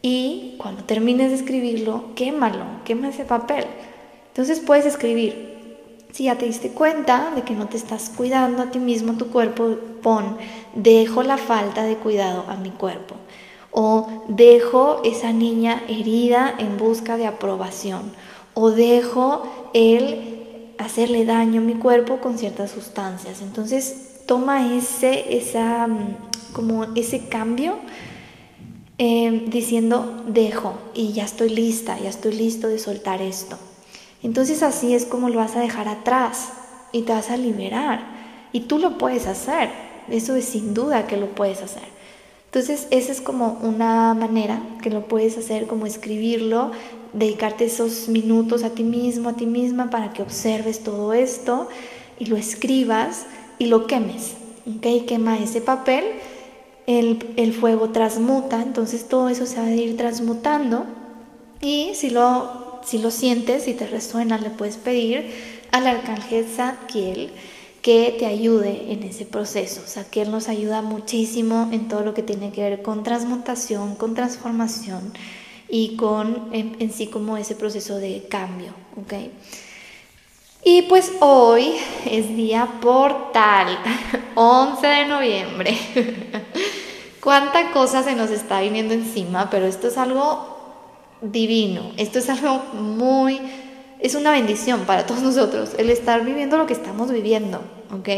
y 0.01 0.55
cuando 0.57 0.83
termines 0.83 1.29
de 1.29 1.37
escribirlo, 1.37 2.05
quémalo, 2.15 2.65
quema 2.85 3.09
ese 3.09 3.23
papel. 3.23 3.65
Entonces 4.29 4.59
puedes 4.59 4.85
escribir, 4.85 5.51
Si 6.11 6.25
ya 6.25 6.37
te 6.37 6.45
diste 6.45 6.71
cuenta 6.71 7.31
de 7.35 7.43
que 7.43 7.53
no 7.53 7.67
te 7.67 7.77
estás 7.77 8.09
cuidando 8.09 8.63
a 8.63 8.71
ti 8.71 8.79
mismo, 8.79 9.13
tu 9.13 9.27
cuerpo, 9.27 9.77
pon, 10.01 10.37
dejo 10.75 11.23
la 11.23 11.37
falta 11.37 11.83
de 11.83 11.95
cuidado 11.95 12.43
a 12.49 12.57
mi 12.57 12.69
cuerpo. 12.69 13.15
O 13.71 14.25
dejo 14.27 15.01
esa 15.05 15.31
niña 15.31 15.81
herida 15.87 16.53
en 16.57 16.77
busca 16.77 17.15
de 17.15 17.27
aprobación. 17.27 18.11
O 18.53 18.71
dejo 18.71 19.43
el 19.73 20.73
hacerle 20.79 21.23
daño 21.23 21.61
a 21.61 21.63
mi 21.63 21.75
cuerpo 21.75 22.17
con 22.17 22.37
ciertas 22.37 22.71
sustancias. 22.71 23.41
Entonces 23.41 24.23
toma 24.25 24.75
ese, 24.75 25.37
esa, 25.37 25.87
mm, 25.87 26.17
como 26.51 26.83
ese 26.95 27.29
cambio 27.29 27.77
eh, 29.03 29.45
diciendo 29.47 30.21
dejo 30.27 30.75
y 30.93 31.11
ya 31.11 31.23
estoy 31.23 31.49
lista, 31.49 31.97
ya 31.99 32.09
estoy 32.09 32.33
listo 32.33 32.67
de 32.67 32.77
soltar 32.77 33.19
esto. 33.19 33.57
Entonces 34.21 34.61
así 34.61 34.93
es 34.93 35.05
como 35.05 35.29
lo 35.29 35.37
vas 35.37 35.55
a 35.55 35.59
dejar 35.59 35.87
atrás 35.87 36.49
y 36.91 37.01
te 37.01 37.11
vas 37.11 37.31
a 37.31 37.37
liberar. 37.37 38.03
Y 38.51 38.59
tú 38.59 38.77
lo 38.77 38.99
puedes 38.99 39.25
hacer, 39.25 39.71
eso 40.07 40.35
es 40.35 40.45
sin 40.45 40.75
duda 40.75 41.07
que 41.07 41.17
lo 41.17 41.33
puedes 41.33 41.63
hacer. 41.63 41.81
Entonces 42.45 42.85
esa 42.91 43.11
es 43.11 43.21
como 43.21 43.57
una 43.63 44.13
manera 44.13 44.61
que 44.83 44.91
lo 44.91 45.07
puedes 45.07 45.35
hacer, 45.35 45.65
como 45.65 45.87
escribirlo, 45.87 46.69
dedicarte 47.11 47.65
esos 47.65 48.07
minutos 48.07 48.63
a 48.63 48.69
ti 48.69 48.83
mismo, 48.83 49.29
a 49.29 49.33
ti 49.33 49.47
misma, 49.47 49.89
para 49.89 50.13
que 50.13 50.21
observes 50.21 50.83
todo 50.83 51.13
esto 51.13 51.69
y 52.19 52.25
lo 52.25 52.37
escribas 52.37 53.25
y 53.57 53.65
lo 53.65 53.87
quemes. 53.87 54.35
¿ok? 54.67 55.07
Quema 55.07 55.39
ese 55.39 55.59
papel, 55.59 56.03
el, 56.87 57.33
el 57.37 57.53
fuego 57.53 57.89
transmuta, 57.89 58.61
entonces 58.61 59.07
todo 59.07 59.29
eso 59.29 59.45
se 59.45 59.57
va 59.57 59.65
a 59.65 59.71
ir 59.71 59.97
transmutando 59.97 60.85
y 61.61 61.91
si 61.95 62.09
lo 62.09 62.61
si 62.83 62.97
lo 62.97 63.11
sientes, 63.11 63.63
si 63.63 63.73
te 63.73 63.87
resuena, 63.87 64.37
le 64.37 64.49
puedes 64.49 64.77
pedir 64.77 65.31
al 65.71 65.87
arcángel 65.87 66.45
Zadkiel 66.45 67.31
que 67.81 68.15
te 68.17 68.25
ayude 68.25 68.91
en 68.91 69.03
ese 69.03 69.25
proceso. 69.25 69.81
Zadkiel 69.85 70.31
nos 70.31 70.49
ayuda 70.49 70.81
muchísimo 70.81 71.69
en 71.71 71.87
todo 71.87 72.01
lo 72.01 72.13
que 72.13 72.23
tiene 72.23 72.51
que 72.51 72.61
ver 72.61 72.81
con 72.81 73.03
transmutación, 73.03 73.95
con 73.95 74.13
transformación 74.13 75.13
y 75.67 75.95
con 75.95 76.49
en, 76.51 76.91
sí 76.91 77.07
como 77.07 77.37
ese 77.37 77.55
proceso 77.55 77.97
de 77.97 78.25
cambio, 78.29 78.73
¿ok? 78.97 79.13
Y 80.63 80.83
pues 80.83 81.11
hoy 81.21 81.73
es 82.05 82.35
día 82.35 82.67
portal, 82.81 83.79
11 84.35 84.87
de 84.87 85.05
noviembre. 85.05 85.75
Cuánta 87.21 87.71
cosa 87.71 88.03
se 88.03 88.15
nos 88.15 88.29
está 88.29 88.61
viniendo 88.61 88.93
encima, 88.93 89.49
pero 89.49 89.65
esto 89.65 89.87
es 89.87 89.97
algo 89.97 90.57
divino. 91.21 91.91
Esto 91.97 92.19
es 92.19 92.29
algo 92.29 92.63
muy, 92.73 93.39
es 93.99 94.13
una 94.13 94.31
bendición 94.31 94.81
para 94.81 95.07
todos 95.07 95.21
nosotros, 95.23 95.71
el 95.79 95.89
estar 95.89 96.23
viviendo 96.23 96.57
lo 96.57 96.67
que 96.67 96.73
estamos 96.73 97.11
viviendo, 97.11 97.61
¿ok? 97.91 98.09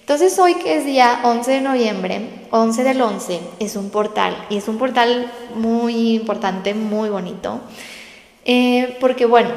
Entonces 0.00 0.38
hoy 0.38 0.56
que 0.56 0.76
es 0.76 0.84
día 0.84 1.20
11 1.24 1.50
de 1.50 1.60
noviembre, 1.62 2.46
11 2.50 2.84
del 2.84 3.00
11, 3.00 3.40
es 3.58 3.74
un 3.74 3.88
portal 3.88 4.36
y 4.50 4.58
es 4.58 4.68
un 4.68 4.76
portal 4.76 5.32
muy 5.54 6.16
importante, 6.16 6.74
muy 6.74 7.08
bonito, 7.08 7.60
eh, 8.44 8.98
porque 9.00 9.24
bueno, 9.24 9.48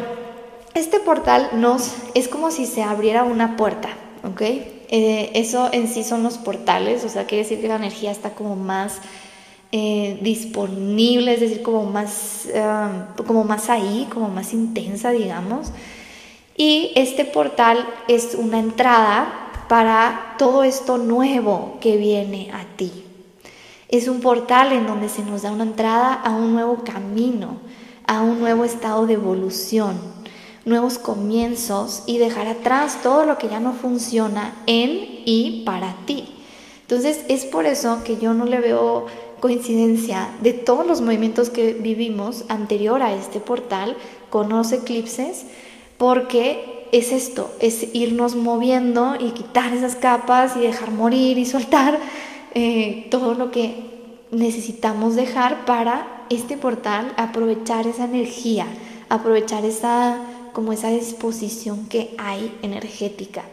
este 0.77 0.99
portal 0.99 1.49
nos 1.53 1.93
es 2.13 2.27
como 2.27 2.51
si 2.51 2.65
se 2.65 2.83
abriera 2.83 3.23
una 3.23 3.57
puerta, 3.57 3.89
¿ok? 4.23 4.41
Eh, 4.41 5.31
eso 5.33 5.69
en 5.71 5.87
sí 5.87 6.03
son 6.03 6.23
los 6.23 6.37
portales, 6.37 7.03
o 7.03 7.09
sea, 7.09 7.25
quiere 7.25 7.43
decir 7.43 7.59
que 7.59 7.67
la 7.67 7.75
energía 7.75 8.11
está 8.11 8.31
como 8.31 8.55
más 8.55 8.99
eh, 9.71 10.17
disponible, 10.21 11.33
es 11.33 11.41
decir, 11.41 11.61
como 11.61 11.83
más, 11.83 12.47
como 13.25 13.43
más 13.43 13.69
ahí, 13.69 14.07
como 14.13 14.29
más 14.29 14.53
intensa, 14.53 15.11
digamos. 15.11 15.71
Y 16.55 16.91
este 16.95 17.25
portal 17.25 17.85
es 18.07 18.33
una 18.33 18.59
entrada 18.59 19.47
para 19.67 20.35
todo 20.37 20.63
esto 20.63 20.97
nuevo 20.97 21.77
que 21.81 21.97
viene 21.97 22.49
a 22.51 22.65
ti. 22.77 23.03
Es 23.89 24.07
un 24.07 24.21
portal 24.21 24.71
en 24.73 24.87
donde 24.87 25.07
se 25.07 25.23
nos 25.23 25.43
da 25.43 25.51
una 25.51 25.63
entrada 25.63 26.13
a 26.13 26.31
un 26.31 26.53
nuevo 26.53 26.83
camino, 26.83 27.57
a 28.05 28.21
un 28.21 28.39
nuevo 28.39 28.63
estado 28.63 29.05
de 29.05 29.13
evolución, 29.13 29.99
nuevos 30.67 30.97
comienzos 30.99 32.03
y 32.05 32.17
dejar 32.17 32.47
atrás 32.47 32.99
todo 33.01 33.25
lo 33.25 33.37
que 33.37 33.47
ya 33.47 33.59
no 33.59 33.73
funciona 33.73 34.53
en 34.67 35.23
y 35.25 35.63
para 35.65 35.95
ti. 36.05 36.25
Entonces 36.81 37.21
es 37.29 37.45
por 37.45 37.65
eso 37.65 38.03
que 38.03 38.17
yo 38.17 38.33
no 38.33 38.45
le 38.45 38.59
veo 38.59 39.05
coincidencia 39.39 40.29
de 40.41 40.53
todos 40.53 40.85
los 40.85 40.99
movimientos 41.01 41.49
que 41.49 41.73
vivimos 41.73 42.43
anterior 42.49 43.01
a 43.01 43.13
este 43.13 43.39
portal 43.39 43.95
con 44.29 44.49
los 44.49 44.71
eclipses, 44.73 45.45
porque 45.97 46.87
es 46.91 47.11
esto, 47.11 47.49
es 47.59 47.87
irnos 47.93 48.35
moviendo 48.35 49.15
y 49.19 49.31
quitar 49.31 49.73
esas 49.73 49.95
capas 49.95 50.57
y 50.57 50.61
dejar 50.61 50.91
morir 50.91 51.37
y 51.37 51.45
soltar 51.45 51.99
eh, 52.53 53.07
todo 53.09 53.35
lo 53.35 53.51
que 53.51 53.85
necesitamos 54.31 55.15
dejar 55.15 55.65
para 55.65 56.25
este 56.29 56.57
portal 56.57 57.13
aprovechar 57.15 57.87
esa 57.87 58.03
energía, 58.05 58.65
aprovechar 59.09 59.63
esa 59.63 60.19
como 60.57 60.73
esa 60.73 60.89
disposición 60.89 61.85
que 61.85 62.15
hay 62.17 62.57
energética. 62.63 63.43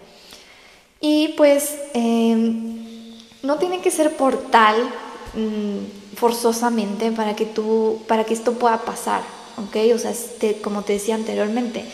Y 1.03 1.35
pues 1.37 1.77
em, 1.93 3.13
no 3.43 3.59
tiene 3.59 3.83
que 3.83 3.91
ser 3.91 4.17
portal 4.17 4.91
Mm, 5.35 6.15
forzosamente 6.17 7.11
para 7.11 7.35
que 7.35 7.45
tú, 7.45 8.01
para 8.07 8.23
que 8.23 8.35
esto 8.35 8.53
pueda 8.53 8.79
pasar, 8.83 9.23
¿ok? 9.57 9.93
O 9.93 9.99
sea, 9.99 10.13
este, 10.13 10.61
como 10.61 10.83
te 10.83 10.93
decía 10.93 11.17
anteriormente, 11.17 11.85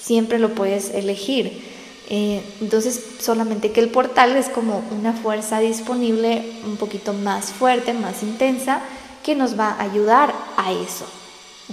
siempre 0.00 0.38
lo 0.38 0.54
puedes 0.54 0.94
elegir. 0.94 1.60
Eh, 2.08 2.40
entonces, 2.60 3.02
solamente 3.18 3.72
que 3.72 3.80
el 3.80 3.88
portal 3.88 4.36
es 4.36 4.48
como 4.48 4.84
una 4.96 5.12
fuerza 5.12 5.58
disponible 5.58 6.44
un 6.64 6.76
poquito 6.76 7.12
más 7.14 7.46
fuerte, 7.46 7.94
más 7.94 8.22
intensa, 8.22 8.80
que 9.24 9.34
nos 9.34 9.58
va 9.58 9.70
a 9.70 9.82
ayudar 9.82 10.32
a 10.56 10.70
eso, 10.70 11.06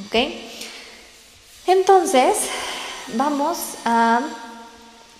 ¿ok? 0.07 0.15
Entonces, 1.67 2.35
vamos 3.15 3.57
a, 3.85 4.21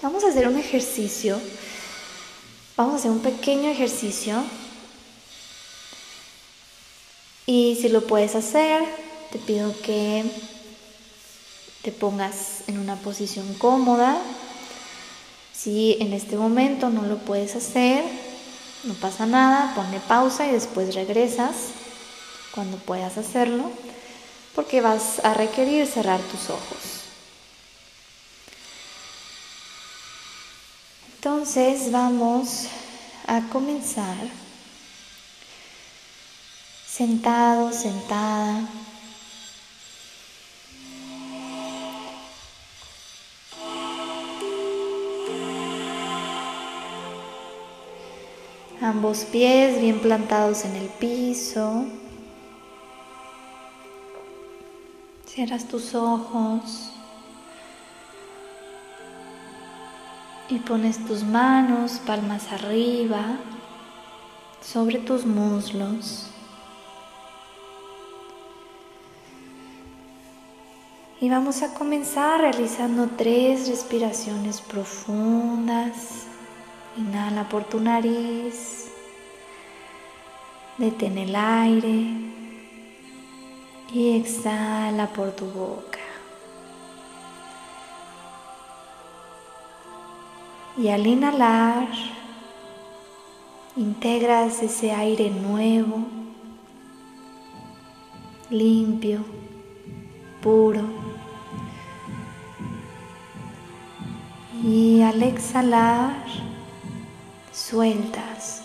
vamos 0.02 0.24
a 0.24 0.28
hacer 0.28 0.48
un 0.48 0.58
ejercicio. 0.58 1.40
Vamos 2.78 2.96
a 2.96 2.98
hacer 2.98 3.12
un 3.12 3.20
pequeño 3.20 3.70
ejercicio 3.70 4.44
y 7.46 7.78
si 7.82 7.90
lo 7.90 8.08
puedes 8.08 8.36
hacer, 8.36 8.84
te 9.32 9.38
pido 9.38 9.74
que 9.82 10.24
te 11.82 11.92
pongas 11.92 12.64
en 12.68 12.80
una 12.80 12.96
posición 12.96 13.54
cómoda. 13.56 14.18
Si 15.54 15.98
en 16.00 16.14
este 16.14 16.38
momento 16.38 16.90
no 16.90 17.04
lo 17.04 17.18
puedes 17.18 17.56
hacer, 17.56 18.04
no 18.84 18.94
pasa 18.96 19.26
nada, 19.26 19.76
ponle 19.76 20.00
pausa 20.00 20.48
y 20.48 20.52
después 20.52 20.96
regresas 20.96 21.56
cuando 22.56 22.78
puedas 22.78 23.18
hacerlo, 23.18 23.70
porque 24.56 24.82
vas 24.82 25.20
a 25.24 25.34
requerir 25.34 25.88
cerrar 25.88 26.20
tus 26.22 26.50
ojos. 26.50 26.91
Entonces 31.24 31.92
vamos 31.92 32.66
a 33.28 33.42
comenzar 33.50 34.18
sentado, 36.88 37.72
sentada. 37.72 38.68
Ambos 48.82 49.20
pies 49.26 49.80
bien 49.80 50.00
plantados 50.00 50.66
en 50.66 50.76
el 50.76 50.88
piso. 50.88 51.86
Cierras 55.28 55.68
tus 55.68 55.94
ojos 55.94 56.92
y 60.52 60.60
pones 60.60 61.06
tus 61.06 61.24
manos 61.24 62.02
palmas 62.06 62.52
arriba 62.52 63.38
sobre 64.62 65.00
tus 65.00 65.26
muslos. 65.26 66.28
Y 71.22 71.30
vamos 71.30 71.62
a 71.62 71.74
comenzar 71.74 72.42
realizando 72.42 73.08
tres 73.16 73.70
respiraciones 73.70 74.60
profundas. 74.60 76.26
Inhala 76.98 77.48
por 77.48 77.64
tu 77.64 77.80
nariz. 77.80 78.92
Detén 80.78 81.18
el 81.18 81.34
aire. 81.34 82.08
Y 83.94 84.18
exhala 84.20 85.08
por 85.14 85.32
tu 85.32 85.46
boca. 85.46 86.01
Y 90.78 90.88
al 90.90 91.06
inhalar, 91.06 91.88
integras 93.76 94.62
ese 94.64 94.92
aire 94.92 95.30
nuevo, 95.30 96.06
limpio, 98.50 99.20
puro 100.42 101.12
Y 104.64 105.02
al 105.02 105.24
exhalar, 105.24 106.24
sueltas 107.52 108.62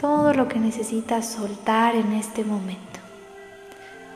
todo 0.00 0.32
lo 0.32 0.46
que 0.46 0.60
necesitas 0.60 1.26
soltar 1.26 1.96
en 1.96 2.12
este 2.12 2.44
momento, 2.44 3.00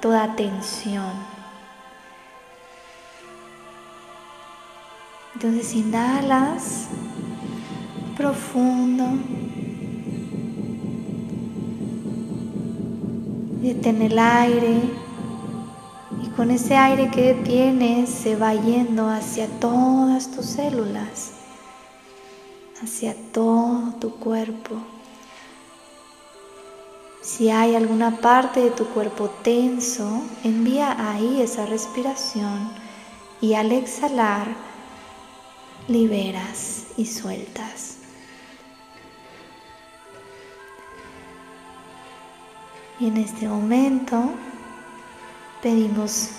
toda 0.00 0.36
tensión. 0.36 1.33
Entonces 5.34 5.74
inhalas 5.74 6.86
profundo. 8.16 9.04
Detén 13.60 14.02
el 14.02 14.18
aire 14.18 14.80
y 16.22 16.28
con 16.36 16.50
ese 16.50 16.76
aire 16.76 17.10
que 17.10 17.34
detienes 17.34 18.10
se 18.10 18.36
va 18.36 18.54
yendo 18.54 19.08
hacia 19.08 19.48
todas 19.58 20.30
tus 20.30 20.46
células, 20.46 21.32
hacia 22.82 23.14
todo 23.32 23.94
tu 24.00 24.14
cuerpo. 24.16 24.76
Si 27.22 27.50
hay 27.50 27.74
alguna 27.74 28.18
parte 28.18 28.60
de 28.60 28.70
tu 28.70 28.84
cuerpo 28.84 29.30
tenso, 29.42 30.22
envía 30.44 31.10
ahí 31.10 31.40
esa 31.40 31.64
respiración 31.66 32.70
y 33.40 33.54
al 33.54 33.72
exhalar 33.72 34.73
liberas 35.88 36.84
y 36.96 37.06
sueltas. 37.06 37.98
Y 43.00 43.08
en 43.08 43.16
este 43.16 43.48
momento 43.48 44.30
pedimos 45.62 46.30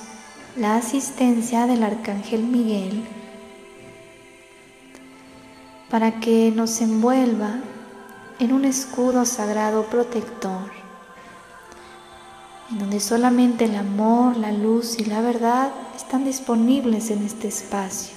la 0.56 0.78
asistencia 0.78 1.68
del 1.68 1.84
Arcángel 1.84 2.44
Miguel 2.44 3.04
para 5.90 6.20
que 6.20 6.52
nos 6.56 6.82
envuelva 6.82 7.60
en 8.40 8.54
un 8.54 8.66
escudo 8.66 9.26
sagrado 9.26 9.86
protector, 9.86 10.72
en 12.72 12.80
donde 12.80 13.00
solamente 13.00 13.66
el 13.66 13.76
amor, 13.76 14.38
la 14.38 14.52
luz 14.52 14.98
y 15.00 15.06
la 15.06 15.22
verdad 15.22 15.72
están 15.96 16.26
disponibles 16.26 17.12
en 17.12 17.24
este 17.24 17.48
espacio, 17.48 18.15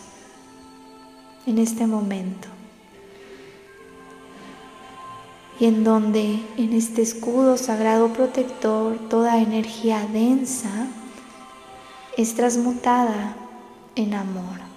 en 1.49 1.59
este 1.59 1.87
momento. 1.87 2.49
Y 5.59 5.65
en 5.65 5.83
donde 5.83 6.41
en 6.57 6.73
este 6.73 7.03
escudo 7.03 7.57
sagrado 7.57 8.13
protector 8.13 8.99
toda 9.09 9.39
energía 9.39 10.07
densa 10.13 10.87
es 12.17 12.35
transmutada 12.35 13.35
en 13.97 14.15
amor. 14.15 14.69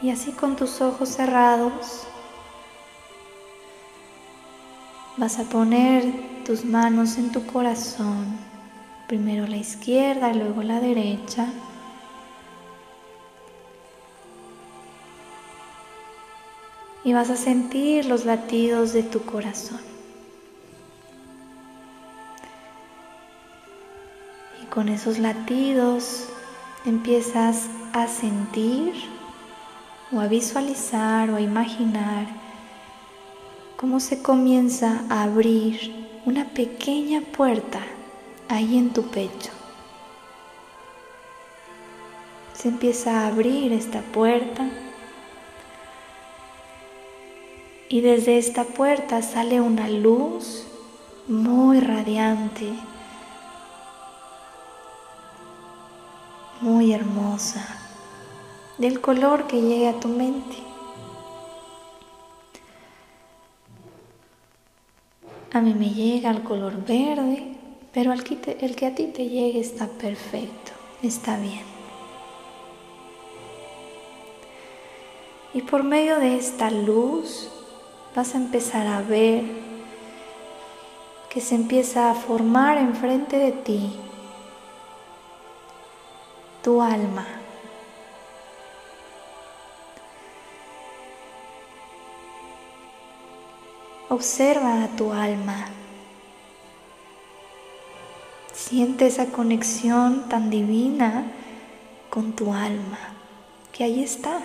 Y 0.00 0.10
así 0.10 0.30
con 0.30 0.54
tus 0.54 0.80
ojos 0.80 1.08
cerrados 1.08 2.02
vas 5.16 5.38
a 5.40 5.44
poner 5.44 6.04
tus 6.44 6.64
manos 6.64 7.16
en 7.16 7.32
tu 7.32 7.44
corazón, 7.46 8.38
primero 9.08 9.46
la 9.46 9.56
izquierda, 9.56 10.34
luego 10.34 10.62
la 10.62 10.80
derecha. 10.80 11.46
Y 17.02 17.14
vas 17.14 17.30
a 17.30 17.36
sentir 17.36 18.04
los 18.04 18.26
latidos 18.26 18.92
de 18.92 19.02
tu 19.02 19.22
corazón. 19.22 19.80
Y 24.62 24.66
con 24.66 24.90
esos 24.90 25.18
latidos 25.18 26.28
empiezas 26.84 27.66
a 27.94 28.08
sentir 28.08 28.92
o 30.12 30.20
a 30.20 30.26
visualizar 30.26 31.30
o 31.30 31.36
a 31.36 31.40
imaginar 31.40 32.26
cómo 33.78 34.00
se 34.00 34.20
comienza 34.20 35.00
a 35.08 35.22
abrir 35.22 35.94
una 36.26 36.44
pequeña 36.44 37.22
puerta 37.22 37.80
ahí 38.48 38.78
en 38.78 38.92
tu 38.92 39.02
pecho. 39.04 39.50
Se 42.54 42.68
empieza 42.68 43.20
a 43.20 43.28
abrir 43.28 43.72
esta 43.72 44.00
puerta 44.00 44.68
y 47.88 48.00
desde 48.00 48.38
esta 48.38 48.64
puerta 48.64 49.22
sale 49.22 49.60
una 49.60 49.88
luz 49.88 50.66
muy 51.28 51.80
radiante, 51.80 52.72
muy 56.60 56.92
hermosa 56.92 57.78
del 58.78 59.00
color 59.00 59.46
que 59.46 59.60
llegue 59.60 59.88
a 59.88 60.00
tu 60.00 60.08
mente. 60.08 60.56
A 65.52 65.60
mí 65.60 65.74
me 65.74 65.90
llega 65.90 66.30
el 66.30 66.42
color 66.42 66.84
verde, 66.84 67.56
pero 67.92 68.12
el 68.12 68.22
que, 68.22 68.86
a 68.86 68.94
ti 68.94 69.06
te 69.06 69.28
llegue 69.28 69.60
está 69.60 69.86
perfecto, 69.86 70.72
está 71.02 71.36
bien. 71.36 71.64
Y 75.54 75.62
por 75.62 75.82
medio 75.82 76.18
de 76.18 76.36
esta 76.36 76.70
luz 76.70 77.50
vas 78.14 78.34
a 78.34 78.38
empezar 78.38 78.86
a 78.86 79.00
ver 79.00 79.44
que 81.30 81.40
se 81.40 81.54
empieza 81.54 82.10
a 82.10 82.14
formar 82.14 82.78
enfrente 82.78 83.38
de 83.38 83.52
ti 83.52 83.96
tu 86.62 86.82
alma. 86.82 87.26
Observa 94.10 94.84
a 94.84 94.88
tu 94.88 95.12
alma. 95.12 95.68
Siente 98.68 99.06
esa 99.06 99.26
conexión 99.26 100.28
tan 100.28 100.50
divina 100.50 101.24
con 102.10 102.32
tu 102.32 102.52
alma, 102.52 102.98
que 103.72 103.84
ahí 103.84 104.02
está 104.02 104.40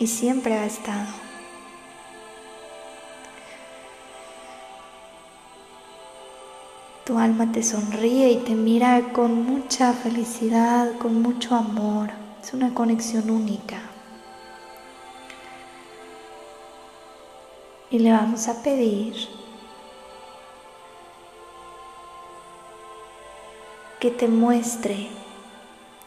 y 0.00 0.08
siempre 0.08 0.54
ha 0.54 0.66
estado. 0.66 1.06
Tu 7.04 7.16
alma 7.16 7.52
te 7.52 7.62
sonríe 7.62 8.32
y 8.32 8.36
te 8.38 8.56
mira 8.56 9.12
con 9.12 9.44
mucha 9.44 9.92
felicidad, 9.92 10.98
con 10.98 11.22
mucho 11.22 11.54
amor. 11.54 12.10
Es 12.42 12.52
una 12.52 12.74
conexión 12.74 13.30
única. 13.30 13.80
y 17.90 18.00
le 18.00 18.10
vamos 18.10 18.48
a 18.48 18.62
pedir 18.62 19.14
que 24.06 24.12
te 24.12 24.28
muestre 24.28 25.08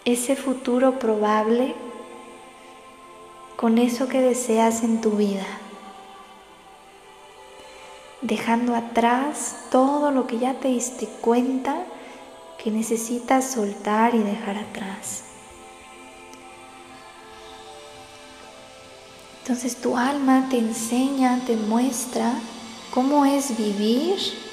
ese 0.06 0.38
futuro 0.38 1.00
probable 1.00 1.76
con 3.58 3.78
eso 3.78 4.08
que 4.08 4.22
deseas 4.22 4.84
en 4.84 5.02
tu 5.02 5.12
vida, 5.12 5.46
dejando 8.22 8.74
atrás 8.74 9.66
todo 9.70 10.12
lo 10.12 10.28
que 10.28 10.40
ya 10.40 10.54
te 10.54 10.70
diste 10.70 11.08
cuenta 11.20 11.76
que 12.64 12.72
necesitas 12.72 13.52
soltar 13.52 14.16
y 14.16 14.20
dejar 14.20 14.60
atrás. 14.60 15.26
Entonces 19.42 19.76
tu 19.76 19.98
alma 19.98 20.48
te 20.50 20.58
enseña, 20.58 21.42
te 21.46 21.58
muestra 21.58 22.32
cómo 22.94 23.26
es 23.26 23.58
vivir 23.58 24.49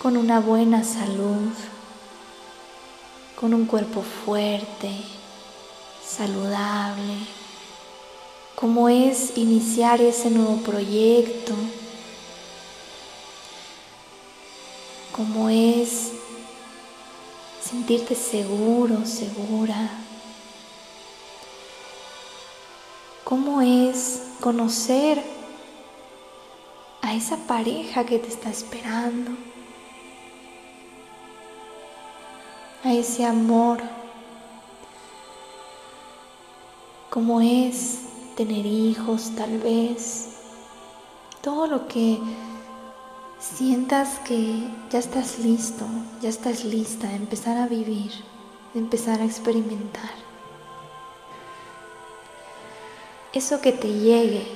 con 0.00 0.16
una 0.16 0.40
buena 0.40 0.82
salud, 0.82 1.52
con 3.38 3.54
un 3.54 3.66
cuerpo 3.66 4.02
fuerte, 4.02 4.90
saludable, 6.04 7.18
cómo 8.54 8.88
es 8.88 9.36
iniciar 9.36 10.00
ese 10.00 10.30
nuevo 10.30 10.56
proyecto, 10.58 11.54
cómo 15.12 15.48
es 15.48 16.12
sentirte 17.62 18.14
seguro, 18.14 19.04
segura. 19.04 19.90
cómo 23.30 23.62
es 23.62 24.22
conocer 24.40 25.22
a 27.00 27.14
esa 27.14 27.36
pareja 27.46 28.04
que 28.04 28.18
te 28.18 28.26
está 28.26 28.50
esperando, 28.50 29.30
a 32.84 32.92
ese 32.92 33.24
amor, 33.24 33.78
cómo 37.10 37.40
es 37.40 38.00
tener 38.36 38.64
hijos 38.64 39.32
tal 39.36 39.58
vez, 39.58 40.28
todo 41.42 41.66
lo 41.66 41.88
que 41.88 42.18
sientas 43.38 44.18
que 44.20 44.62
ya 44.90 44.98
estás 44.98 45.38
listo, 45.38 45.86
ya 46.22 46.28
estás 46.28 46.64
lista 46.64 47.08
de 47.08 47.16
empezar 47.16 47.58
a 47.58 47.66
vivir, 47.66 48.12
de 48.72 48.80
empezar 48.80 49.20
a 49.20 49.24
experimentar. 49.24 50.10
Eso 53.32 53.60
que 53.60 53.72
te 53.72 53.88
llegue, 53.88 54.46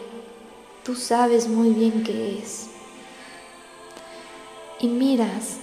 tú 0.82 0.94
sabes 0.94 1.48
muy 1.48 1.70
bien 1.70 2.02
qué 2.02 2.38
es. 2.38 2.68
Y 4.80 4.88
miras 4.88 5.58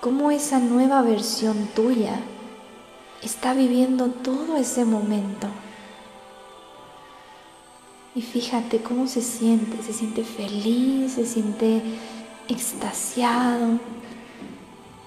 cómo 0.00 0.30
esa 0.30 0.58
nueva 0.58 1.02
versión 1.02 1.68
tuya 1.74 2.20
está 3.22 3.52
viviendo 3.52 4.06
todo 4.08 4.56
ese 4.56 4.84
momento. 4.84 5.46
Y 8.14 8.22
fíjate 8.22 8.82
cómo 8.82 9.06
se 9.06 9.20
siente, 9.20 9.82
se 9.82 9.92
siente 9.92 10.24
feliz, 10.24 11.12
se 11.12 11.26
siente 11.26 11.82
extasiado, 12.48 13.78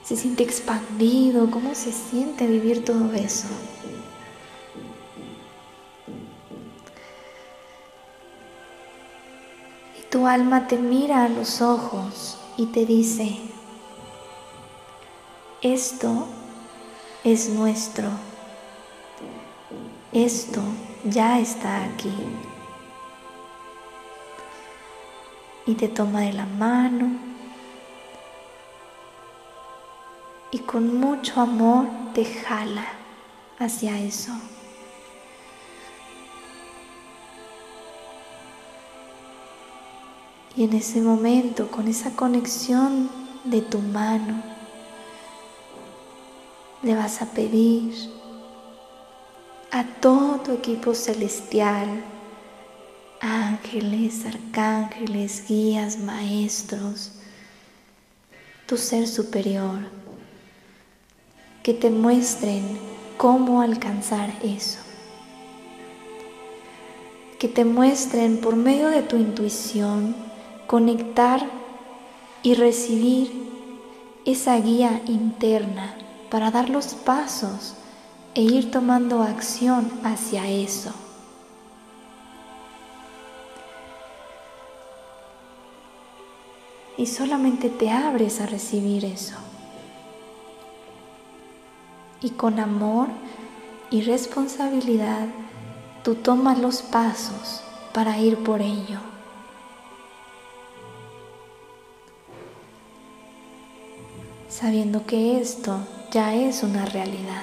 se 0.04 0.16
siente 0.16 0.44
expandido, 0.44 1.50
cómo 1.52 1.76
se 1.76 1.92
siente 1.92 2.48
vivir 2.48 2.86
todo 2.86 3.12
eso. 3.14 3.48
Y 10.00 10.10
tu 10.10 10.28
alma 10.28 10.68
te 10.68 10.78
mira 10.78 11.26
a 11.26 11.30
los 11.30 11.62
ojos 11.62 12.38
y 12.58 12.68
te 12.68 12.86
dice, 12.86 13.40
esto 15.64 16.28
es 17.24 17.48
nuestro, 17.48 18.10
esto 20.12 20.62
ya 21.06 21.40
está 21.40 21.86
aquí. 21.86 22.14
Y 25.66 25.76
te 25.76 25.88
toma 25.88 26.20
de 26.20 26.34
la 26.34 26.46
mano 26.46 27.12
y 30.52 30.60
con 30.60 31.00
mucho 31.00 31.40
amor 31.40 31.88
te 32.14 32.26
jala 32.26 32.86
hacia 33.58 33.98
eso. 33.98 34.34
Y 40.58 40.66
en 40.66 40.74
ese 40.74 41.02
momento, 41.02 41.72
con 41.72 41.88
esa 41.88 42.12
conexión 42.16 43.10
de 43.46 43.62
tu 43.62 43.80
mano, 43.80 44.44
le 46.84 46.96
vas 46.96 47.22
a 47.22 47.28
pedir 47.28 47.94
a 49.72 49.86
todo 50.02 50.40
tu 50.42 50.52
equipo 50.52 50.94
celestial, 50.94 51.88
ángeles, 53.22 54.26
arcángeles, 54.26 55.46
guías, 55.48 55.98
maestros, 55.98 57.14
tu 58.68 58.76
ser 58.76 59.08
superior, 59.08 59.80
que 61.64 61.74
te 61.74 61.90
muestren 61.90 62.78
cómo 63.18 63.62
alcanzar 63.62 64.30
eso. 64.44 64.80
Que 67.40 67.48
te 67.48 67.64
muestren 67.64 68.40
por 68.42 68.58
medio 68.58 68.90
de 68.90 69.04
tu 69.04 69.16
intuición 69.16 70.16
conectar 70.68 71.46
y 72.42 72.56
recibir 72.56 73.32
esa 74.26 74.58
guía 74.58 75.02
interna 75.08 75.96
para 76.34 76.50
dar 76.50 76.68
los 76.68 76.96
pasos 76.96 77.76
e 78.34 78.42
ir 78.42 78.72
tomando 78.72 79.22
acción 79.22 79.92
hacia 80.04 80.50
eso. 80.50 80.92
Y 86.98 87.06
solamente 87.06 87.70
te 87.70 87.92
abres 87.92 88.42
a 88.42 88.48
recibir 88.48 89.06
eso 89.06 89.36
y 92.20 92.32
con 92.32 92.60
amor 92.60 93.10
y 93.92 94.02
responsabilidad 94.02 95.28
tú 96.04 96.16
tomas 96.16 96.58
los 96.58 96.82
pasos 96.82 97.62
para 97.94 98.18
ir 98.18 98.40
por 98.40 98.60
ello. 98.64 98.98
Sabiendo 104.50 105.06
que 105.06 105.40
esto 105.40 105.78
ya 106.14 106.36
es 106.36 106.62
una 106.62 106.86
realidad. 106.86 107.42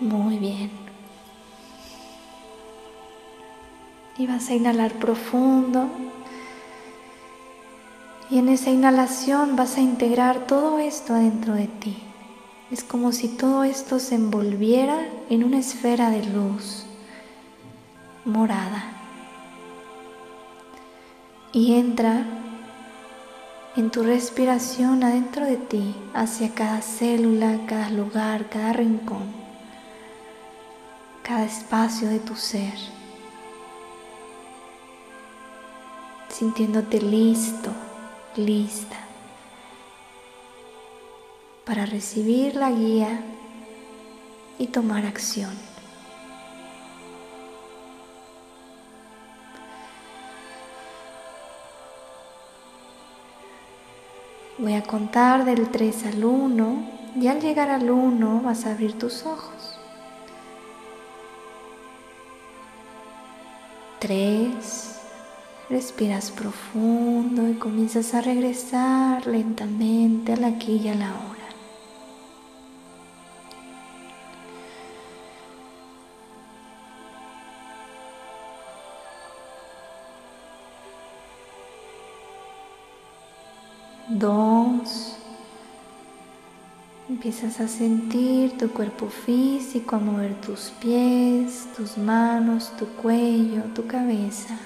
Muy 0.00 0.36
bien. 0.36 0.70
Y 4.18 4.26
vas 4.26 4.50
a 4.50 4.54
inhalar 4.54 4.92
profundo 4.94 5.88
y 8.30 8.38
en 8.38 8.50
esa 8.50 8.68
inhalación 8.68 9.56
vas 9.56 9.78
a 9.78 9.80
integrar 9.80 10.46
todo 10.46 10.78
esto 10.78 11.14
dentro 11.14 11.54
de 11.54 11.68
ti. 11.68 11.96
Es 12.70 12.84
como 12.84 13.12
si 13.12 13.28
todo 13.28 13.64
esto 13.64 13.98
se 13.98 14.16
envolviera 14.16 15.08
en 15.30 15.42
una 15.42 15.60
esfera 15.60 16.10
de 16.10 16.26
luz 16.26 16.84
morada. 18.26 18.97
Y 21.52 21.74
entra 21.74 22.24
en 23.76 23.90
tu 23.90 24.02
respiración 24.02 25.02
adentro 25.04 25.44
de 25.44 25.56
ti, 25.56 25.94
hacia 26.14 26.54
cada 26.54 26.82
célula, 26.82 27.60
cada 27.66 27.90
lugar, 27.90 28.48
cada 28.48 28.72
rincón, 28.72 29.32
cada 31.22 31.44
espacio 31.44 32.08
de 32.08 32.18
tu 32.18 32.34
ser. 32.36 32.74
Sintiéndote 36.28 37.00
listo 37.00 37.70
lista 38.38 38.96
para 41.64 41.84
recibir 41.84 42.54
la 42.54 42.70
guía 42.70 43.20
y 44.58 44.68
tomar 44.68 45.04
acción. 45.04 45.67
Voy 54.58 54.74
a 54.74 54.82
contar 54.82 55.44
del 55.44 55.68
3 55.68 56.06
al 56.06 56.24
1 56.24 56.90
y 57.14 57.28
al 57.28 57.40
llegar 57.40 57.70
al 57.70 57.88
1 57.88 58.40
vas 58.42 58.66
a 58.66 58.72
abrir 58.72 58.98
tus 58.98 59.24
ojos. 59.24 59.78
3, 64.00 64.98
Respiras 65.70 66.30
profundo 66.30 67.46
y 67.48 67.54
comienzas 67.54 68.14
a 68.14 68.22
regresar 68.22 69.26
lentamente 69.26 70.32
a 70.32 70.36
la 70.36 70.46
aquí 70.48 70.80
y 70.82 70.88
a 70.88 70.94
la 70.94 71.10
hora. 71.10 71.37
Empiezas 87.18 87.60
a 87.60 87.68
sentir 87.68 88.56
tu 88.56 88.70
cuerpo 88.70 89.08
físico, 89.08 89.96
a 89.96 89.98
mover 89.98 90.40
tus 90.40 90.72
pies, 90.80 91.68
tus 91.76 91.98
manos, 91.98 92.72
tu 92.78 92.86
cuello, 92.86 93.64
tu 93.74 93.86
cabeza 93.86 94.56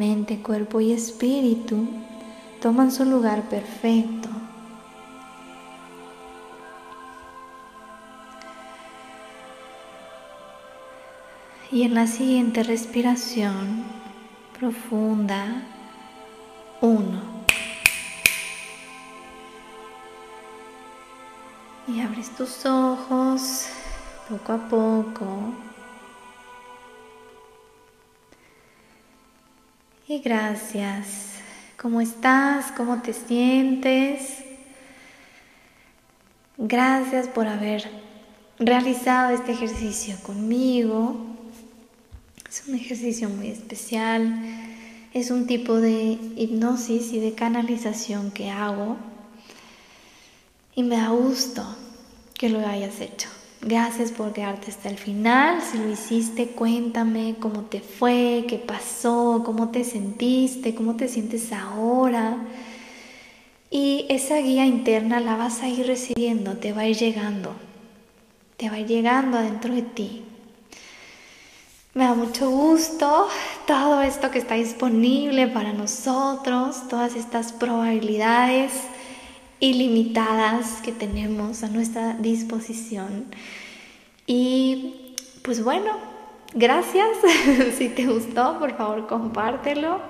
mente, 0.00 0.40
cuerpo 0.40 0.80
y 0.80 0.92
espíritu 0.92 1.86
toman 2.62 2.90
su 2.90 3.04
lugar 3.04 3.42
perfecto. 3.50 4.30
Y 11.70 11.82
en 11.82 11.94
la 11.94 12.06
siguiente 12.06 12.62
respiración 12.62 13.84
profunda, 14.58 15.62
uno. 16.80 17.29
Y 21.92 22.00
abres 22.00 22.30
tus 22.36 22.64
ojos 22.66 23.66
poco 24.28 24.52
a 24.52 24.68
poco. 24.68 25.54
Y 30.06 30.20
gracias. 30.20 31.30
¿Cómo 31.76 32.00
estás? 32.00 32.70
¿Cómo 32.76 33.02
te 33.02 33.12
sientes? 33.12 34.44
Gracias 36.58 37.26
por 37.26 37.48
haber 37.48 37.90
realizado 38.60 39.30
este 39.34 39.52
ejercicio 39.52 40.14
conmigo. 40.22 41.16
Es 42.48 42.68
un 42.68 42.76
ejercicio 42.76 43.28
muy 43.28 43.48
especial. 43.48 44.38
Es 45.12 45.32
un 45.32 45.48
tipo 45.48 45.74
de 45.76 46.18
hipnosis 46.36 47.12
y 47.12 47.18
de 47.18 47.34
canalización 47.34 48.30
que 48.30 48.48
hago. 48.48 48.96
Y 50.80 50.82
me 50.82 50.96
da 50.96 51.10
gusto 51.10 51.62
que 52.32 52.48
lo 52.48 52.66
hayas 52.66 53.02
hecho. 53.02 53.28
Gracias 53.60 54.12
por 54.12 54.32
quedarte 54.32 54.70
hasta 54.70 54.88
el 54.88 54.96
final. 54.96 55.60
Si 55.60 55.76
lo 55.76 55.90
hiciste, 55.90 56.46
cuéntame 56.46 57.36
cómo 57.38 57.64
te 57.64 57.80
fue, 57.80 58.46
qué 58.48 58.56
pasó, 58.56 59.42
cómo 59.44 59.68
te 59.68 59.84
sentiste, 59.84 60.74
cómo 60.74 60.96
te 60.96 61.06
sientes 61.06 61.52
ahora. 61.52 62.38
Y 63.70 64.06
esa 64.08 64.38
guía 64.38 64.64
interna 64.64 65.20
la 65.20 65.36
vas 65.36 65.60
a 65.60 65.68
ir 65.68 65.86
recibiendo, 65.86 66.56
te 66.56 66.72
va 66.72 66.80
a 66.80 66.88
ir 66.88 66.96
llegando, 66.96 67.52
te 68.56 68.70
va 68.70 68.76
a 68.76 68.80
ir 68.80 68.86
llegando 68.86 69.36
adentro 69.36 69.74
de 69.74 69.82
ti. 69.82 70.24
Me 71.92 72.04
da 72.04 72.14
mucho 72.14 72.48
gusto 72.48 73.28
todo 73.66 74.00
esto 74.00 74.30
que 74.30 74.38
está 74.38 74.54
disponible 74.54 75.46
para 75.46 75.74
nosotros, 75.74 76.88
todas 76.88 77.16
estas 77.16 77.52
probabilidades 77.52 78.72
ilimitadas 79.60 80.80
que 80.82 80.92
tenemos 80.92 81.62
a 81.62 81.68
nuestra 81.68 82.14
disposición. 82.14 83.26
Y 84.26 85.14
pues 85.42 85.62
bueno, 85.62 85.92
gracias. 86.54 87.08
si 87.78 87.88
te 87.88 88.06
gustó, 88.06 88.58
por 88.58 88.76
favor, 88.76 89.06
compártelo. 89.06 90.00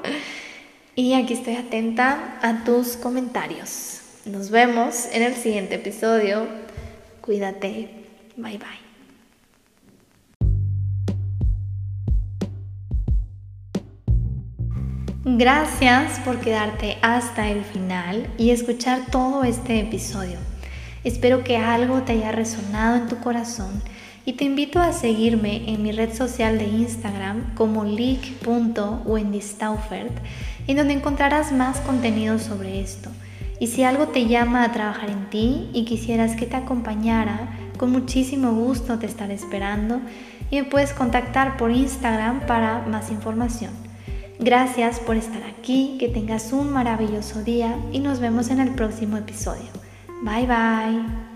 Y 0.95 1.15
aquí 1.15 1.35
estoy 1.35 1.57
atenta 1.57 2.39
a 2.43 2.65
tus 2.65 2.97
comentarios. 2.97 4.01
Nos 4.25 4.51
vemos 4.51 5.07
en 5.13 5.23
el 5.23 5.35
siguiente 5.35 5.77
episodio. 5.77 6.47
Cuídate. 7.21 7.89
Bye 8.37 8.59
bye. 8.59 8.80
Gracias 15.23 16.19
por 16.21 16.41
quedarte 16.41 16.97
hasta 17.03 17.51
el 17.51 17.63
final 17.63 18.27
y 18.39 18.53
escuchar 18.53 19.03
todo 19.13 19.45
este 19.45 19.79
episodio. 19.79 20.39
Espero 21.05 21.45
que 21.45 21.59
algo 21.59 22.05
te 22.05 22.13
haya 22.13 22.33
resonado 22.33 22.97
en 22.97 23.07
tu 23.07 23.19
corazón 23.19 23.83
y 24.25 24.33
te 24.33 24.45
invito 24.45 24.81
a 24.81 24.95
seguirme 24.95 25.71
en 25.71 25.83
mi 25.83 25.93
red 25.93 26.15
social 26.15 26.57
de 26.57 26.65
Instagram 26.65 27.55
como 27.55 27.85
leak.wendystaufert, 27.85 30.11
en 30.67 30.79
donde 30.79 30.95
encontrarás 30.95 31.53
más 31.53 31.81
contenido 31.81 32.39
sobre 32.39 32.81
esto. 32.81 33.11
Y 33.59 33.67
si 33.67 33.85
algo 33.85 34.09
te 34.09 34.25
llama 34.25 34.65
a 34.65 34.73
trabajar 34.73 35.11
en 35.11 35.29
ti 35.29 35.69
y 35.75 35.85
quisieras 35.85 36.35
que 36.35 36.47
te 36.47 36.57
acompañara, 36.57 37.59
con 37.77 37.93
muchísimo 37.93 38.55
gusto 38.55 38.99
te 38.99 39.05
estaré 39.05 39.35
esperando 39.35 40.01
y 40.51 40.63
me 40.63 40.65
puedes 40.65 40.95
contactar 40.95 41.59
por 41.59 41.71
Instagram 41.71 42.47
para 42.47 42.87
más 42.87 43.11
información. 43.11 43.90
Gracias 44.43 45.01
por 45.01 45.17
estar 45.17 45.43
aquí, 45.43 45.97
que 46.01 46.09
tengas 46.09 46.55
un 46.55 46.73
maravilloso 46.73 47.43
día 47.43 47.77
y 47.93 48.01
nos 48.01 48.21
vemos 48.21 48.49
en 48.49 48.61
el 48.61 48.71
próximo 48.71 49.19
episodio. 49.19 49.69
Bye 50.23 50.47
bye. 50.47 51.30